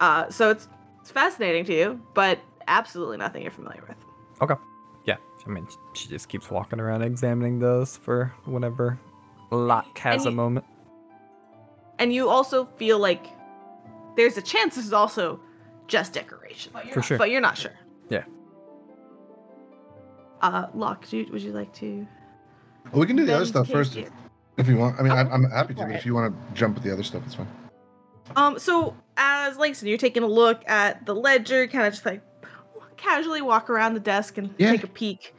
Uh 0.00 0.28
so 0.30 0.50
it's 0.50 0.68
it's 1.00 1.10
fascinating 1.10 1.64
to 1.64 1.74
you, 1.74 2.00
but 2.14 2.38
absolutely 2.68 3.16
nothing 3.16 3.42
you're 3.42 3.50
familiar 3.50 3.82
with. 3.88 3.96
Okay. 4.42 4.54
Yeah. 5.04 5.16
I 5.46 5.50
mean, 5.50 5.66
she 5.94 6.08
just 6.08 6.28
keeps 6.28 6.50
walking 6.50 6.78
around 6.78 7.02
examining 7.02 7.58
those 7.58 7.96
for 7.96 8.32
whenever 8.44 8.98
Locke 9.50 9.98
has 9.98 10.26
a 10.26 10.30
moment. 10.30 10.66
And 12.00 12.12
you 12.12 12.28
also 12.28 12.64
feel 12.76 12.98
like 12.98 13.26
there's 14.16 14.38
a 14.38 14.42
chance 14.42 14.74
this 14.74 14.86
is 14.86 14.92
also 14.92 15.38
just 15.86 16.14
decoration. 16.14 16.72
For 16.92 17.02
sure. 17.02 17.18
But 17.18 17.30
you're 17.30 17.42
not 17.42 17.56
sure. 17.58 17.74
Yeah. 18.08 18.24
Uh 20.40 20.66
Locke, 20.74 21.06
do 21.08 21.18
you, 21.18 21.26
would 21.30 21.42
you 21.42 21.52
like 21.52 21.72
to 21.74 22.06
Well, 22.90 23.00
we 23.00 23.06
can 23.06 23.16
do 23.16 23.26
the 23.26 23.34
other 23.36 23.44
stuff 23.44 23.68
first 23.68 23.96
if, 23.96 24.08
if 24.56 24.66
you 24.66 24.76
want. 24.76 24.98
I 24.98 25.02
mean, 25.02 25.12
I'm, 25.12 25.30
I'm 25.30 25.50
happy 25.50 25.74
to, 25.74 25.82
but 25.84 25.94
if 25.94 26.06
you 26.06 26.14
want 26.14 26.34
to 26.34 26.54
jump 26.54 26.74
with 26.74 26.84
the 26.84 26.92
other 26.92 27.02
stuff, 27.02 27.22
it's 27.26 27.34
fine. 27.34 27.46
Um, 28.36 28.58
so 28.58 28.96
as 29.16 29.58
Langston, 29.58 29.88
you're 29.88 29.98
taking 29.98 30.22
a 30.22 30.26
look 30.26 30.62
at 30.66 31.04
the 31.04 31.14
ledger, 31.14 31.66
kind 31.66 31.86
of 31.86 31.92
just 31.92 32.06
like 32.06 32.22
casually 32.96 33.42
walk 33.42 33.68
around 33.68 33.94
the 33.94 34.00
desk 34.00 34.38
and 34.38 34.54
Yeah. 34.56 34.70
take 34.70 34.84
a 34.84 34.86
peek. 34.86 35.34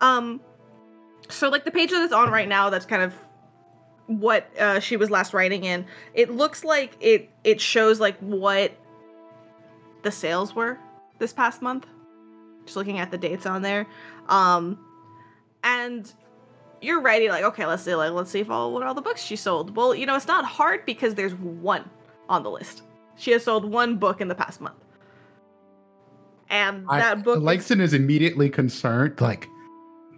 Um, 0.00 0.40
so 1.28 1.48
like 1.48 1.64
the 1.64 1.70
page 1.72 1.90
that 1.90 2.04
it's 2.04 2.12
on 2.12 2.30
right 2.30 2.48
now, 2.48 2.70
that's 2.70 2.86
kind 2.86 3.02
of 3.02 3.14
what 4.06 4.48
uh, 4.58 4.80
she 4.80 4.96
was 4.96 5.10
last 5.10 5.34
writing 5.34 5.64
in. 5.64 5.84
It 6.14 6.30
looks 6.30 6.64
like 6.64 6.96
it 7.00 7.30
it 7.44 7.60
shows 7.60 8.00
like 8.00 8.18
what 8.18 8.72
the 10.02 10.10
sales 10.10 10.54
were 10.54 10.78
this 11.18 11.32
past 11.32 11.62
month. 11.62 11.86
Just 12.64 12.76
looking 12.76 12.98
at 12.98 13.10
the 13.10 13.18
dates 13.18 13.46
on 13.46 13.62
there, 13.62 13.86
um, 14.28 14.78
and 15.62 16.12
you're 16.80 17.00
ready. 17.00 17.28
Like, 17.28 17.44
okay, 17.44 17.66
let's 17.66 17.82
see. 17.82 17.94
Like, 17.94 18.12
let's 18.12 18.30
see 18.30 18.40
if 18.40 18.50
all 18.50 18.72
what 18.72 18.82
all 18.82 18.94
the 18.94 19.02
books 19.02 19.22
she 19.22 19.36
sold. 19.36 19.76
Well, 19.76 19.94
you 19.94 20.06
know, 20.06 20.16
it's 20.16 20.26
not 20.26 20.44
hard 20.44 20.84
because 20.84 21.14
there's 21.14 21.34
one 21.34 21.88
on 22.28 22.42
the 22.42 22.50
list. 22.50 22.82
She 23.16 23.30
has 23.32 23.44
sold 23.44 23.64
one 23.64 23.96
book 23.96 24.20
in 24.20 24.28
the 24.28 24.34
past 24.34 24.60
month. 24.60 24.76
And 26.48 26.86
I, 26.88 27.00
that 27.00 27.24
book 27.24 27.42
Langston 27.42 27.80
is 27.80 27.92
immediately 27.92 28.50
concerned. 28.50 29.20
Like, 29.20 29.48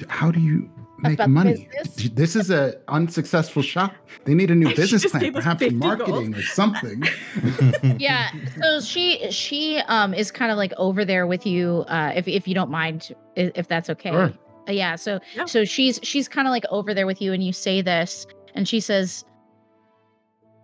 how 0.09 0.31
do 0.31 0.41
you 0.41 0.71
make 0.99 1.15
About 1.15 1.31
money? 1.31 1.69
business? 1.73 2.11
This 2.15 2.37
is 2.37 2.51
a 2.51 2.79
unsuccessful 2.89 3.63
shop. 3.63 3.95
They 4.25 4.35
need 4.35 4.51
a 4.51 4.55
new 4.55 4.75
business 4.75 5.07
plan, 5.11 5.33
perhaps 5.33 5.71
marketing 5.73 6.35
or 6.35 6.43
something. 6.43 7.05
yeah 7.99 8.31
so 8.63 8.81
she 8.81 9.31
she 9.31 9.79
um 9.89 10.13
is 10.15 10.31
kind 10.31 10.51
of 10.51 10.57
like 10.59 10.73
over 10.77 11.05
there 11.05 11.27
with 11.27 11.47
you 11.47 11.85
uh 11.89 12.13
if 12.15 12.27
if 12.29 12.47
you 12.49 12.55
don't 12.55 12.71
mind 12.71 13.15
if 13.37 13.69
that's 13.69 13.89
okay 13.91 14.11
Sure. 14.11 14.33
Uh, 14.69 14.73
yeah 14.73 14.97
so 14.97 15.19
Yeah. 15.35 15.45
so 15.47 15.65
she's 15.65 15.99
she's 16.03 16.29
kind 16.29 16.47
of 16.47 16.51
like 16.53 16.65
over 16.71 16.93
there 16.95 17.07
with 17.07 17.21
you 17.23 17.33
and 17.33 17.43
you 17.43 17.53
say 17.53 17.81
this 17.81 18.27
and 18.55 18.69
she 18.69 18.81
says 18.81 19.25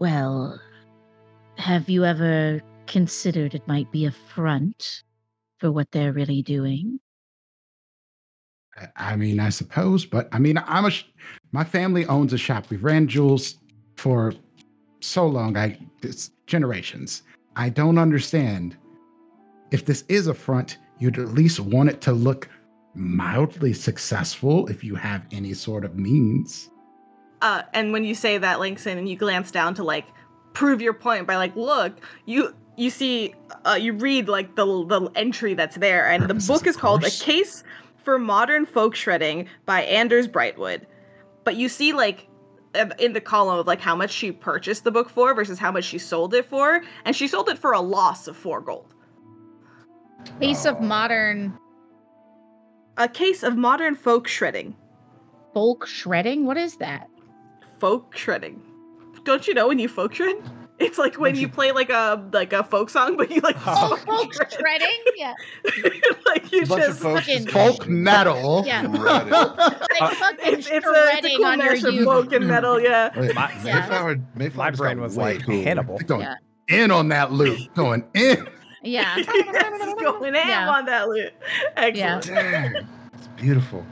well 0.00 0.60
have 1.58 1.88
you 1.88 2.04
ever 2.04 2.60
considered 2.86 3.54
it 3.54 3.66
might 3.66 3.90
be 3.92 4.04
a 4.04 4.10
front 4.10 5.02
for 5.58 5.70
what 5.72 5.90
they're 5.92 6.12
really 6.12 6.42
doing 6.42 6.98
I- 8.96 9.16
mean, 9.16 9.40
I 9.40 9.50
suppose, 9.50 10.04
but 10.04 10.28
I 10.32 10.38
mean, 10.38 10.58
I'm 10.66 10.84
a. 10.86 10.90
Sh- 10.90 11.04
my 11.52 11.64
family 11.64 12.06
owns 12.06 12.32
a 12.32 12.38
shop. 12.38 12.66
We've 12.70 12.82
ran 12.82 13.06
jewels 13.06 13.58
for 13.96 14.32
so 15.00 15.26
long. 15.26 15.56
I 15.56 15.78
it's 16.02 16.30
generations. 16.46 17.22
I 17.56 17.68
don't 17.68 17.98
understand. 17.98 18.76
If 19.70 19.84
this 19.86 20.04
is 20.08 20.26
a 20.26 20.34
front, 20.34 20.78
you'd 20.98 21.18
at 21.18 21.28
least 21.28 21.60
want 21.60 21.88
it 21.88 22.00
to 22.02 22.12
look 22.12 22.48
mildly 22.94 23.72
successful 23.72 24.68
if 24.68 24.84
you 24.84 24.94
have 24.94 25.24
any 25.32 25.52
sort 25.52 25.84
of 25.84 25.96
means. 25.96 26.70
uh 27.42 27.62
and 27.72 27.92
when 27.92 28.04
you 28.04 28.14
say 28.14 28.38
that 28.38 28.60
Langston 28.60 28.98
and 28.98 29.08
you 29.08 29.16
glance 29.16 29.50
down 29.50 29.74
to 29.74 29.82
like 29.82 30.06
prove 30.52 30.80
your 30.80 30.92
point 30.92 31.26
by 31.26 31.36
like 31.36 31.54
look, 31.56 31.92
you 32.26 32.54
you 32.76 32.90
see 32.90 33.34
uh, 33.64 33.78
you 33.80 33.92
read 33.92 34.28
like 34.28 34.54
the 34.56 34.64
the 34.86 35.10
entry 35.14 35.54
that's 35.54 35.76
there 35.76 36.06
and 36.08 36.24
the 36.28 36.34
book 36.34 36.66
is 36.66 36.76
called 36.76 37.04
A. 37.04 37.10
Case 37.10 37.62
for 38.04 38.18
Modern 38.18 38.66
Folk 38.66 38.94
Shredding 38.94 39.48
by 39.66 39.82
Anders 39.82 40.28
Brightwood. 40.28 40.82
But 41.44 41.56
you 41.56 41.68
see 41.68 41.92
like 41.92 42.28
uh, 42.74 42.90
in 42.98 43.12
the 43.12 43.20
column 43.20 43.58
of 43.58 43.66
like 43.66 43.80
how 43.80 43.94
much 43.96 44.10
she 44.10 44.32
purchased 44.32 44.84
the 44.84 44.90
book 44.90 45.08
for 45.08 45.34
versus 45.34 45.58
how 45.58 45.70
much 45.70 45.84
she 45.84 45.98
sold 45.98 46.34
it 46.34 46.44
for 46.46 46.82
and 47.04 47.14
she 47.14 47.28
sold 47.28 47.48
it 47.48 47.58
for 47.58 47.72
a 47.72 47.80
loss 47.80 48.26
of 48.26 48.36
4 48.36 48.60
gold. 48.60 48.94
Case 50.40 50.64
of 50.64 50.80
modern 50.80 51.58
A 52.96 53.08
case 53.08 53.42
of 53.42 53.56
modern 53.56 53.94
folk 53.94 54.26
shredding. 54.26 54.74
folk 55.52 55.86
shredding 55.86 56.46
what 56.46 56.56
is 56.56 56.76
that 56.76 57.08
Folk 57.78 58.16
shredding. 58.16 58.62
Don't 59.24 59.46
you 59.46 59.54
know 59.54 59.68
when 59.68 59.78
you 59.78 59.88
folk 59.88 60.14
shred? 60.14 60.36
It's 60.80 60.98
like 60.98 61.18
when 61.20 61.36
you 61.36 61.48
play 61.48 61.70
like 61.70 61.88
a 61.90 62.20
like 62.32 62.52
a 62.52 62.64
folk 62.64 62.90
song, 62.90 63.16
but 63.16 63.30
you 63.30 63.40
like 63.42 63.56
oh 63.64 63.96
folk 63.96 64.04
folk 64.06 64.34
shred. 64.34 64.52
shredding 64.52 65.04
yeah 65.16 65.32
like 66.26 66.50
you 66.50 66.66
bunch 66.66 66.82
just 66.82 67.00
fucking- 67.00 67.44
just 67.44 67.50
Folk 67.50 67.86
metal. 67.88 68.64
Yeah. 68.66 68.82
Like 68.82 70.14
fucking 70.16 70.38
it's, 70.52 70.66
it's, 70.68 70.84
a, 70.86 70.92
it's 71.12 71.26
a 71.26 71.36
cool 71.36 71.46
on 71.46 71.60
your 71.60 71.70
mash 71.74 71.84
of 71.84 72.04
folk 72.04 72.32
and 72.32 72.48
metal, 72.48 72.80
yeah. 72.80 73.10
My- 73.34 73.52
Yeah. 73.64 73.80
Mayflower, 73.80 74.16
Mayflower 74.34 74.64
My 74.64 74.76
brain 74.76 75.00
was 75.00 75.16
like 75.16 75.44
cooler. 75.44 75.62
Hannibal. 75.62 75.98
Going 75.98 76.22
Yeah. 76.22 76.34
in 76.68 76.90
on 76.90 77.08
that 77.10 77.30
loop. 77.32 77.72
Going 77.74 78.04
in. 78.14 78.48
yeah 78.82 79.14
It's 79.18 80.02
going 80.02 80.34
in 80.34 80.48
Yeah. 80.48 80.68
on 80.70 80.86
that 80.86 81.08
loot. 81.08 81.32
Excellent. 81.76 82.26
Dang, 82.26 82.88
it's 83.14 83.28
beautiful. 83.36 83.86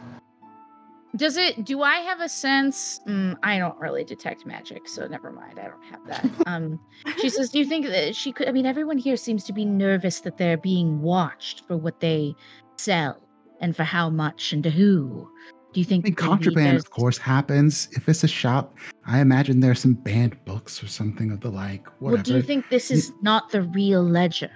Does 1.17 1.37
it? 1.37 1.65
Do 1.65 1.83
I 1.83 1.97
have 1.97 2.21
a 2.21 2.29
sense? 2.29 3.01
Mm, 3.07 3.37
I 3.43 3.59
don't 3.59 3.79
really 3.79 4.03
detect 4.03 4.47
magic, 4.47 4.89
so 4.89 5.07
never 5.07 5.31
mind. 5.31 5.59
I 5.59 5.69
don't 5.69 5.85
have 5.85 6.07
that. 6.07 6.31
Um, 6.47 6.81
she 7.19 7.29
says, 7.29 7.51
"Do 7.51 7.59
you 7.59 7.67
think 7.67 7.87
that 7.87 8.17
she 8.17 8.33
could?" 8.33 8.49
I 8.49 8.53
mean, 8.53 8.67
everyone 8.67 8.99
here 8.99 9.17
seems 9.17 9.45
to 9.45 9.53
be 9.53 9.65
nervous 9.65 10.21
that 10.21 10.37
they're 10.37 10.57
being 10.57 11.01
watched 11.03 11.65
for 11.67 11.77
what 11.77 12.01
they 12.01 12.35
sell 12.77 13.23
and 13.61 13.77
for 13.77 13.85
how 13.85 14.11
much 14.11 14.53
and 14.53 14.63
to 14.65 14.71
who. 14.71 15.29
Do 15.73 15.81
you 15.81 15.87
I 15.87 15.89
think 15.89 16.05
mean, 16.05 16.15
contraband, 16.15 16.77
of 16.77 16.91
course, 16.91 17.17
happens. 17.17 17.89
If 17.93 18.09
it's 18.09 18.25
a 18.25 18.29
shop, 18.29 18.77
I 19.07 19.21
imagine 19.21 19.61
there's 19.61 19.81
some 19.81 19.95
banned 19.95 20.43
books 20.45 20.83
or 20.83 20.89
something 20.89 21.31
of 21.31 21.41
the 21.41 21.51
like. 21.51 21.87
Whatever. 22.01 22.17
Well, 22.17 22.23
do 22.23 22.35
you 22.35 22.43
think 22.43 22.69
this 22.69 22.91
is 22.91 23.13
not 23.23 23.51
the 23.51 23.63
real 23.63 24.03
ledger? 24.03 24.51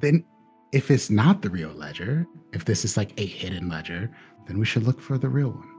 then 0.00 0.24
if 0.76 0.90
it's 0.90 1.08
not 1.08 1.40
the 1.40 1.48
real 1.48 1.70
ledger, 1.70 2.26
if 2.52 2.66
this 2.66 2.84
is 2.84 2.98
like 2.98 3.18
a 3.18 3.24
hidden 3.24 3.66
ledger, 3.66 4.10
then 4.46 4.58
we 4.58 4.66
should 4.66 4.82
look 4.82 5.00
for 5.00 5.16
the 5.16 5.26
real 5.28 5.48
one. 5.50 5.70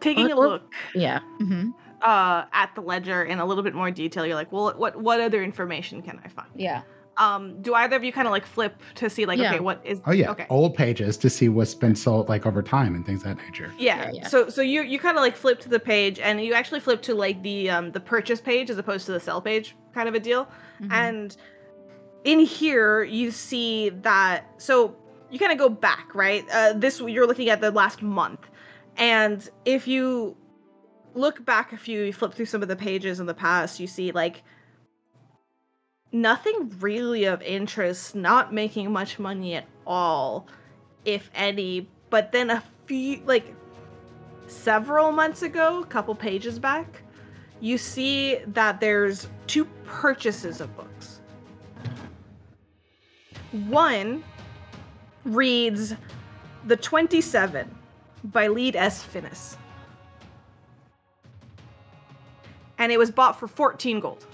Taking 0.00 0.30
a 0.30 0.36
look 0.36 0.72
Yeah. 0.94 1.18
hmm 1.38 1.70
uh, 2.02 2.46
at 2.54 2.74
the 2.74 2.80
ledger 2.80 3.24
in 3.24 3.40
a 3.40 3.44
little 3.44 3.62
bit 3.62 3.74
more 3.74 3.90
detail, 3.90 4.24
you're 4.24 4.34
like, 4.34 4.50
well, 4.50 4.72
what 4.78 4.98
what 5.02 5.20
other 5.20 5.42
information 5.42 6.00
can 6.00 6.18
I 6.24 6.28
find? 6.28 6.48
Yeah. 6.54 6.80
Um, 7.18 7.60
do 7.60 7.74
either 7.74 7.96
of 7.96 8.02
you 8.04 8.10
kind 8.12 8.26
of 8.26 8.32
like 8.32 8.46
flip 8.46 8.80
to 8.94 9.10
see 9.10 9.26
like, 9.26 9.38
Yeah. 9.38 9.50
okay, 9.50 9.60
what 9.60 9.82
is? 9.84 10.00
Oh 10.06 10.12
yeah, 10.12 10.30
Okay. 10.30 10.46
old 10.48 10.74
pages 10.74 11.18
to 11.18 11.28
see 11.28 11.50
what's 11.50 11.74
been 11.74 11.94
sold 11.94 12.30
like 12.30 12.46
over 12.46 12.62
time 12.62 12.94
and 12.94 13.04
things 13.04 13.20
of 13.24 13.36
that 13.36 13.44
nature. 13.44 13.70
Yeah. 13.78 14.04
Yeah, 14.04 14.10
yeah. 14.14 14.28
So 14.28 14.48
so 14.48 14.62
you 14.62 14.80
you 14.82 14.98
kind 14.98 15.18
of 15.18 15.22
like 15.22 15.36
flip 15.36 15.60
to 15.60 15.68
the 15.68 15.80
page 15.80 16.18
and 16.20 16.40
you 16.42 16.54
actually 16.54 16.80
flip 16.80 17.02
to 17.02 17.14
like 17.14 17.42
the 17.42 17.68
um 17.68 17.90
the 17.92 18.00
purchase 18.00 18.40
page 18.40 18.70
as 18.70 18.78
opposed 18.78 19.04
to 19.06 19.12
the 19.12 19.20
sell 19.20 19.42
page 19.42 19.76
kind 19.92 20.08
of 20.08 20.14
a 20.14 20.20
deal. 20.20 20.48
Mhm. 20.80 20.92
And 20.92 21.36
in 22.24 22.40
here 22.40 23.02
you 23.02 23.30
see 23.30 23.88
that 23.88 24.44
so 24.58 24.96
you 25.30 25.38
kind 25.38 25.52
of 25.52 25.58
go 25.58 25.68
back, 25.68 26.14
right? 26.14 26.44
Uh 26.52 26.72
this 26.74 27.00
you're 27.00 27.26
looking 27.26 27.48
at 27.48 27.60
the 27.60 27.70
last 27.70 28.02
month. 28.02 28.48
And 28.96 29.48
if 29.64 29.86
you 29.88 30.36
look 31.14 31.44
back 31.44 31.72
a 31.72 31.76
few, 31.76 32.02
you 32.02 32.12
flip 32.12 32.34
through 32.34 32.46
some 32.46 32.62
of 32.62 32.68
the 32.68 32.76
pages 32.76 33.20
in 33.20 33.26
the 33.26 33.34
past, 33.34 33.80
you 33.80 33.86
see 33.86 34.12
like 34.12 34.42
nothing 36.12 36.72
really 36.80 37.24
of 37.24 37.42
interest, 37.42 38.14
not 38.14 38.52
making 38.52 38.90
much 38.92 39.18
money 39.18 39.54
at 39.54 39.66
all, 39.86 40.46
if 41.04 41.30
any. 41.34 41.88
But 42.10 42.32
then 42.32 42.50
a 42.50 42.62
few, 42.86 43.22
like 43.24 43.54
several 44.46 45.12
months 45.12 45.42
ago, 45.42 45.80
a 45.82 45.86
couple 45.86 46.14
pages 46.14 46.58
back, 46.58 47.02
you 47.60 47.78
see 47.78 48.38
that 48.48 48.80
there's 48.80 49.28
two 49.46 49.64
purchases 49.84 50.60
of 50.60 50.74
books. 50.76 50.89
One 53.52 54.22
reads 55.24 55.94
The 56.66 56.76
27 56.76 57.74
by 58.24 58.46
Lead 58.48 58.76
S. 58.76 59.04
Finnis. 59.04 59.56
And 62.78 62.90
it 62.92 62.98
was 62.98 63.10
bought 63.10 63.38
for 63.38 63.46
14 63.48 64.00
gold. 64.00 64.26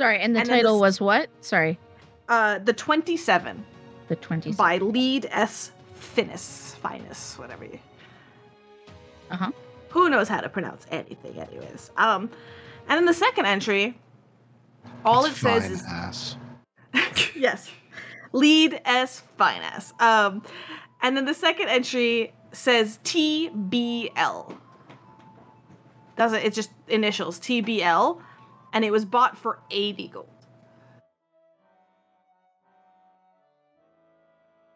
Sorry, 0.00 0.20
and 0.20 0.34
the 0.36 0.40
and 0.40 0.48
title 0.48 0.74
this- 0.74 0.80
was 0.80 1.00
what? 1.00 1.28
Sorry, 1.40 1.78
Uh, 2.28 2.58
the 2.58 2.72
27 2.72 3.64
the 4.08 4.14
twenty. 4.16 4.52
by 4.52 4.76
Lead 4.78 5.26
S. 5.30 5.72
Finnis. 5.98 6.76
Finus, 6.76 7.36
whatever 7.38 7.64
you. 7.64 7.78
Uh-huh. 9.30 9.50
who 9.90 10.08
knows 10.10 10.28
how 10.28 10.40
to 10.40 10.48
pronounce 10.48 10.86
anything, 10.90 11.38
anyways. 11.38 11.90
Um, 11.96 12.30
and 12.88 12.98
then 12.98 13.04
the 13.06 13.12
second 13.14 13.46
entry, 13.46 13.98
all 15.04 15.24
It's 15.24 15.36
it 15.36 15.40
says 15.40 15.62
fine 15.64 15.72
is 15.72 15.82
ass. 15.84 16.36
yes, 17.36 17.70
lead 18.32 18.80
S 18.84 19.22
fine 19.36 19.62
ass. 19.62 19.92
Um, 20.00 20.42
and 21.02 21.16
then 21.16 21.24
the 21.24 21.34
second 21.34 21.68
entry 21.68 22.32
says 22.52 22.98
TBL. 23.04 24.56
That's 26.16 26.32
it. 26.32 26.44
It's 26.44 26.56
just 26.56 26.70
initials 26.88 27.38
TBL, 27.38 28.20
and 28.72 28.84
it 28.84 28.90
was 28.90 29.04
bought 29.04 29.38
for 29.38 29.60
eighty 29.70 30.08
gold. 30.08 30.28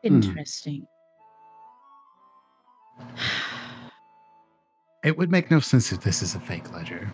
Interesting. 0.02 0.86
It 5.04 5.18
would 5.18 5.30
make 5.30 5.50
no 5.50 5.58
sense 5.58 5.92
if 5.92 6.00
this 6.00 6.22
is 6.22 6.34
a 6.34 6.40
fake 6.40 6.72
ledger. 6.72 7.12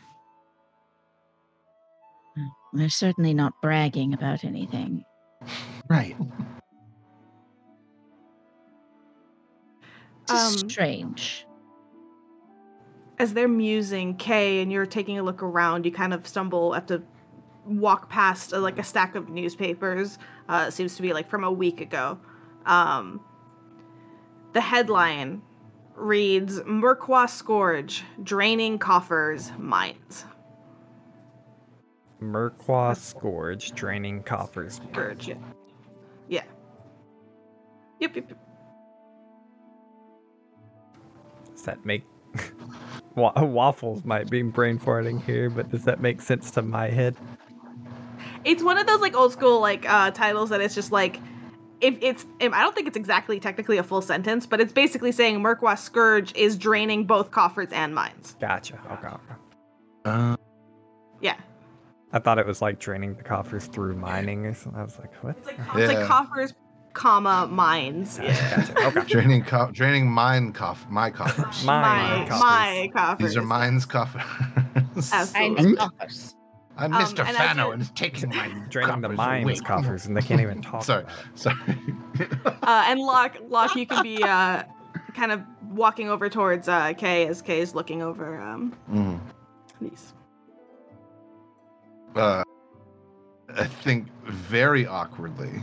They're 2.73 2.89
certainly 2.89 3.35
not 3.35 3.53
bragging 3.63 4.13
about 4.15 4.45
anything. 4.45 5.05
Right. 5.89 6.17
It's 10.23 10.63
Um, 10.63 10.69
strange. 10.69 11.47
as 13.19 13.35
they're 13.35 13.49
musing 13.49 14.15
Kay 14.17 14.63
and 14.63 14.71
you're 14.71 14.87
taking 14.87 15.19
a 15.19 15.23
look 15.23 15.43
around, 15.43 15.85
you 15.85 15.91
kind 15.91 16.13
of 16.15 16.27
stumble 16.27 16.73
have 16.75 16.87
to 16.87 17.03
walk 17.65 18.09
past 18.09 18.53
uh, 18.55 18.61
like 18.61 18.79
a 18.79 18.85
stack 18.85 19.15
of 19.17 19.29
newspapers. 19.29 20.19
Uh, 20.49 20.71
seems 20.71 20.95
to 20.97 21.03
be 21.03 21.13
like 21.13 21.29
from 21.29 21.43
a 21.45 21.51
week 21.51 21.81
ago. 21.81 22.19
Um, 22.67 23.21
the 24.53 24.61
headline 24.61 25.43
reads 25.97 26.61
Merqua 26.61 27.29
Scourge, 27.29 28.05
draining 28.23 28.79
coffers, 28.79 29.51
mines. 29.59 30.25
Merqua 32.21 32.97
Scourge, 32.97 33.73
draining 33.73 34.23
coffers. 34.23 34.81
Scourge, 34.93 35.29
yeah. 35.29 35.35
Yeah. 36.29 36.43
Yep, 38.01 38.17
yep, 38.17 38.25
yep. 38.29 38.39
Does 41.53 41.63
that 41.63 41.85
make 41.85 42.05
Wa- 43.15 43.33
waffles 43.43 44.05
might 44.05 44.31
be 44.31 44.43
brain 44.43 44.79
farting 44.79 45.23
here, 45.25 45.51
but 45.51 45.71
does 45.71 45.85
that 45.85 46.01
make 46.01 46.21
sense 46.21 46.51
to 46.53 46.63
my 46.63 46.89
head? 46.89 47.17
It's 48.45 48.63
one 48.63 48.79
of 48.79 48.87
those 48.87 49.01
like 49.01 49.17
old 49.17 49.33
school 49.33 49.61
like 49.61 49.89
uh, 49.89 50.11
titles 50.13 50.51
that 50.51 50.61
it's 50.61 50.75
just 50.75 50.93
like 50.93 51.19
if 51.81 51.97
it's 52.01 52.25
I 52.41 52.49
don't 52.63 52.75
think 52.75 52.87
it's 52.87 52.97
exactly 52.97 53.41
technically 53.41 53.79
a 53.79 53.83
full 53.83 54.03
sentence, 54.03 54.47
but 54.47 54.61
it's 54.61 54.73
basically 54.73 55.13
saying 55.13 55.41
Merqua 55.41 55.77
Scourge 55.79 56.35
is 56.37 56.57
draining 56.57 57.05
both 57.05 57.31
coffers 57.31 57.69
and 57.73 57.95
mines. 57.95 58.37
Gotcha. 58.41 58.81
Okay. 58.93 59.07
okay. 59.09 59.17
Uh, 60.05 60.37
Yeah. 61.21 61.37
I 62.13 62.19
thought 62.19 62.39
it 62.39 62.47
was 62.47 62.63
like 62.63 62.79
draining 62.79 63.15
the 63.15 63.23
coffers 63.23 63.67
through 63.67 63.97
mining 63.97 64.47
or 64.47 64.55
something. 64.55 64.81
I 64.81 64.85
was 64.85 64.99
like, 64.99 65.13
what? 65.23 65.37
It's 65.39 65.47
like, 65.47 65.59
it's 65.77 65.93
like 65.93 66.07
coffers, 66.07 66.55
comma 66.95 67.47
mines. 67.51 68.19
Yeah. 68.23 68.57
Gotcha. 68.75 68.87
Okay. 68.99 69.09
draining, 69.13 69.43
co- 69.45 69.71
draining 69.73 70.11
mine 70.11 70.53
coff, 70.53 70.87
my 70.89 71.11
coffers. 71.11 71.65
Mine 71.65 71.83
my 72.23 72.27
coffers. 72.29 72.41
my 72.43 72.91
coffers. 72.95 73.27
These 73.27 73.37
are 73.37 73.43
mine's 73.43 73.85
coffers. 73.85 74.23
Absolutely. 75.13 75.65
And 75.67 75.79
coffers. 75.79 76.35
I'm 76.79 76.95
Um, 76.95 77.03
Mr. 77.03 77.27
Fano 77.27 77.63
you're- 77.65 77.73
and 77.75 77.83
is 77.83 77.91
taking 77.91 78.31
my 78.31 78.49
Draining 78.71 79.01
the 79.01 79.09
mines 79.11 79.45
away. 79.45 79.57
coffers, 79.57 80.07
and 80.07 80.17
they 80.17 80.23
can't 80.23 80.41
even 80.41 80.63
talk 80.63 80.85
Sorry, 80.85 81.03
about 81.03 81.15
it. 81.19 81.39
sorry. 81.39 81.57
Uh, 82.63 82.85
and 82.87 83.01
Locke, 83.01 83.37
Locke, 83.49 83.75
you 83.77 83.85
can 83.85 84.03
be 84.03 84.23
uh, 84.23 84.63
kind 85.15 85.33
of 85.33 85.43
walking 85.71 86.09
over 86.09 86.29
towards 86.31 86.69
uh, 86.69 86.93
Kay 86.95 87.27
as 87.27 87.43
Kay 87.43 87.61
is 87.61 87.75
looking 87.75 88.01
over 88.01 88.41
um, 88.41 88.73
Mm. 88.91 89.19
these. 89.81 90.15
Uh, 92.17 92.43
I 93.57 93.65
think 93.65 94.07
very 94.27 94.87
awkwardly, 94.87 95.63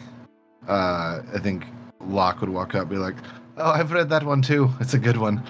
uh, 0.67 1.21
I 1.33 1.39
think 1.39 1.65
Locke 2.01 2.41
would 2.41 2.49
walk 2.49 2.75
up 2.75 2.81
and 2.81 2.89
be 2.89 2.97
like, 2.97 3.15
"Oh, 3.57 3.71
I've 3.71 3.91
read 3.91 4.09
that 4.09 4.23
one 4.23 4.41
too. 4.41 4.69
It's 4.79 4.93
a 4.93 4.99
good 4.99 5.17
one." 5.17 5.43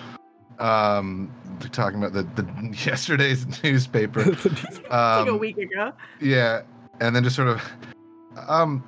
Um, 0.60 1.32
talking 1.72 2.02
about 2.02 2.14
the, 2.14 2.24
the 2.42 2.48
yesterday's 2.86 3.46
newspaper. 3.64 4.22
It's 4.32 4.46
like 4.90 4.92
a 4.92 5.30
Um, 5.30 5.40
week 5.40 5.58
ago. 5.58 5.92
yeah, 6.22 6.62
and 7.02 7.16
then 7.16 7.24
just 7.24 7.36
sort 7.36 7.48
of, 7.50 7.62
um, 8.48 8.84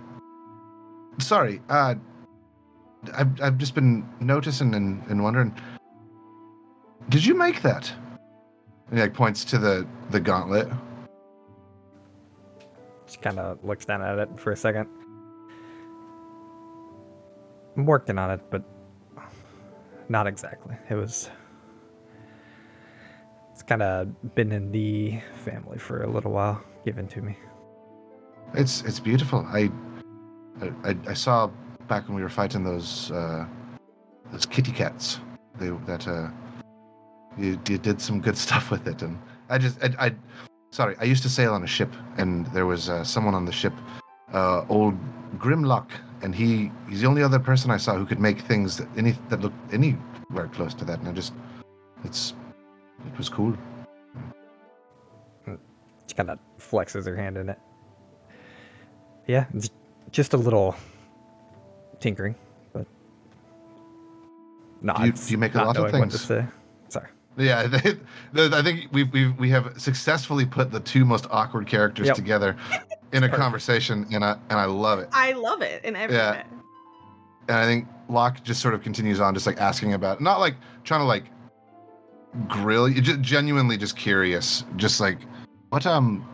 sorry. 1.20 1.62
Uh, 1.70 1.96
I've 3.14 3.42
I've 3.42 3.58
just 3.58 3.76
been 3.76 4.08
noticing 4.20 4.74
and, 4.76 5.02
and 5.08 5.24
wondering. 5.24 5.54
Did 7.10 7.26
you 7.26 7.36
make 7.36 7.62
that? 7.62 7.90
And 8.90 8.98
he 8.98 9.02
like 9.02 9.14
points 9.14 9.46
to 9.46 9.58
the 9.58 9.88
the 10.12 10.20
gauntlet. 10.20 10.68
She 13.08 13.18
kind 13.18 13.40
of 13.40 13.64
looks 13.64 13.86
down 13.86 14.02
at 14.02 14.20
it 14.20 14.30
for 14.40 14.52
a 14.52 14.56
second. 14.56 14.88
I'm 17.76 17.86
working 17.86 18.18
on 18.18 18.32
it, 18.32 18.42
but 18.50 18.64
not 20.10 20.28
exactly. 20.28 20.76
It 20.90 20.96
was. 20.96 21.30
It's 23.54 23.64
kind 23.64 23.82
of 23.82 24.36
been 24.36 24.52
in 24.52 24.72
the 24.72 25.20
family 25.44 25.80
for 25.80 26.04
a 26.04 26.10
little 26.10 26.32
while, 26.32 26.62
given 26.86 27.08
to 27.10 27.22
me. 27.22 27.38
It's 28.54 28.82
it's 28.84 29.00
beautiful. 29.00 29.46
I 29.48 29.72
I, 30.84 30.96
I 31.08 31.14
saw 31.14 31.50
back 31.88 32.08
when 32.08 32.16
we 32.16 32.22
were 32.22 32.30
fighting 32.30 32.64
those 32.64 33.12
uh, 33.12 33.46
those 34.32 34.46
kitty 34.46 34.72
cats. 34.72 35.20
They 35.60 35.70
that 35.86 36.08
uh, 36.08 36.30
you, 37.38 37.60
you 37.68 37.78
did 37.78 38.02
some 38.02 38.22
good 38.22 38.38
stuff 38.46 38.72
with 38.72 38.88
it, 38.88 39.02
and 39.02 39.18
I 39.50 39.58
just 39.58 39.84
I, 39.84 40.08
I 40.08 40.16
sorry. 40.72 40.96
I 41.00 41.06
used 41.06 41.24
to 41.24 41.30
sail 41.30 41.54
on 41.54 41.64
a 41.64 41.68
ship, 41.68 41.92
and 42.18 42.46
there 42.48 42.66
was 42.66 42.90
uh, 42.90 43.04
someone 43.04 43.34
on 43.34 43.46
the 43.46 43.52
ship, 43.52 43.74
uh, 44.34 44.66
old 44.70 44.96
Grimlock, 45.38 45.90
and 46.22 46.34
he 46.34 46.72
he's 46.90 47.02
the 47.02 47.08
only 47.08 47.24
other 47.24 47.40
person 47.40 47.72
I 47.72 47.78
saw 47.78 47.96
who 47.96 48.06
could 48.06 48.20
make 48.20 48.40
things 48.42 48.78
that 48.78 48.88
any 48.98 49.12
that 49.30 49.42
looked 49.42 49.74
anywhere 49.74 50.48
close 50.54 50.74
to 50.76 50.86
that, 50.86 51.00
and 51.00 51.08
I 51.08 51.12
just 51.12 51.34
it's 52.04 52.34
it 53.06 53.18
was 53.18 53.30
cool. 53.30 53.56
She 56.08 56.16
kind 56.16 56.30
of 56.30 56.40
flexes 56.58 57.06
her 57.06 57.16
hand 57.16 57.38
in 57.38 57.50
it. 57.50 57.60
Yeah, 59.28 59.46
it's 59.54 59.70
just 60.12 60.34
a 60.34 60.38
little 60.38 60.74
tinkering, 62.00 62.36
but 62.72 62.86
no, 64.82 64.94
Do 64.94 65.06
you- 65.06 65.12
do 65.12 65.32
you 65.32 65.38
make 65.38 65.54
a 65.54 65.58
not 65.58 65.68
lot 65.68 65.78
of 65.78 65.92
knowing 65.92 66.00
what 66.00 66.12
to 66.12 66.18
things? 66.18 66.48
Say. 67.38 67.46
Sorry. 67.48 67.48
Yeah, 67.48 67.68
they, 68.34 68.48
the, 68.50 68.56
I 68.58 68.62
think 68.62 68.88
we've, 68.92 69.12
we've 69.12 69.38
we 69.38 69.50
have 69.50 69.74
successfully 69.80 70.46
put 70.46 70.72
the 70.72 70.80
two 70.80 71.06
most 71.06 71.28
awkward 71.32 71.68
characters 71.68 72.08
Yep. 72.08 72.16
together 72.16 72.56
in 73.14 73.24
a 73.24 73.28
Perfect. 73.28 73.36
conversation, 73.42 74.06
and 74.12 74.24
I 74.24 74.38
and 74.50 74.60
I 74.60 74.66
love 74.66 75.00
it. 75.00 75.10
I 75.12 75.34
love 75.34 75.62
it 75.62 75.84
in 75.86 75.96
every 75.96 76.16
Yeah. 76.16 76.32
way. 76.32 76.44
And 77.50 77.58
I 77.58 77.66
think 77.66 77.88
Locke 78.10 78.44
just 78.44 78.62
sort 78.62 78.74
of 78.74 78.82
continues 78.82 79.22
on, 79.22 79.34
just 79.34 79.48
like 79.48 79.58
asking 79.62 79.94
about, 79.94 80.20
not 80.20 80.40
like 80.42 80.56
trying 80.84 81.00
to 81.00 81.06
like 81.06 81.24
grill 82.48 82.90
you, 82.90 83.02
just 83.02 83.22
genuinely 83.22 83.78
just 83.78 83.96
curious, 83.96 84.66
just 84.76 85.00
like 85.00 85.20
what 85.70 85.86
um, 85.86 86.28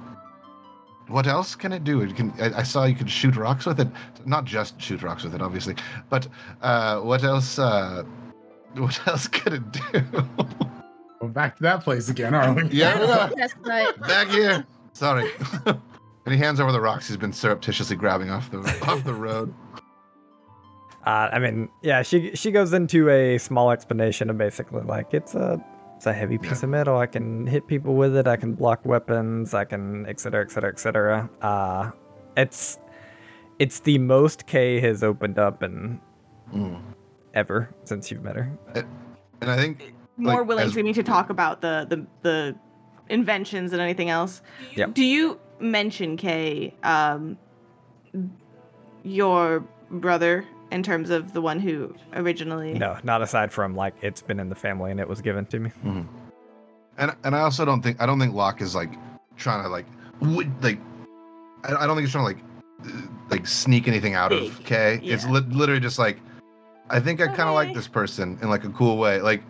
what 1.08 1.28
else 1.28 1.54
can 1.56 1.72
it 1.72 1.84
do? 1.84 2.02
It 2.02 2.16
can 2.16 2.32
I, 2.42 2.60
I 2.60 2.64
saw 2.64 2.86
you 2.86 2.96
could 2.96 3.10
shoot 3.12 3.36
rocks 3.36 3.66
with 3.68 3.80
it, 3.80 3.88
not 4.26 4.46
just 4.46 4.82
shoot 4.82 5.04
rocks 5.04 5.24
with 5.24 5.36
it, 5.36 5.42
obviously, 5.42 5.76
but 6.10 6.28
uh, 6.64 7.00
what 7.02 7.24
else? 7.24 7.60
Uh, 7.60 8.04
what 8.76 9.00
else 9.08 9.28
could 9.28 9.54
it 9.54 9.72
do? 9.72 10.04
We're 11.24 11.30
back 11.30 11.56
to 11.56 11.64
that 11.64 11.86
place 11.86 12.10
again, 12.10 12.34
aren't 12.34 12.58
we? 12.70 12.78
yeah, 12.78 13.00
we 13.00 13.06
are. 13.06 13.32
Yes, 13.38 13.54
but 13.64 13.98
back 14.02 14.28
here. 14.28 14.66
Sorry. 14.92 15.32
and 15.66 15.80
he 16.34 16.38
hands 16.38 16.60
over 16.60 16.74
the 16.74 16.82
rocks 16.82 17.08
he's 17.08 17.16
been 17.16 17.32
surreptitiously 17.32 17.96
grabbing 17.96 18.30
off 18.30 18.52
the 18.52 18.58
off 18.86 19.06
the 19.06 19.14
road. 19.14 19.54
Uh, 21.06 21.30
I 21.32 21.40
mean, 21.40 21.70
yeah, 21.82 22.02
she 22.02 22.36
she 22.36 22.52
goes 22.52 22.74
into 22.74 23.10
a 23.10 23.38
small 23.38 23.72
explanation 23.72 24.30
of 24.30 24.38
basically 24.38 24.82
like 24.84 25.14
it's 25.14 25.34
a 25.34 25.64
it's 25.96 26.06
a 26.06 26.12
heavy 26.12 26.38
piece 26.38 26.60
Yeah. 26.62 26.66
of 26.66 26.70
metal. 26.72 26.98
I 26.98 27.06
can 27.06 27.48
hit 27.48 27.68
people 27.68 27.96
with 27.96 28.18
it. 28.18 28.28
I 28.28 28.36
can 28.36 28.54
block 28.54 28.86
weapons. 28.86 29.54
I 29.54 29.64
can 29.64 30.06
et 30.08 30.20
cetera, 30.20 30.44
et 30.44 30.52
cetera, 30.52 30.72
et 30.72 30.80
cetera. 30.80 31.30
Uh, 31.42 31.92
it's 32.36 32.80
it's 33.60 33.80
the 33.80 33.98
most 33.98 34.46
Kay 34.46 34.82
has 34.82 35.04
opened 35.04 35.40
up 35.40 35.64
in 35.64 36.02
Mm. 36.54 36.82
ever 37.34 37.74
since 37.86 38.12
you've 38.12 38.24
met 38.24 38.36
her. 38.36 38.52
And 39.42 39.50
I 39.50 39.56
think 39.56 39.94
More 40.18 40.40
Like, 40.42 40.48
willing 40.48 40.66
as- 40.68 40.74
to 40.74 40.84
me 40.84 40.94
to 40.94 41.04
talk 41.04 41.30
about 41.30 41.62
the 41.62 41.86
the 41.90 42.06
the 42.22 42.56
inventions 43.10 43.74
and 43.74 43.82
anything 43.82 44.10
else. 44.10 44.42
Yep. 44.76 44.94
Do 44.94 45.04
you 45.04 45.40
mention 45.60 46.18
Kay, 46.18 46.74
um, 46.84 47.38
your 49.04 49.64
brother, 49.90 50.46
in 50.72 50.84
terms 50.84 51.10
of 51.10 51.34
the 51.34 51.42
one 51.42 51.60
who 51.60 51.94
originally? 52.14 52.74
No, 52.74 52.98
not 53.04 53.22
aside 53.22 53.52
from 53.52 53.76
like 53.76 53.96
it's 54.02 54.22
been 54.22 54.40
in 54.40 54.50
the 54.50 54.56
family 54.56 54.92
and 54.92 55.00
it 55.00 55.08
was 55.08 55.22
given 55.22 55.46
to 55.48 55.60
me. 55.60 55.72
and 56.98 57.16
and 57.24 57.36
I 57.36 57.40
also 57.42 57.66
don't 57.66 57.82
think 57.82 58.02
I 58.02 58.06
don't 58.06 58.20
think 58.20 58.34
Locke 58.34 58.62
is 58.62 58.76
like 58.76 58.94
trying 59.36 59.64
to 59.64 59.70
like 59.70 59.86
would 60.22 60.52
like 60.64 60.80
I, 61.64 61.76
I 61.76 61.88
don't 61.88 61.96
think 61.96 62.02
he's 62.08 62.12
trying 62.12 62.36
to 62.36 62.40
like 62.40 62.94
uh, 62.94 63.08
like 63.30 63.48
sneak 63.48 63.88
anything 63.88 64.14
out 64.14 64.32
of 64.32 64.42
Big, 64.58 64.66
Kay. 64.66 65.00
It's 65.04 65.26
li- 65.26 65.42
literally 65.50 65.82
just 65.82 66.00
like 66.00 66.20
I 66.90 67.00
think 67.00 67.20
I 67.22 67.28
kind 67.28 67.50
of 67.50 67.56
like 67.56 67.74
this 67.74 67.88
person 67.88 68.38
in 68.42 68.50
like 68.50 68.64
a 68.64 68.70
cool 68.70 68.98
way. 68.98 69.20
Like 69.22 69.42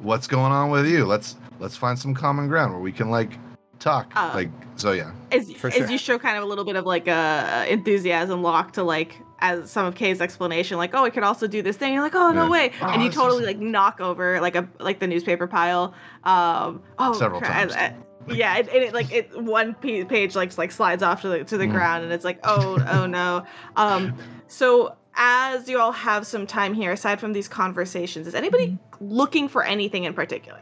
what's 0.00 0.26
going 0.26 0.52
on 0.52 0.70
with 0.70 0.86
you? 0.86 1.04
Let's 1.04 1.36
let's 1.58 1.76
find 1.76 1.98
some 1.98 2.14
common 2.14 2.48
ground 2.48 2.72
where 2.72 2.80
we 2.82 2.92
can 2.92 3.10
like 3.10 3.32
talk. 3.78 4.10
Uh, 4.16 4.30
like 4.34 4.50
so, 4.76 4.92
yeah. 4.92 5.12
as, 5.32 5.52
For 5.52 5.68
as 5.68 5.90
you 5.90 5.98
show 5.98 6.18
kind 6.18 6.36
of 6.36 6.42
a 6.42 6.46
little 6.46 6.64
bit 6.64 6.76
of 6.76 6.84
like 6.86 7.08
a 7.08 7.66
enthusiasm 7.68 8.42
Locke 8.42 8.72
to 8.72 8.82
like 8.84 9.20
as 9.40 9.70
some 9.70 9.86
of 9.86 9.94
Kay's 9.94 10.20
explanation, 10.20 10.78
like, 10.78 10.94
oh, 10.94 11.04
I 11.04 11.10
could 11.10 11.22
also 11.22 11.46
do 11.46 11.62
this 11.62 11.76
thing. 11.76 11.94
You're 11.94 12.02
like, 12.02 12.14
oh 12.14 12.32
no 12.32 12.44
Yeah. 12.44 12.50
way, 12.50 12.72
Oh, 12.82 12.86
and 12.88 13.02
you 13.02 13.10
totally 13.10 13.42
is- 13.42 13.46
like 13.46 13.58
knock 13.58 14.00
over 14.00 14.40
like 14.40 14.56
a 14.56 14.68
like 14.80 14.98
the 14.98 15.06
newspaper 15.06 15.46
pile. 15.46 15.94
Um, 16.24 16.82
oh, 16.98 17.12
Several 17.12 17.40
cra- 17.40 17.48
times. 17.50 17.72
and- 17.74 17.94
and- 17.94 18.04
yeah, 18.36 18.58
and, 18.58 18.68
and 18.68 18.82
it 18.84 18.92
like 18.92 19.10
it 19.10 19.40
one 19.42 19.72
page 19.74 20.36
like 20.36 20.58
like 20.58 20.70
slides 20.70 21.02
off 21.02 21.22
to 21.22 21.28
the 21.28 21.44
to 21.44 21.56
the 21.56 21.64
Mhm. 21.66 21.70
ground, 21.72 22.04
and 22.04 22.12
it's 22.12 22.24
like, 22.26 22.38
oh 22.44 22.76
oh 22.90 23.06
no. 23.06 23.44
Um, 23.76 24.14
so 24.48 24.94
as 25.18 25.68
you 25.68 25.78
all 25.80 25.92
have 25.92 26.26
some 26.26 26.46
time 26.46 26.72
here, 26.72 26.92
aside 26.92 27.20
from 27.20 27.32
these 27.32 27.48
conversations, 27.48 28.26
is 28.26 28.34
anybody 28.34 28.78
looking 29.00 29.48
for 29.48 29.64
anything 29.64 30.04
in 30.04 30.14
particular? 30.14 30.60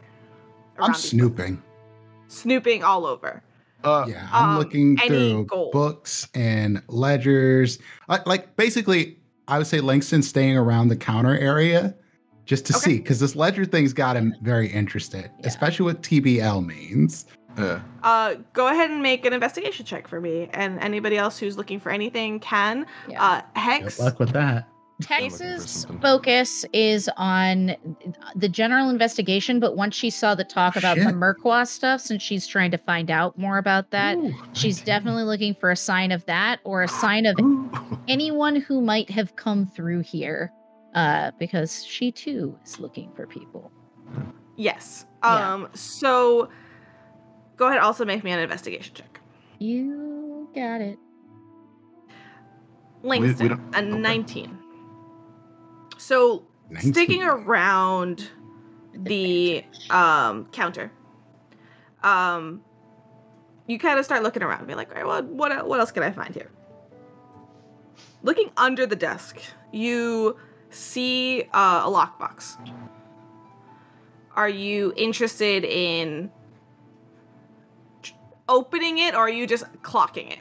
I'm 0.77 0.81
around 0.83 0.89
books? 0.91 1.03
snooping. 1.03 1.61
snooping 2.27 2.83
all 2.83 3.05
over. 3.05 3.41
Uh, 3.83 4.05
Yeah, 4.09 4.27
I'm 4.33 4.49
um, 4.49 4.57
looking 4.57 4.97
any 4.99 5.07
through 5.07 5.45
gold? 5.45 5.71
books 5.71 6.27
and 6.33 6.81
ledgers. 6.87 7.77
Like, 8.09 8.25
like 8.27 8.55
basically, 8.55 9.19
I 9.47 9.59
would 9.59 9.67
say 9.67 9.79
Langston's 9.79 10.27
staying 10.27 10.57
around 10.57 10.87
the 10.89 10.95
counter 10.97 11.37
area 11.37 11.95
just 12.45 12.65
to 12.65 12.73
Okay. 12.75 12.81
see 12.91 12.97
because 12.97 13.19
this 13.19 13.35
ledger 13.35 13.63
thing's 13.65 13.93
got 13.93 14.15
him 14.17 14.33
very 14.41 14.67
interested, 14.67 15.29
Yeah. 15.39 15.47
especially 15.47 15.85
what 15.85 16.01
TBL 16.01 16.65
means. 16.65 17.27
Yeah. 17.57 17.81
Uh, 18.03 18.35
go 18.53 18.67
ahead 18.67 18.91
and 18.91 19.01
make 19.01 19.25
an 19.25 19.33
investigation 19.33 19.85
check 19.85 20.07
for 20.07 20.21
me, 20.21 20.49
and 20.53 20.79
anybody 20.79 21.17
else 21.17 21.37
who's 21.39 21.57
looking 21.57 21.79
for 21.79 21.91
anything 21.91 22.39
can. 22.39 22.85
Yeah. 23.09 23.23
Uh, 23.23 23.41
Hex. 23.59 23.97
Good 23.97 24.03
luck 24.03 24.19
with 24.19 24.31
that. 24.33 24.67
looking 24.99 25.29
for 25.29 25.37
Texas 25.37 25.71
something. 25.71 25.99
focus 25.99 26.65
is 26.73 27.09
on 27.17 27.75
the 28.35 28.49
general 28.49 28.89
investigation, 28.89 29.59
but 29.59 29.75
once 29.75 29.95
she 29.95 30.09
saw 30.09 30.33
the 30.35 30.43
talk 30.43 30.75
about 30.75 30.97
the 30.97 31.03
Shit. 31.03 31.15
Merqua 31.15 31.67
stuff, 31.67 32.01
since 32.01 32.23
she's 32.23 32.47
trying 32.47 32.71
to 32.71 32.77
find 32.77 33.11
out 33.11 33.37
more 33.37 33.57
about 33.57 33.91
that, 33.91 34.17
Ooh, 34.17 34.33
she's 34.53 34.77
okay. 34.79 34.85
definitely 34.85 35.23
looking 35.23 35.53
for 35.53 35.69
a 35.71 35.75
sign 35.75 36.11
of 36.11 36.25
that 36.25 36.59
or 36.63 36.83
a 36.83 36.87
sign 36.87 37.25
of 37.25 37.35
Ooh. 37.39 37.69
anyone 38.07 38.55
who 38.55 38.81
might 38.81 39.09
have 39.09 39.35
come 39.35 39.67
through 39.67 40.01
here, 40.01 40.51
uh, 40.95 41.31
because 41.39 41.85
she 41.85 42.11
too 42.11 42.57
is 42.65 42.79
looking 42.79 43.11
for 43.15 43.27
people. 43.27 43.71
Yes. 44.55 45.05
Yeah. 45.23 45.53
Um. 45.53 45.69
So, 45.75 46.49
go 47.57 47.67
ahead. 47.67 47.79
Also, 47.79 48.05
make 48.05 48.23
me 48.23 48.31
an 48.31 48.39
investigation 48.39 48.93
check. 48.95 49.19
You 49.59 50.49
got 50.55 50.81
it. 50.81 50.97
Langston, 53.03 53.47
don't- 53.49 53.75
a 53.75 53.79
okay. 53.79 53.87
nineteen. 53.87 54.57
So, 55.97 56.43
19. 56.69 56.93
sticking 56.93 57.23
around 57.23 58.29
the 58.93 59.63
um 59.89 60.45
counter, 60.51 60.91
um, 62.03 62.61
you 63.67 63.77
kind 63.79 63.99
of 63.99 64.05
start 64.05 64.23
looking 64.23 64.43
around, 64.43 64.65
be 64.67 64.75
like, 64.75 64.89
all 64.89 64.95
right, 64.95 65.05
well, 65.07 65.23
what 65.23 65.67
what 65.67 65.79
else 65.79 65.91
can 65.91 66.03
I 66.03 66.11
find 66.11 66.33
here? 66.33 66.49
Looking 68.23 68.51
under 68.57 68.85
the 68.85 68.95
desk, 68.95 69.39
you 69.71 70.37
see 70.69 71.43
uh, 71.53 71.83
a 71.85 71.89
lockbox. 71.89 72.57
Are 74.35 74.49
you 74.49 74.93
interested 74.95 75.63
in 75.63 76.29
ch- 76.29 76.31
opening 78.49 78.97
it, 78.99 79.13
or 79.13 79.19
are 79.19 79.29
you 79.29 79.45
just 79.47 79.65
clocking 79.81 80.31
it? 80.31 80.39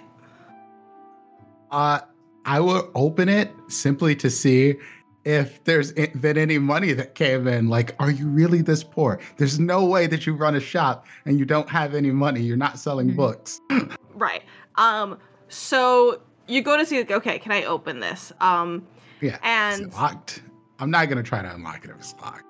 Uh, 1.70 2.00
I 2.44 2.60
will 2.60 2.90
open 2.94 3.28
it 3.28 3.50
simply 3.68 4.14
to 4.16 4.30
see 4.30 4.76
if 5.24 5.64
there's 5.64 5.92
been 5.92 6.38
any 6.38 6.58
money 6.58 6.92
that 6.92 7.16
came 7.16 7.48
in. 7.48 7.68
Like, 7.68 7.96
are 7.98 8.10
you 8.12 8.28
really 8.28 8.62
this 8.62 8.84
poor? 8.84 9.18
There's 9.36 9.58
no 9.58 9.84
way 9.84 10.06
that 10.06 10.24
you 10.26 10.34
run 10.34 10.54
a 10.54 10.60
shop 10.60 11.06
and 11.24 11.38
you 11.38 11.44
don't 11.44 11.68
have 11.68 11.94
any 11.94 12.10
money. 12.12 12.40
You're 12.40 12.56
not 12.56 12.78
selling 12.78 13.10
Mhm. 13.10 13.16
books. 13.16 13.60
Right. 14.14 14.44
Um. 14.76 15.18
So 15.48 16.22
you 16.48 16.62
go 16.62 16.78
to 16.78 16.86
see, 16.86 16.96
like, 17.00 17.10
okay, 17.10 17.38
can 17.38 17.52
I 17.52 17.64
open 17.64 18.00
this? 18.00 18.32
Um. 18.40 18.86
Yeah. 19.20 19.36
And 19.42 19.82
it's 19.86 19.94
locked. 19.96 20.42
I'm 20.78 20.90
not 20.90 21.08
gonna 21.10 21.22
try 21.22 21.42
to 21.42 21.52
unlock 21.54 21.84
it 21.84 21.90
if 21.90 21.96
it's 21.96 22.14
locked. 22.22 22.44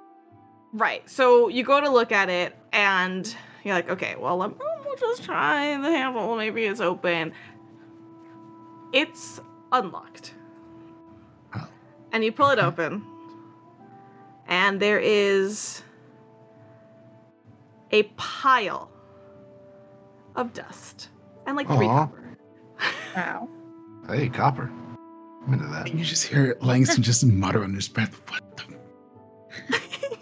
right. 0.75 1.09
So 1.11 1.49
you 1.49 1.65
go 1.65 1.81
to 1.81 1.91
look 1.91 2.13
at 2.13 2.29
it, 2.29 2.55
and 2.73 3.35
you're 3.65 3.75
like, 3.75 3.89
okay, 3.91 4.15
well, 4.17 4.37
let- 4.37 4.57
we'll 4.57 4.76
just 4.99 5.25
try 5.25 5.77
the 5.81 5.91
handle. 5.91 6.37
Maybe 6.37 6.65
it's 6.65 6.81
open. 6.81 7.33
It's 8.93 9.41
unlocked. 9.73 10.35
Oh. 11.55 11.69
And 12.13 12.25
you 12.25 12.33
pull 12.33 12.51
it 12.51 12.59
open, 12.59 13.05
and 14.47 14.81
there 14.81 14.99
is 14.99 15.83
a 17.91 18.05
pile 18.17 18.91
of 20.35 20.53
dust 20.53 21.09
and 21.47 21.57
like 21.57 21.67
three 21.67 21.87
Aw. 21.87 22.07
copper. 22.07 22.37
Wow. 23.15 23.49
Hey, 24.09 24.29
copper. 24.29 24.71
I'm 25.47 25.55
into 25.55 25.67
that. 25.69 25.89
And 25.89 25.99
you 25.99 26.05
just 26.05 26.27
hear 26.27 26.57
Langston 26.61 27.03
just 27.03 27.25
mutter 27.25 27.63
under 27.65 27.77
his 27.77 27.89
breath, 27.89 28.21
"What 28.29 28.57
the?" 28.57 28.77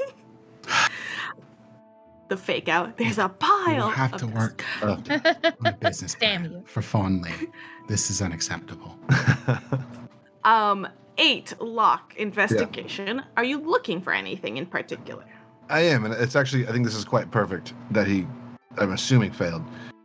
the 2.29 2.37
fake 2.37 2.69
out. 2.69 2.97
There's 2.97 3.19
a 3.19 3.29
pile. 3.29 3.87
You 3.89 3.93
have 3.93 4.15
of 4.15 4.21
to 4.21 4.27
dust. 4.27 4.37
work 4.37 4.65
on 4.83 5.05
a 5.67 5.73
business 5.73 6.15
Damn 6.21 6.45
you. 6.45 6.63
for 6.67 6.83
Fawn 6.83 7.21
Lane. 7.23 7.53
This 7.89 8.11
is 8.11 8.23
unacceptable. 8.23 8.99
Um, 10.45 10.87
eight 11.17 11.55
Locke 11.59 12.15
investigation. 12.17 13.23
Are 13.39 13.45
you 13.45 13.59
looking 13.59 13.99
for 14.03 14.13
anything 14.13 14.59
in 14.59 14.67
particular? 14.67 15.25
I 15.71 15.81
am, 15.81 16.05
and 16.05 16.13
it's 16.13 16.37
actually 16.37 16.69
I 16.69 16.73
think 16.73 16.85
this 16.85 16.95
is 16.95 17.07
quite 17.07 17.31
perfect 17.31 17.73
that 17.93 18.07
he 18.07 18.27
I'm 18.77 18.93
assuming 18.93 19.33
failed. 19.33 19.63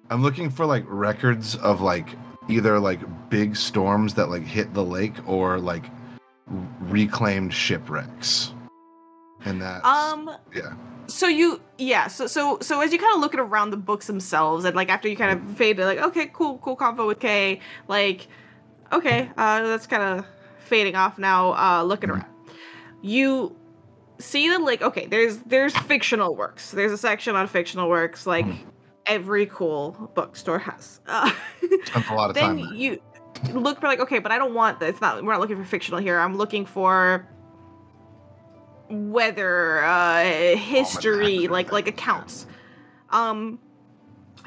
I'm 0.10 0.22
looking 0.24 0.50
for 0.50 0.66
like 0.66 0.86
records 0.88 1.56
of 1.58 1.82
like 1.82 2.08
either 2.48 2.80
like 2.80 3.02
big 3.30 3.58
storms 3.58 4.14
that 4.14 4.30
like 4.30 4.44
hit 4.44 4.74
the 4.74 4.84
lake 4.84 5.16
or 5.28 5.60
like 5.60 5.84
reclaimed 6.80 7.54
shipwrecks. 7.54 8.54
And 9.44 9.62
that 9.62 9.84
Um, 9.84 10.32
yeah. 10.56 10.74
So 11.10 11.28
you, 11.28 11.62
yeah. 11.78 12.08
So 12.08 12.26
so 12.28 12.58
so 12.62 12.80
as 12.82 12.94
you 12.94 12.98
kind 13.00 13.14
of 13.14 13.20
look 13.20 13.34
at 13.34 13.40
around 13.42 13.72
the 13.72 13.78
books 13.78 14.08
themselves, 14.08 14.64
and 14.66 14.76
like 14.76 14.90
after 14.90 15.08
you 15.10 15.18
kind 15.18 15.38
of 15.38 15.58
fade 15.58 15.76
to 15.78 15.86
like, 15.86 16.00
okay, 16.00 16.28
cool, 16.32 16.58
cool 16.60 16.78
convo 16.78 17.06
with 17.08 17.20
Kay. 17.20 17.60
Like, 17.90 18.28
okay, 18.94 19.30
uh, 19.38 19.64
that's 19.68 19.86
kind 19.88 20.02
of 20.04 20.26
fading 20.60 20.96
off 20.96 21.18
now. 21.18 21.54
Uh, 21.54 21.84
looking 21.84 22.10
around, 22.10 22.26
you 23.02 23.56
see 24.20 24.50
that 24.50 24.62
like 24.62 24.82
okay, 24.82 25.06
there's 25.08 25.38
there's 25.40 25.76
fictional 25.78 26.36
works. 26.36 26.72
There's 26.72 26.92
a 26.92 26.98
section 26.98 27.36
on 27.36 27.48
fictional 27.48 27.90
works, 27.90 28.26
like 28.28 28.46
Mhm. 28.46 28.58
every 29.06 29.46
cool 29.48 30.12
bookstore 30.16 30.60
has. 30.60 31.02
Uh, 31.08 31.32
Spent 31.86 32.10
a 32.10 32.14
lot 32.16 32.30
of 32.30 32.36
time. 32.38 32.58
then 32.58 32.66
there. 32.68 32.76
you 32.76 33.02
look 33.54 33.80
for 33.80 33.88
like 33.88 34.02
okay 34.02 34.20
but 34.20 34.34
i 34.34 34.38
don't 34.38 34.54
want 34.54 34.82
that 34.82 34.90
it's 34.90 35.00
not 35.00 35.24
we're 35.24 35.32
not 35.32 35.40
looking 35.40 35.56
for 35.56 35.64
fictional 35.64 35.98
here 35.98 36.20
i'm 36.20 36.36
looking 36.36 36.66
for 36.66 37.26
weather 38.90 39.84
uh 39.84 40.24
history 40.56 41.46
Almanacs 41.46 41.52
like 41.52 41.72
like 41.72 41.88
accounts. 41.88 42.46
Um 43.10 43.60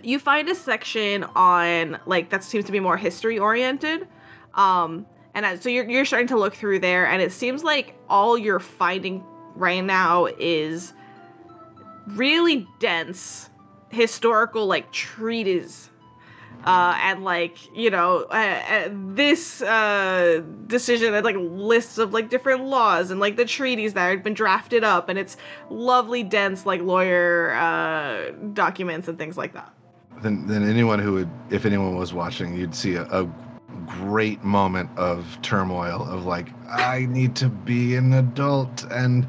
you 0.03 0.19
find 0.19 0.49
a 0.49 0.55
section 0.55 1.25
on 1.37 1.99
like 2.07 2.31
that 2.31 2.43
seems 2.43 2.65
to 2.65 2.73
be 2.73 2.81
more 2.81 2.97
history 2.97 3.39
oriented. 3.39 4.09
Um 4.55 5.07
and 5.35 5.63
so 5.63 5.71
you're, 5.71 5.89
you're 5.89 6.05
starting 6.05 6.29
to 6.29 6.39
look 6.39 6.55
through 6.55 6.81
there 6.81 7.07
and 7.07 7.23
it 7.23 7.33
seems 7.33 7.65
like 7.65 7.95
all 8.09 8.37
you're 8.37 8.61
finding 8.61 9.25
right 9.55 9.83
now 9.83 10.27
is 10.39 10.93
really 12.09 12.67
dense 12.81 13.49
historical 13.91 14.67
like 14.67 14.91
treatise 14.93 15.91
uh, 16.65 16.99
and 17.03 17.25
like 17.25 17.75
you 17.77 17.91
know 17.91 18.27
uh, 18.31 18.63
uh, 18.69 18.89
this 18.91 19.63
uh, 19.63 20.43
decision 20.67 21.15
and 21.15 21.25
like 21.25 21.37
lists 21.39 21.99
of 21.99 22.13
like 22.13 22.31
different 22.31 22.65
laws 22.65 23.11
and 23.11 23.21
like 23.21 23.37
the 23.37 23.45
treaties 23.45 23.95
that 23.95 24.09
had 24.09 24.23
been 24.23 24.35
drafted 24.35 24.85
up 24.85 25.09
and 25.09 25.19
it's 25.19 25.37
lovely 25.71 26.23
dense 26.23 26.67
like 26.67 26.81
lawyer 26.81 27.53
uh, 27.55 28.31
documents 28.53 29.09
and 29.09 29.19
things 29.19 29.37
like 29.37 29.53
that. 29.53 29.73
Then 30.23 30.47
then 30.47 30.69
anyone 30.69 30.99
who 30.99 31.15
would 31.15 31.31
if 31.51 31.67
anyone 31.67 31.97
was 31.97 32.13
watching 32.13 32.55
you'd 32.55 32.75
see 32.75 32.95
a, 32.95 33.05
a 33.05 33.29
great 33.87 34.43
moment 34.45 34.89
of 34.97 35.39
turmoil 35.43 36.07
of 36.09 36.27
like 36.27 36.49
i 36.69 37.07
need 37.07 37.35
to 37.35 37.49
be 37.49 37.97
an 37.97 38.13
adult 38.13 38.85
and 38.93 39.27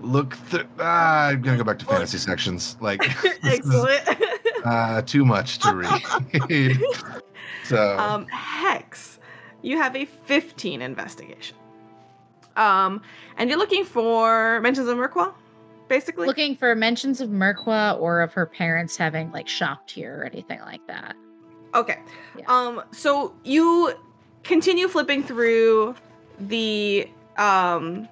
look 0.00 0.34
through 0.34 0.66
ah, 0.80 1.28
i'm 1.28 1.42
gonna 1.42 1.56
go 1.56 1.64
back 1.64 1.78
to 1.78 1.84
fantasy 1.84 2.18
sections 2.18 2.76
like 2.80 3.00
this 3.42 3.60
is, 3.60 3.86
uh, 4.64 5.02
too 5.02 5.24
much 5.24 5.58
to 5.58 5.74
read 6.50 6.80
so 7.64 7.98
um 7.98 8.26
hex 8.28 9.18
you 9.62 9.76
have 9.76 9.96
a 9.96 10.04
15 10.04 10.82
investigation 10.82 11.56
um 12.56 13.02
and 13.36 13.50
you're 13.50 13.58
looking 13.58 13.84
for 13.84 14.60
mentions 14.60 14.88
of 14.88 14.96
Merqua, 14.96 15.32
basically 15.88 16.26
Looking 16.26 16.56
for 16.56 16.74
mentions 16.74 17.20
of 17.20 17.28
Merqua 17.28 18.00
or 18.00 18.20
of 18.20 18.32
her 18.32 18.46
parents 18.46 18.96
having 18.96 19.30
like 19.30 19.46
shopped 19.48 19.90
here 19.90 20.20
or 20.20 20.24
anything 20.24 20.60
like 20.60 20.86
that. 20.86 21.14
Okay. 21.74 21.98
Yeah. 22.38 22.44
Um 22.48 22.82
so 22.92 23.34
you 23.44 23.92
continue 24.42 24.88
flipping 24.88 25.22
through 25.22 25.94
the 26.40 27.08
um 27.36 28.08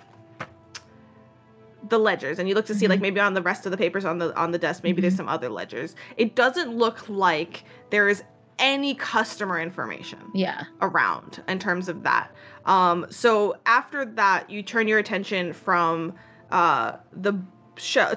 the 1.89 1.99
ledgers 1.99 2.39
and 2.39 2.49
you 2.49 2.55
look 2.55 2.67
to 2.67 2.75
see 2.75 2.87
like 2.89 2.99
Mhm. 2.99 3.03
maybe 3.03 3.21
on 3.21 3.35
the 3.35 3.43
rest 3.43 3.67
of 3.67 3.71
the 3.71 3.77
papers 3.77 4.05
on 4.05 4.19
the 4.19 4.35
on 4.37 4.53
the 4.53 4.59
desk 4.59 4.83
maybe 4.83 5.01
there's 5.03 5.17
some 5.17 5.29
other 5.29 5.49
ledgers 5.49 5.95
it 6.17 6.35
doesn't 6.35 6.75
look 6.77 7.09
like 7.09 7.65
there 7.91 8.09
is 8.09 8.23
any 8.59 8.95
customer 8.95 9.59
information 9.61 10.19
Yeah. 10.33 10.63
around 10.81 11.43
in 11.49 11.59
terms 11.59 11.89
of 11.89 12.03
that 12.05 12.31
um 12.67 13.07
so 13.11 13.57
after 13.67 14.05
that 14.05 14.49
you 14.49 14.63
turn 14.63 14.87
your 14.89 14.99
attention 14.99 15.53
from 15.53 16.15
uh 16.51 16.93
the 17.13 17.35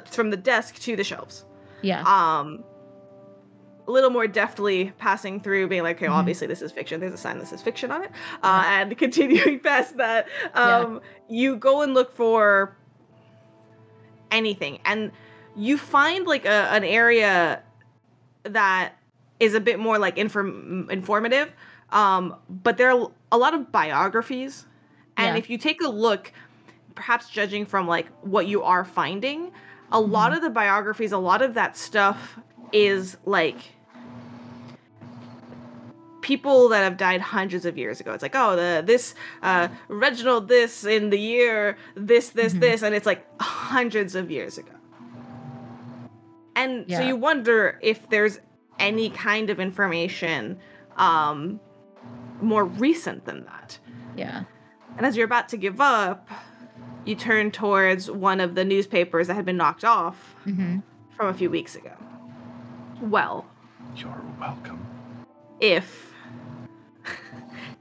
from 0.05 0.30
the 0.30 0.38
desk 0.38 0.76
to 0.82 0.95
the 0.95 1.03
shelves 1.03 1.45
Yeah. 1.82 2.01
um 2.03 2.63
a 3.88 3.91
little 3.91 4.09
more 4.09 4.28
deftly 4.28 4.91
passing 4.97 5.39
through 5.39 5.68
being 5.68 5.82
like 5.82 5.95
okay 5.97 6.07
well, 6.07 6.18
Mhm. 6.18 6.20
obviously 6.20 6.45
this 6.47 6.61
is 6.61 6.72
fiction 6.72 6.99
there's 6.99 7.13
a 7.13 7.18
sign 7.18 7.39
that 7.39 7.47
says 7.47 7.61
fiction 7.61 7.89
on 7.91 8.03
it 8.03 8.11
uh, 8.43 8.63
and 8.68 8.97
continuing 9.05 9.59
past 9.59 9.97
that 9.97 10.28
um 10.53 11.01
you 11.28 11.55
go 11.55 11.82
and 11.82 11.93
look 11.93 12.13
for 12.15 12.77
anything. 14.32 14.80
And 14.86 15.12
you 15.56 15.78
find 15.78 16.26
like 16.28 16.46
a, 16.46 16.70
an 16.72 16.84
area 16.84 17.64
that 18.44 18.94
is 19.40 19.54
a 19.54 19.60
bit 19.60 19.80
more 19.80 19.98
like 20.00 20.18
inform- 20.18 20.88
informative 20.90 21.52
um 21.92 22.36
but 22.50 22.78
there 22.78 22.92
are 22.92 23.10
a 23.32 23.38
lot 23.38 23.54
of 23.54 23.72
biographies. 23.72 24.66
And 25.16 25.36
Yeah. 25.36 25.40
if 25.40 25.50
you 25.50 25.58
take 25.58 25.82
a 25.82 25.88
look 25.88 26.32
perhaps 26.96 27.30
judging 27.30 27.66
from 27.66 27.88
like 27.88 28.08
what 28.22 28.48
you 28.48 28.64
are 28.64 28.84
finding 28.84 29.52
a 29.92 30.00
lot 30.00 30.34
of 30.34 30.42
the 30.42 30.50
biographies 30.50 31.12
a 31.12 31.18
lot 31.18 31.42
of 31.42 31.54
that 31.54 31.78
stuff 31.78 32.40
is 32.74 33.18
like 33.26 33.58
people 36.32 36.68
that 36.70 36.84
have 36.84 36.98
died 36.98 37.22
hundreds 37.22 37.66
of 37.66 37.78
years 37.78 38.00
ago. 38.02 38.12
It's 38.12 38.22
like 38.28 38.36
oh 38.36 38.56
the 38.58 38.84
this 38.86 39.16
uh 39.42 39.68
reginald 39.88 40.48
this 40.50 40.84
in 40.84 41.10
the 41.10 41.18
year 41.20 41.78
this 41.96 42.30
this 42.32 42.54
Mhm. 42.54 42.60
this. 42.60 42.84
And 42.84 42.94
it's 42.94 43.06
like 43.06 43.22
hundreds 43.42 44.14
of 44.16 44.30
years 44.30 44.58
ago. 44.58 44.74
And 46.56 46.86
so 46.92 47.02
you 47.02 47.16
wonder 47.16 47.80
if 47.82 48.10
there's 48.10 48.40
any 48.80 49.10
kind 49.10 49.50
of 49.50 49.60
information 49.60 50.60
um 50.98 51.60
more 52.42 52.66
recent 52.66 53.26
than 53.26 53.46
that. 53.46 53.80
Yeah. 54.16 54.44
and 54.98 55.06
as 55.06 55.16
you're 55.16 55.26
about 55.34 55.48
to 55.50 55.58
give 55.58 55.80
up 55.80 56.28
you 57.06 57.16
turn 57.16 57.52
towards 57.52 58.10
one 58.12 58.40
of 58.42 58.56
the 58.56 58.66
newspapers 58.66 59.28
that 59.28 59.36
had 59.36 59.46
been 59.46 59.58
knocked 59.58 59.86
off 59.86 60.18
hmm 60.44 60.80
from 61.16 61.28
a 61.28 61.34
few 61.34 61.50
weeks 61.50 61.76
ago. 61.76 61.94
Well 63.02 63.46
You're 63.96 64.22
welcome. 64.40 64.80
if 65.62 65.86
it's 65.88 66.16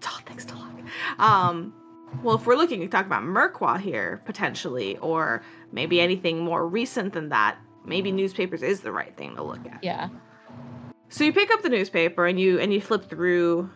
all 0.07 0.21
thanks 0.27 0.45
to 0.47 0.55
luck. 0.55 0.73
Um, 1.19 1.75
well, 2.23 2.37
if 2.37 2.47
we're 2.47 2.57
looking 2.57 2.81
to 2.81 2.89
talk 2.89 3.07
about 3.07 3.23
Merqua 3.23 3.81
here 3.81 4.23
potentially, 4.25 4.97
or 4.99 5.43
maybe 5.73 6.01
anything 6.01 6.41
more 6.41 6.67
recent 6.67 7.13
than 7.13 7.29
that, 7.31 7.59
maybe 7.85 8.13
newspapers 8.13 8.63
is 8.63 8.81
the 8.81 8.93
right 8.93 9.17
thing 9.17 9.37
to 9.37 9.43
look 9.43 9.65
at. 9.67 9.83
Yeah. 9.83 10.09
So 11.09 11.25
you 11.25 11.33
pick 11.33 11.51
up 11.53 11.63
the 11.63 11.69
newspaper 11.69 12.27
and 12.27 12.39
you 12.39 12.59
and 12.59 12.73
you 12.73 12.81
flip 12.81 13.09
through 13.09 13.71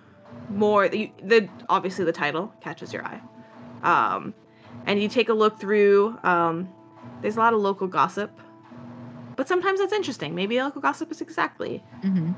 more. 0.49 0.87
You, 0.87 1.11
the 1.23 1.49
obviously 1.69 2.05
the 2.05 2.13
title 2.13 2.53
catches 2.61 2.93
your 2.93 3.05
eye, 3.05 3.21
um, 3.83 4.35
and 4.87 5.01
you 5.01 5.09
take 5.09 5.29
a 5.29 5.35
look 5.35 5.61
through. 5.61 6.19
Um, 6.23 6.69
there's 7.23 7.37
a 7.37 7.41
lot 7.41 7.55
of 7.55 7.61
local 7.61 7.87
gossip, 7.87 8.37
but 9.37 9.47
sometimes 9.47 9.81
that's 9.81 9.93
interesting. 9.93 10.35
Maybe 10.35 10.61
local 10.61 10.81
gossip 10.81 11.11
is 11.11 11.21
exactly 11.21 11.85
hmm 12.03 12.33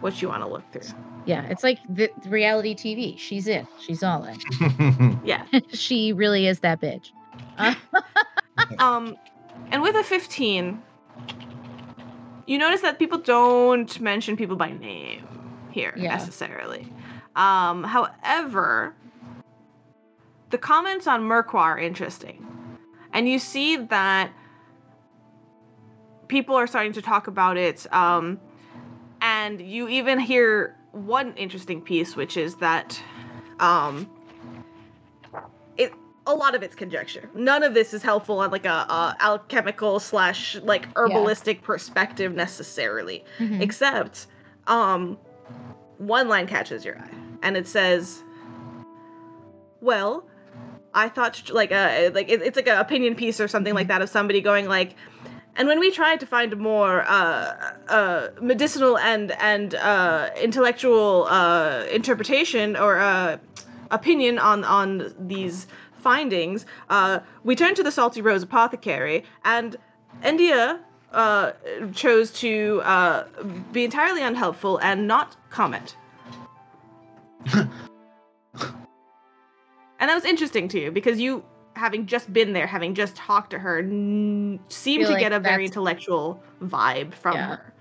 what 0.00 0.20
you 0.22 0.28
want 0.28 0.42
to 0.42 0.48
look 0.48 0.62
through. 0.72 0.96
Yeah. 1.26 1.44
It's 1.48 1.62
like 1.62 1.78
the, 1.88 2.10
the 2.22 2.28
reality 2.30 2.74
TV. 2.74 3.18
She's 3.18 3.46
in. 3.48 3.66
She's 3.80 4.02
all 4.02 4.24
in. 4.24 5.20
Yeah. 5.24 5.44
she 5.72 6.12
really 6.12 6.46
is 6.46 6.60
that 6.60 6.80
bitch. 6.80 7.10
Um, 8.80 9.16
and 9.70 9.82
with 9.82 9.94
a 9.94 10.02
15, 10.02 10.82
you 12.46 12.58
notice 12.58 12.80
that 12.80 12.98
people 12.98 13.18
don't 13.18 14.00
mention 14.00 14.36
people 14.36 14.56
by 14.56 14.72
name 14.72 15.26
here 15.70 15.92
Yeah. 15.96 16.10
necessarily. 16.16 16.92
Um, 17.36 17.84
however, 17.84 18.94
the 20.50 20.58
comments 20.58 21.06
on 21.06 21.22
Merqua 21.22 21.54
are 21.60 21.78
interesting. 21.78 22.44
And 23.12 23.28
you 23.28 23.38
see 23.38 23.76
that 23.76 24.32
people 26.26 26.54
are 26.56 26.66
starting 26.66 26.92
to 26.94 27.02
talk 27.02 27.26
about 27.28 27.56
it. 27.56 27.86
Um, 27.92 28.40
and 29.48 29.62
you 29.62 29.88
even 29.88 30.18
hear 30.18 30.76
one 30.92 31.34
interesting 31.36 31.80
piece, 31.80 32.14
which 32.14 32.36
is 32.36 32.56
that 32.56 33.00
um, 33.60 34.08
it 35.78 35.92
a 36.26 36.34
lot 36.34 36.54
of 36.54 36.62
it's 36.62 36.74
conjecture. 36.74 37.30
None 37.34 37.62
of 37.62 37.72
this 37.72 37.94
is 37.94 38.02
helpful 38.02 38.40
on 38.40 38.50
like 38.50 38.66
a, 38.66 38.68
a 38.68 39.16
alchemical 39.20 40.00
slash 40.00 40.56
like 40.56 40.92
herbalistic 40.94 41.62
perspective 41.62 42.34
necessarily, 42.34 43.24
mhm. 43.38 43.62
except 43.62 44.26
um, 44.66 45.18
one 45.96 46.28
line 46.28 46.46
catches 46.46 46.84
your 46.84 46.98
eye, 46.98 47.10
and 47.42 47.56
it 47.56 47.66
says, 47.66 48.22
"Well." 49.80 50.24
I 50.94 51.10
thought 51.10 51.50
like 51.50 51.70
a 51.70 52.08
like 52.08 52.30
it, 52.30 52.40
it's 52.40 52.56
like 52.56 52.66
an 52.66 52.78
opinion 52.78 53.14
piece 53.14 53.40
or 53.40 53.46
something 53.46 53.74
like 53.74 53.88
that 53.88 54.00
of 54.00 54.08
somebody 54.08 54.40
going 54.40 54.66
like, 54.66 54.96
and 55.58 55.66
when 55.66 55.80
we 55.80 55.90
tried 55.90 56.20
to 56.20 56.26
find 56.26 56.52
a 56.52 56.56
more 56.56 57.02
uh, 57.02 57.72
uh, 57.88 58.28
medicinal 58.40 58.96
and 58.96 59.32
and 59.32 59.74
uh, 59.74 60.30
intellectual 60.40 61.26
uh, 61.28 61.84
interpretation 61.90 62.76
or 62.76 62.98
uh, 62.98 63.36
opinion 63.90 64.38
on 64.38 64.64
on 64.64 65.12
these 65.18 65.66
findings, 66.00 66.64
uh, 66.90 67.18
we 67.42 67.56
turned 67.56 67.74
to 67.76 67.82
the 67.82 67.90
Salty 67.90 68.22
Rose 68.22 68.44
Apothecary, 68.44 69.24
and 69.44 69.76
India 70.24 70.80
uh, 71.12 71.52
chose 71.92 72.30
to 72.32 72.80
uh, 72.84 73.24
be 73.72 73.84
entirely 73.84 74.22
unhelpful 74.22 74.78
and 74.78 75.08
not 75.08 75.36
comment. 75.50 75.96
and 77.54 77.68
that 79.98 80.14
was 80.14 80.24
interesting 80.24 80.68
to 80.68 80.78
you 80.78 80.92
because 80.92 81.18
you, 81.18 81.42
having 81.78 82.06
just 82.06 82.32
been 82.32 82.52
there, 82.52 82.66
having 82.66 82.94
just 82.94 83.16
talked 83.16 83.50
to 83.50 83.58
her, 83.58 83.78
n- 83.78 84.60
seemed 84.68 85.06
to 85.06 85.12
like 85.12 85.20
get 85.20 85.32
a 85.32 85.40
very 85.40 85.64
intellectual 85.64 86.42
vibe 86.62 87.14
from 87.14 87.34
Yeah. 87.36 87.46
her. 87.56 87.72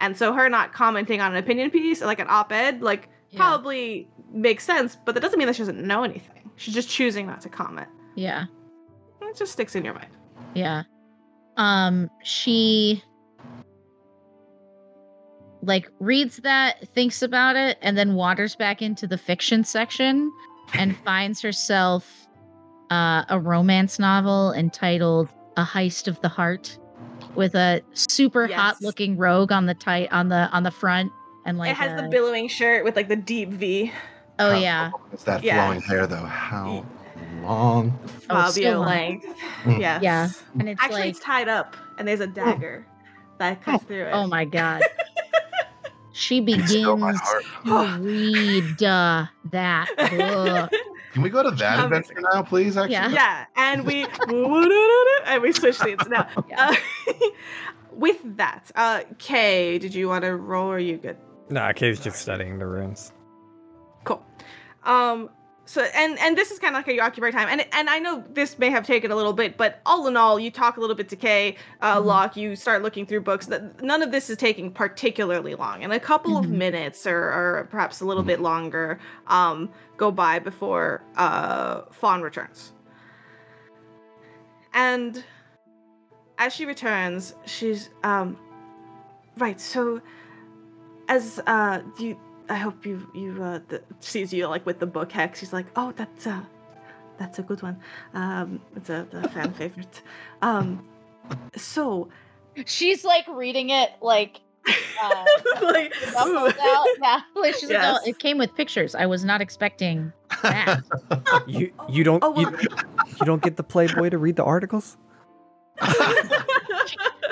And 0.00 0.16
so 0.16 0.32
her 0.32 0.48
not 0.48 0.72
commenting 0.72 1.20
on 1.20 1.32
an 1.32 1.38
opinion 1.38 1.70
piece, 1.70 2.00
like 2.02 2.18
an 2.20 2.26
op-ed, 2.28 2.82
like 2.82 3.08
Yeah. 3.30 3.38
probably 3.38 4.08
makes 4.32 4.64
sense, 4.64 4.96
but 5.04 5.14
that 5.14 5.20
doesn't 5.20 5.38
mean 5.38 5.46
that 5.46 5.56
she 5.56 5.62
doesn't 5.62 5.80
know 5.86 6.02
anything. 6.04 6.50
She's 6.56 6.74
just 6.74 6.88
choosing 6.88 7.26
not 7.26 7.40
to 7.42 7.48
comment. 7.48 7.88
Yeah. 8.14 8.44
It 9.22 9.36
just 9.36 9.52
sticks 9.52 9.74
in 9.74 9.84
your 9.84 9.94
mind. 9.94 10.10
Yeah. 10.54 10.82
Um 11.56 12.10
she 12.22 13.02
like 15.62 15.88
reads 15.98 16.36
that, 16.38 16.86
thinks 16.94 17.22
about 17.22 17.56
it, 17.56 17.78
and 17.80 17.96
then 17.96 18.14
wanders 18.14 18.54
back 18.54 18.82
into 18.82 19.06
the 19.06 19.16
fiction 19.16 19.64
section 19.64 20.30
and 20.74 20.96
finds 21.04 21.40
herself 21.40 22.23
uh, 22.94 23.24
a 23.28 23.38
romance 23.40 23.98
novel 23.98 24.52
entitled 24.52 25.28
A 25.56 25.64
Heist 25.64 26.06
of 26.08 26.20
the 26.20 26.28
Heart 26.28 26.78
with 27.34 27.54
a 27.54 27.82
super 27.94 28.46
Yes. 28.46 28.58
hot 28.60 28.76
looking 28.82 29.16
rogue 29.16 29.50
on 29.52 29.66
the 29.66 29.74
tight 29.74 30.12
on 30.12 30.28
the 30.28 30.48
on 30.52 30.62
the 30.62 30.70
front 30.70 31.10
and 31.44 31.58
like 31.58 31.70
it 31.72 31.76
has 31.76 31.98
a- 31.98 32.02
the 32.04 32.08
billowing 32.08 32.48
shirt 32.48 32.84
with 32.84 32.94
like 32.96 33.08
the 33.08 33.16
deep 33.16 33.50
V. 33.50 33.92
Oh 34.38 34.50
How 34.52 34.58
yeah. 34.58 34.90
long 34.92 35.02
is 35.12 35.24
that 35.24 35.42
Yeah. 35.42 35.64
flowing 35.64 35.80
hair 35.80 36.06
though? 36.06 36.16
How 36.24 36.84
long? 37.42 37.98
Oh, 38.02 38.04
it's 38.16 38.26
Fabio 38.26 38.72
so 38.72 38.78
long. 38.78 38.86
length. 38.88 39.26
Mm. 39.64 39.80
Yes. 39.80 40.02
Yeah. 40.02 40.28
And 40.58 40.68
it's 40.68 40.80
Actually, 40.82 41.00
like 41.00 41.10
it's 41.10 41.20
tied 41.20 41.48
up, 41.48 41.76
and 41.98 42.06
there's 42.08 42.20
a 42.20 42.26
dagger 42.26 42.86
that 43.38 43.62
cuts 43.62 43.84
through 43.84 44.04
it. 44.06 44.10
oh 44.12 44.26
my 44.26 44.44
god. 44.58 44.82
she 46.12 46.40
begins 46.40 46.70
stole 46.70 46.96
my 46.96 47.12
heart. 47.12 47.44
to 47.98 48.02
read 48.02 48.82
uh, 48.82 49.26
that 49.50 49.88
book. 50.70 50.70
Can 51.14 51.22
we 51.22 51.30
go 51.30 51.44
to 51.44 51.52
that 51.52 51.78
Um, 51.78 51.84
adventure 51.92 52.20
now, 52.32 52.42
please? 52.42 52.76
Actually, 52.76 52.94
Yeah. 52.94 53.08
yeah, 53.08 53.44
and 53.56 53.86
we 53.86 54.04
and 55.26 55.42
we 55.42 55.52
switch 55.52 55.78
scenes 55.78 56.02
now. 56.08 56.26
Yeah. 56.48 56.70
Uh, 57.08 57.12
with 57.92 58.18
that, 58.36 58.72
uh, 58.74 59.02
Kay, 59.18 59.78
did 59.78 59.94
you 59.94 60.08
want 60.08 60.24
to 60.24 60.34
roll? 60.34 60.66
Or 60.72 60.74
are 60.74 60.78
you 60.80 60.96
good? 60.96 61.16
Nah, 61.50 61.72
Kay's 61.72 62.00
just 62.00 62.16
studying 62.20 62.58
the 62.58 62.66
runes. 62.66 63.12
Cool. 64.02 64.26
Um. 64.82 65.30
So 65.66 65.80
and 65.82 66.18
and 66.18 66.36
this 66.36 66.50
is 66.50 66.58
kind 66.58 66.74
of 66.74 66.78
like 66.80 66.86
how 66.86 66.92
you 66.92 67.00
occupy 67.00 67.30
time, 67.30 67.48
and 67.50 67.66
and 67.72 67.88
I 67.88 67.98
know 67.98 68.22
this 68.30 68.58
may 68.58 68.68
have 68.68 68.86
taken 68.86 69.10
a 69.10 69.16
little 69.16 69.32
bit, 69.32 69.56
but 69.56 69.80
all 69.86 70.06
in 70.06 70.16
all, 70.16 70.38
you 70.38 70.50
talk 70.50 70.76
a 70.76 70.80
little 70.80 70.94
bit 70.94 71.08
to 71.08 71.16
Kay, 71.16 71.56
uh, 71.80 71.96
Mhm. 72.00 72.04
Locke. 72.04 72.36
You 72.36 72.54
start 72.54 72.82
looking 72.82 73.06
through 73.06 73.22
books. 73.22 73.46
That 73.46 73.82
none 73.82 74.02
of 74.02 74.12
this 74.12 74.28
is 74.28 74.36
taking 74.36 74.70
particularly 74.70 75.54
long, 75.54 75.82
and 75.82 75.90
a 75.92 75.98
couple 75.98 76.36
of 76.36 76.44
Mhm. 76.46 76.50
minutes 76.50 77.06
or 77.06 77.16
or 77.32 77.68
perhaps 77.70 78.02
a 78.02 78.04
little 78.04 78.22
bit 78.22 78.40
longer 78.40 78.98
um 79.26 79.70
go 79.96 80.10
by 80.10 80.38
before 80.38 81.02
uh 81.16 81.82
Fawn 81.92 82.20
returns. 82.20 82.72
And 84.74 85.24
as 86.36 86.52
she 86.52 86.66
returns, 86.66 87.34
she's 87.46 87.88
um 88.02 88.36
right. 89.38 89.58
So 89.58 90.02
as 91.08 91.40
uh 91.46 91.80
you 91.98 92.18
I 92.48 92.56
hope 92.56 92.84
you 92.84 93.08
you 93.14 93.42
uh 93.42 93.60
the, 93.68 93.82
sees 94.00 94.32
you 94.32 94.46
like 94.48 94.66
with 94.66 94.78
the 94.78 94.86
book 94.86 95.10
hex. 95.12 95.40
She's 95.40 95.52
like, 95.52 95.66
"Oh, 95.76 95.92
that's 95.96 96.26
uh 96.26 96.40
that's 97.18 97.38
a 97.38 97.42
good 97.42 97.62
one. 97.62 97.78
Um, 98.12 98.60
it's 98.76 98.90
a, 98.90 99.06
a 99.12 99.28
fan 99.28 99.52
favorite. 99.60 100.02
Um, 100.42 100.86
so, 101.56 102.08
She's 102.66 103.04
like 103.04 103.26
reading 103.28 103.70
it 103.70 103.90
like 104.00 104.40
uh, 104.66 105.24
like, 105.62 105.92
out. 106.16 106.52
Yeah, 107.02 107.20
like 107.34 107.54
she's 107.56 107.68
like, 107.70 107.82
oh, 107.82 107.98
it 108.06 108.18
came 108.18 108.38
with 108.38 108.54
pictures. 108.54 108.94
I 108.94 109.06
was 109.06 109.24
not 109.24 109.40
expecting 109.40 110.12
that. 110.42 110.82
You 111.46 111.72
you 111.88 112.04
don't 112.04 112.22
Oh, 112.22 112.38
you, 112.38 112.50
well- 112.50 112.60
you 113.08 113.26
don't 113.26 113.42
get 113.42 113.56
the 113.56 113.64
Playboy 113.64 114.10
to 114.10 114.18
read 114.18 114.36
the 114.36 114.44
articles? 114.44 114.96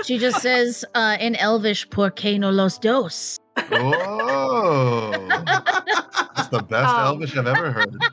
she 0.04 0.18
just 0.18 0.40
says 0.42 0.84
uh, 0.94 1.16
in 1.20 1.36
Elvish, 1.36 1.88
"Por 1.90 2.10
qué 2.10 2.38
no 2.38 2.50
los 2.50 2.78
dos?" 2.78 3.38
Oh, 3.70 4.41
that's 4.62 6.48
the 6.48 6.62
best 6.62 6.94
Um. 6.94 7.06
Elvish 7.06 7.36
I've 7.36 7.46
ever 7.46 7.70
heard. 7.72 7.96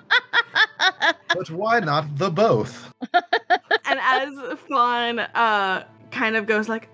But 1.35 1.49
why 1.51 1.79
not 1.79 2.17
the 2.17 2.29
both? 2.31 2.91
and 3.13 3.99
as 4.01 4.57
Fawn 4.67 5.19
uh, 5.19 5.85
kind 6.11 6.35
of 6.35 6.47
goes 6.47 6.67
like, 6.67 6.89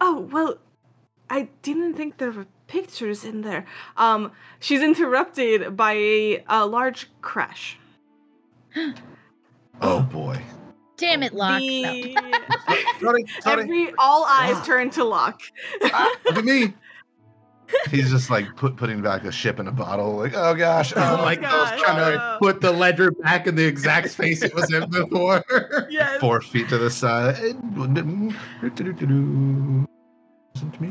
"Oh 0.00 0.20
well, 0.30 0.58
I 1.30 1.48
didn't 1.62 1.94
think 1.94 2.18
there 2.18 2.30
were 2.30 2.46
pictures 2.66 3.24
in 3.24 3.40
there." 3.40 3.64
Um, 3.96 4.32
she's 4.60 4.82
interrupted 4.82 5.76
by 5.76 5.92
a, 5.94 6.44
a 6.48 6.66
large 6.66 7.08
crash. 7.22 7.78
Oh 9.82 10.02
boy. 10.02 10.40
Damn 10.96 11.24
it, 11.24 11.34
Locke. 11.34 11.60
No. 11.60 11.92
The- 11.92 12.14
Sorry, 13.00 13.24
sorry. 13.40 13.62
Every 13.64 13.92
all 13.98 14.24
eyes 14.24 14.54
Ah. 14.56 14.62
turn 14.64 14.88
to 14.90 15.02
Locke. 15.02 15.40
Ah, 15.82 16.14
look 16.26 16.36
at 16.36 16.44
me. 16.44 16.72
He's 17.90 18.10
just 18.10 18.30
like 18.30 18.54
put, 18.56 18.76
putting 18.76 19.02
back 19.02 19.24
a 19.24 19.32
ship 19.32 19.58
in 19.60 19.66
a 19.68 19.72
bottle. 19.72 20.16
Like, 20.16 20.32
oh 20.34 20.54
gosh. 20.54 20.92
Oh, 20.96 21.16
Oh, 21.20 21.24
was 21.24 21.36
gosh. 21.38 21.80
trying 21.80 22.12
to 22.12 22.22
Oh. 22.22 22.38
put 22.40 22.60
the 22.60 22.72
ledger 22.72 23.10
back 23.10 23.46
in 23.46 23.54
the 23.54 23.64
exact 23.64 24.10
space 24.10 24.42
it 24.42 24.54
was 24.54 24.72
in 24.72 24.88
before. 24.90 25.42
Yes. 25.90 26.20
Four 26.20 26.40
feet 26.40 26.68
to 26.70 26.78
the 26.78 26.90
side. 26.90 27.36
To 28.76 29.86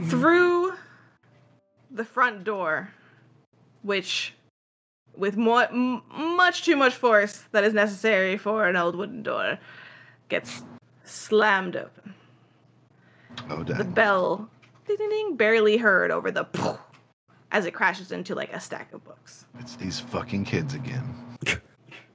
through 0.09 0.73
the 1.91 2.05
front 2.05 2.43
door, 2.43 2.89
which, 3.81 4.33
with 5.15 5.37
more, 5.37 5.63
m- 5.63 6.01
much 6.11 6.63
too 6.65 6.75
much 6.75 6.93
force 6.95 7.43
that 7.51 7.63
is 7.63 7.73
necessary 7.73 8.37
for 8.37 8.67
an 8.67 8.75
old 8.75 8.95
wooden 8.95 9.23
door, 9.23 9.57
gets 10.29 10.63
slammed 11.05 11.75
open. 11.75 12.13
Oh 13.49 13.63
The 13.63 13.83
bell, 13.83 14.49
ding 14.85 14.97
ding 14.97 15.09
ding, 15.09 15.35
barely 15.35 15.77
heard 15.77 16.11
over 16.11 16.31
the 16.31 16.43
poof, 16.43 16.79
as 17.51 17.65
it 17.65 17.71
crashes 17.71 18.11
into 18.11 18.35
like 18.35 18.53
a 18.53 18.59
stack 18.59 18.93
of 18.93 19.03
books. 19.03 19.45
It's 19.59 19.75
these 19.75 19.99
fucking 19.99 20.45
kids 20.45 20.73
again. 20.73 21.03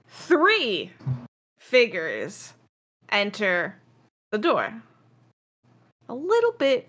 Three 0.08 0.92
figures 1.58 2.54
enter 3.10 3.76
the 4.30 4.38
door. 4.38 4.82
A 6.08 6.14
little 6.14 6.52
bit 6.52 6.88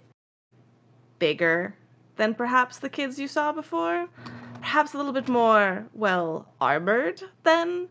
bigger 1.20 1.76
than 2.16 2.34
perhaps 2.34 2.80
the 2.80 2.90
kids 2.90 3.20
you 3.20 3.28
saw 3.28 3.52
before. 3.52 4.08
Perhaps 4.56 4.94
a 4.94 4.98
little 4.98 5.14
bit 5.14 5.30
more, 5.30 5.88
well, 5.94 6.48
armored 6.60 7.22
than 7.44 7.88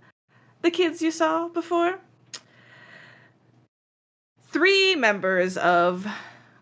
the 0.63 0.71
kids 0.71 1.01
you 1.01 1.11
saw 1.11 1.49
before. 1.49 1.99
Three 4.51 4.95
members 4.95 5.57
of 5.57 6.07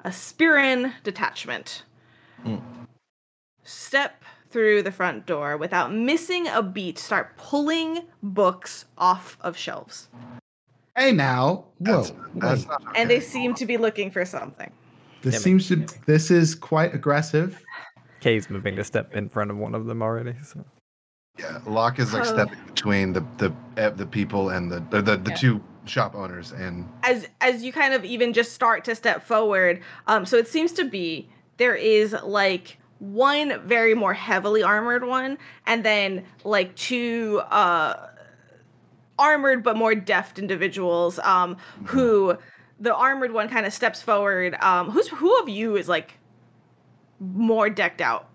a 0.07 0.11
Spirin 0.11 0.93
detachment 1.03 1.83
Mm. 2.45 2.63
step 3.65 4.23
through 4.51 4.83
the 4.83 4.93
front 4.93 5.27
door 5.27 5.57
without 5.57 5.93
missing 5.93 6.47
a 6.47 6.63
beat, 6.63 6.97
start 6.99 7.37
pulling 7.37 8.03
books 8.23 8.85
off 8.97 9.37
of 9.41 9.57
shelves. 9.57 10.09
hey 10.97 11.11
now, 11.13 11.65
whoa, 11.79 11.97
That's, 12.03 12.13
that's 12.37 12.61
wait. 12.63 12.69
not 12.69 12.83
And 12.97 13.11
they 13.11 13.21
seem 13.21 13.53
to 13.55 13.67
be 13.67 13.77
looking 13.77 14.11
for 14.13 14.25
something. 14.25 14.71
this 15.23 15.35
Damn 15.35 15.41
it. 15.41 15.43
seems 15.43 15.69
to 15.69 15.87
this 16.07 16.31
is 16.31 16.55
quite 16.55 16.95
aggressive. 16.95 17.61
Kay's 18.21 18.49
moving 18.49 18.77
to 18.77 18.85
step 18.85 19.13
in 19.15 19.29
front 19.29 19.51
of 19.51 19.57
one 19.59 19.75
of 19.75 19.87
them 19.87 20.01
already. 20.03 20.35
So 20.45 20.65
Yeah, 21.39 21.59
Locke 21.67 21.99
is 21.99 22.15
like 22.15 22.23
Oh. 22.23 22.33
stepping 22.33 22.65
between 22.67 23.13
the 23.13 23.25
the 23.39 23.53
eh, 23.77 23.91
the 23.91 24.07
people 24.07 24.51
and 24.51 24.71
the 24.71 24.81
the, 24.91 25.03
the, 25.03 25.17
the 25.17 25.31
Yeah. 25.33 25.37
two 25.37 25.61
shop 25.87 26.15
owners 26.15 26.53
and 26.53 26.89
as 27.03 27.29
as 27.41 27.63
you 27.63 27.73
kind 27.73 27.95
of 27.95 28.05
even 28.05 28.33
just 28.33 28.53
start 28.53 28.85
to 28.85 28.95
step 28.95 29.23
forward 29.23 29.81
um 30.07 30.27
so 30.27 30.37
it 30.37 30.49
seems 30.49 30.73
to 30.73 30.85
be 30.85 31.29
there 31.57 31.75
is 31.75 32.15
like 32.25 32.79
one 32.99 33.61
very 33.67 33.95
more 33.95 34.15
heavily 34.15 34.63
armored 34.63 35.05
one 35.05 35.39
and 35.67 35.85
then 35.85 36.25
like 36.45 36.75
two 36.77 37.41
uh 37.51 38.09
armored 39.19 39.63
but 39.63 39.77
more 39.77 39.95
deft 39.95 40.39
individuals 40.39 41.19
um 41.21 41.57
who 41.85 42.37
the 42.81 42.95
armored 42.95 43.33
one 43.33 43.49
kind 43.49 43.65
of 43.65 43.73
steps 43.73 44.03
forward 44.03 44.55
um 44.61 44.91
who's 44.91 45.09
who 45.09 45.41
of 45.41 45.49
you 45.49 45.77
is 45.77 45.89
like 45.89 46.19
more 47.21 47.71
decked 47.71 48.01
out 48.01 48.29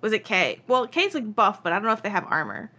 was 0.00 0.12
it 0.12 0.24
Kay? 0.24 0.60
Well, 0.66 0.86
Kay's 0.86 1.14
like 1.14 1.34
buff, 1.34 1.62
but 1.62 1.72
I 1.72 1.76
don't 1.76 1.86
know 1.86 1.92
if 1.92 2.02
they 2.02 2.10
have 2.10 2.26
armor. 2.28 2.70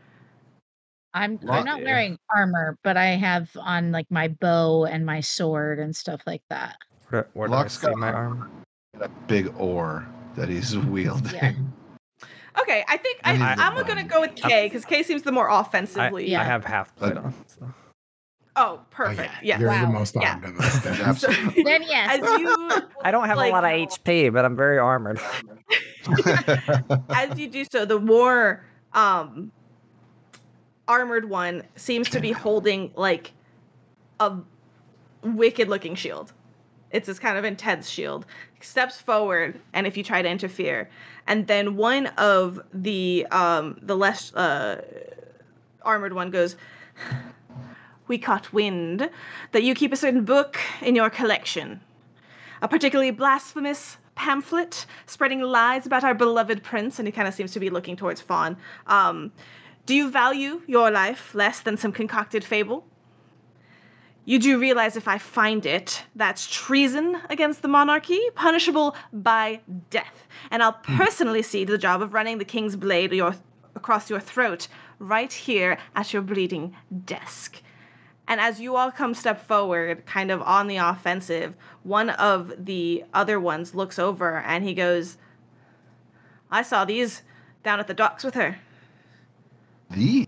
I'm 1.14 1.40
Locke, 1.42 1.60
I'm 1.60 1.66
not 1.66 1.80
yeah. 1.80 1.86
wearing 1.86 2.18
armor, 2.34 2.78
but 2.84 2.96
I 2.98 3.08
have 3.08 3.50
on 3.60 3.92
like 3.92 4.08
my 4.10 4.28
bow 4.30 4.86
and 4.86 5.06
my 5.06 5.20
sword 5.20 5.80
and 5.80 5.96
stuff 5.96 6.22
like 6.26 6.42
that. 6.50 6.78
where, 7.10 7.28
where 7.34 7.48
do 7.48 7.54
I 7.54 7.68
see 7.68 7.88
got 7.88 7.96
my 7.98 8.12
armor. 8.12 8.42
arm? 8.42 8.52
a 9.02 9.10
big 9.28 9.52
oar 9.58 10.06
that 10.36 10.48
he's 10.50 10.78
wielding. 10.78 11.34
Yeah. 11.34 11.54
Okay, 12.62 12.84
I 12.88 12.98
think 12.98 13.20
I, 13.24 13.34
And 13.34 13.42
he's 13.42 13.60
I'm 13.60 13.86
gonna 13.88 14.04
go 14.04 14.22
with 14.22 14.36
Kay 14.36 14.66
because 14.68 14.86
Kay 14.86 15.04
seems 15.04 15.22
the 15.24 15.32
more 15.32 15.50
I, 15.50 15.62
offensively. 15.62 16.30
Yeah. 16.30 16.42
I 16.42 16.44
have 16.44 16.64
half 16.66 16.96
plate 16.96 17.18
on. 17.18 17.34
So. 17.48 17.58
Oh, 17.64 17.74
Oh, 18.58 18.80
perfect. 18.90 19.22
yeah, 19.22 19.40
yes. 19.42 19.60
you're 19.62 19.70
Wow. 19.70 19.86
the 19.86 19.94
most 19.94 20.16
Yeah. 20.20 20.32
armed 20.34 20.44
of 20.46 20.60
us. 20.60 20.80
then. 20.80 21.02
Absolutely. 21.02 21.64
Then 21.64 21.84
yes. 21.84 22.20
As 22.22 22.40
you 22.40 22.70
I 23.02 23.10
don't 23.12 23.26
have 23.28 23.38
like- 23.38 23.52
a 23.52 23.56
lot 23.56 23.64
of 23.64 23.72
HP, 23.72 24.32
but 24.34 24.44
I'm 24.44 24.58
very 24.58 24.78
armored. 24.78 25.20
as 27.10 27.38
you 27.40 27.48
do 27.48 27.66
so, 27.72 27.86
the 27.86 28.00
more 28.00 28.66
um 28.94 29.52
armored 30.92 31.26
one 31.44 31.56
seems 31.76 32.08
to 32.10 32.20
be 32.20 32.32
holding 32.46 32.82
like 33.08 33.26
a 34.20 34.30
wicked 35.24 35.68
looking 35.74 35.96
shield. 35.96 36.28
It's 36.96 37.08
this 37.08 37.20
kind 37.20 37.38
of 37.40 37.46
intense 37.46 37.86
shield. 37.96 38.26
Steps 38.62 38.98
forward, 39.10 39.52
and 39.74 39.84
if 39.88 39.94
you 39.98 40.04
try 40.04 40.22
to 40.22 40.30
interfere, 40.38 40.90
and 41.30 41.48
then 41.48 41.66
one 41.92 42.06
of 42.32 42.60
the 42.88 43.26
um 43.32 43.66
the 43.90 43.96
less 43.96 44.34
uh 44.36 44.82
armored 45.92 46.14
one 46.14 46.30
goes. 46.32 46.56
We 48.08 48.18
caught 48.18 48.54
wind 48.54 49.10
that 49.54 49.64
you 49.64 49.74
keep 49.82 49.94
a 49.94 49.96
certain 49.96 50.26
book 50.26 50.52
in 50.82 50.94
your 51.00 51.10
collection. 51.10 51.70
a 52.62 52.68
particularly 52.68 53.12
blasphemous 53.12 53.98
pamphlet 54.16 54.86
spreading 55.06 55.42
lies 55.42 55.86
about 55.86 56.04
our 56.04 56.14
beloved 56.14 56.64
prince, 56.64 57.00
and 57.00 57.08
he 57.08 57.12
kind 57.12 57.28
of 57.28 57.34
seems 57.34 57.52
to 57.54 57.60
be 57.60 57.70
looking 57.70 57.96
towards 57.96 58.22
Fawn. 58.22 58.56
Um, 58.88 59.32
do 59.86 59.96
you 59.96 60.10
value 60.10 60.62
your 60.68 60.92
life 60.92 61.34
less 61.34 61.60
than 61.62 61.78
some 61.78 61.92
concocted 61.92 62.44
fable? 62.44 62.86
You 64.24 64.38
do 64.38 64.60
realize 64.60 64.96
if 64.96 65.08
I 65.08 65.18
find 65.18 65.66
it, 65.66 66.04
that's 66.16 66.48
treason 66.48 67.20
against 67.30 67.64
the 67.64 67.68
monarchy, 67.68 68.20
punishable 68.36 68.96
by 69.12 69.62
death. 69.90 70.28
And 70.52 70.62
I'll 70.62 70.80
hmm. 70.86 70.98
personally 70.98 71.42
see 71.42 71.66
to 71.66 71.72
the 71.72 71.78
job 71.78 72.02
of 72.02 72.14
running 72.14 72.38
the 72.38 72.46
king's 72.46 72.76
blade 72.76 73.12
your, 73.14 73.36
across 73.76 74.10
your 74.10 74.20
throat 74.20 74.68
right 75.00 75.34
here 75.34 75.80
at 75.96 76.14
your 76.14 76.22
bleeding 76.22 76.76
desk. 77.06 77.62
And 78.28 78.40
as 78.40 78.62
you 78.62 78.76
all 78.76 78.92
come 78.92 79.16
step 79.16 79.46
forward, 79.46 80.06
kind 80.06 80.30
of 80.30 80.42
on 80.44 80.68
the 80.68 80.78
offensive, 80.78 81.56
one 81.84 82.12
of 82.12 82.66
the 82.66 83.04
other 83.14 83.40
ones 83.40 83.74
looks 83.74 83.98
over 83.98 84.38
and 84.42 84.64
he 84.64 84.76
goes, 84.76 85.18
I 86.52 86.62
saw 86.62 86.86
these 86.86 87.24
down 87.64 87.80
at 87.80 87.88
the 87.88 87.94
docks 87.94 88.24
with 88.24 88.36
her. 88.36 88.60
These. 89.92 90.28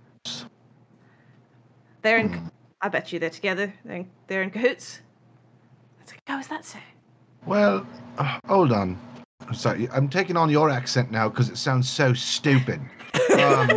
They're 2.02 2.18
in, 2.18 2.52
I 2.82 2.90
bet 2.90 3.12
you 3.12 3.20
they're 3.20 3.30
together. 3.30 3.74
They're 3.86 3.98
in, 3.98 4.10
they're 4.28 4.44
in 4.44 4.52
cahoots. 4.52 5.00
It's 6.02 6.12
like, 6.12 6.22
how 6.28 6.40
is 6.40 6.48
that 6.48 6.66
so? 6.66 6.80
Well, 7.46 7.88
uh, 8.18 8.40
hold 8.46 8.72
on. 8.72 9.00
I'm 9.48 9.54
sorry. 9.54 9.90
I'm 9.92 10.10
taking 10.10 10.38
on 10.38 10.50
your 10.50 10.70
accent 10.70 11.12
now 11.12 11.30
because 11.30 11.50
it 11.50 11.58
sounds 11.58 11.90
so 11.90 12.14
stupid. 12.14 12.82
Um, 13.40 13.70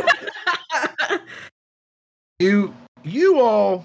you, 2.38 2.74
you 3.02 3.40
all 3.40 3.84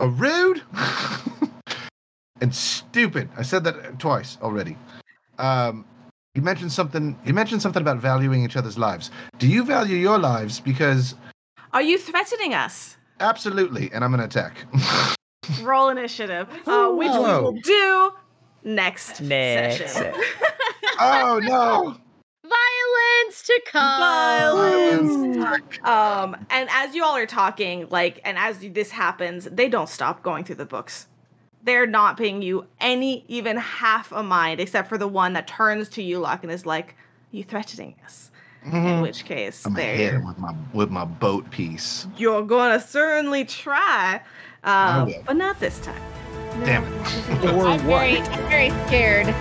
are 0.00 0.08
rude 0.08 0.62
and 2.40 2.54
stupid. 2.54 3.28
I 3.36 3.42
said 3.42 3.64
that 3.64 3.98
twice 3.98 4.38
already. 4.42 4.76
Um, 5.38 5.84
you 6.34 6.42
mentioned 6.42 6.72
something. 6.72 7.16
You 7.24 7.32
mentioned 7.32 7.62
something 7.62 7.80
about 7.82 7.98
valuing 7.98 8.44
each 8.44 8.56
other's 8.56 8.76
lives. 8.76 9.10
Do 9.38 9.46
you 9.48 9.64
value 9.64 9.96
your 9.96 10.18
lives? 10.18 10.60
Because 10.60 11.14
Are 11.72 11.82
you 11.82 11.98
threatening 11.98 12.54
us? 12.54 12.96
absolutely, 13.20 13.90
and 13.92 14.04
I'm 14.04 14.10
gonna 14.10 14.24
attack. 14.24 14.66
Roll 15.62 15.88
initiative, 15.90 16.48
uh, 16.66 16.88
which 16.90 17.10
we 17.12 17.18
will 17.18 17.52
do 17.62 18.10
next, 18.64 19.20
Next 19.20 19.92
session. 19.92 20.14
oh 21.00 21.38
no! 21.42 21.96
Violence 22.42 23.42
to 23.42 23.60
come. 23.66 24.00
Violence. 24.00 25.78
Um, 25.84 26.36
and 26.50 26.68
as 26.72 26.94
you 26.94 27.04
all 27.04 27.16
are 27.16 27.26
talking, 27.26 27.86
like, 27.90 28.20
and 28.24 28.36
as 28.38 28.58
this 28.58 28.90
happens, 28.90 29.44
they 29.50 29.68
don't 29.68 29.88
stop 29.88 30.22
going 30.22 30.44
through 30.44 30.56
the 30.56 30.66
books. 30.66 31.06
They're 31.64 31.86
not 31.86 32.16
paying 32.18 32.42
you 32.42 32.66
any, 32.80 33.24
even 33.28 33.56
half 33.56 34.12
a 34.12 34.22
mind, 34.22 34.60
except 34.60 34.88
for 34.88 34.98
the 34.98 35.08
one 35.08 35.32
that 35.32 35.46
turns 35.46 35.88
to 35.90 36.02
you, 36.02 36.18
Locke, 36.18 36.42
and 36.42 36.52
is 36.52 36.66
like, 36.66 36.94
"You 37.30 37.42
threatening 37.42 37.94
us?" 38.04 38.30
In 38.64 38.70
Mhm. 38.72 39.02
which 39.02 39.24
case, 39.24 39.64
I'm 39.66 39.72
gonna 39.74 39.86
hit 39.86 39.96
they're 39.98 40.18
him 40.20 40.26
with 40.26 40.38
my 40.38 40.54
with 40.72 40.90
my 40.90 41.04
boat 41.04 41.50
piece. 41.50 42.06
you're 42.16 42.42
gonna 42.42 42.80
certainly 42.80 43.44
try, 43.44 44.20
I 44.62 44.98
um, 45.00 45.06
will. 45.06 45.22
but 45.26 45.36
not 45.36 45.58
this 45.60 45.78
time. 45.80 46.00
Damn 46.64 46.84
it. 46.84 47.44
Or 47.54 47.66
I'm 47.66 47.80
very. 47.80 48.18
I'm 48.18 48.48
very 48.48 48.70
scared. 48.86 49.34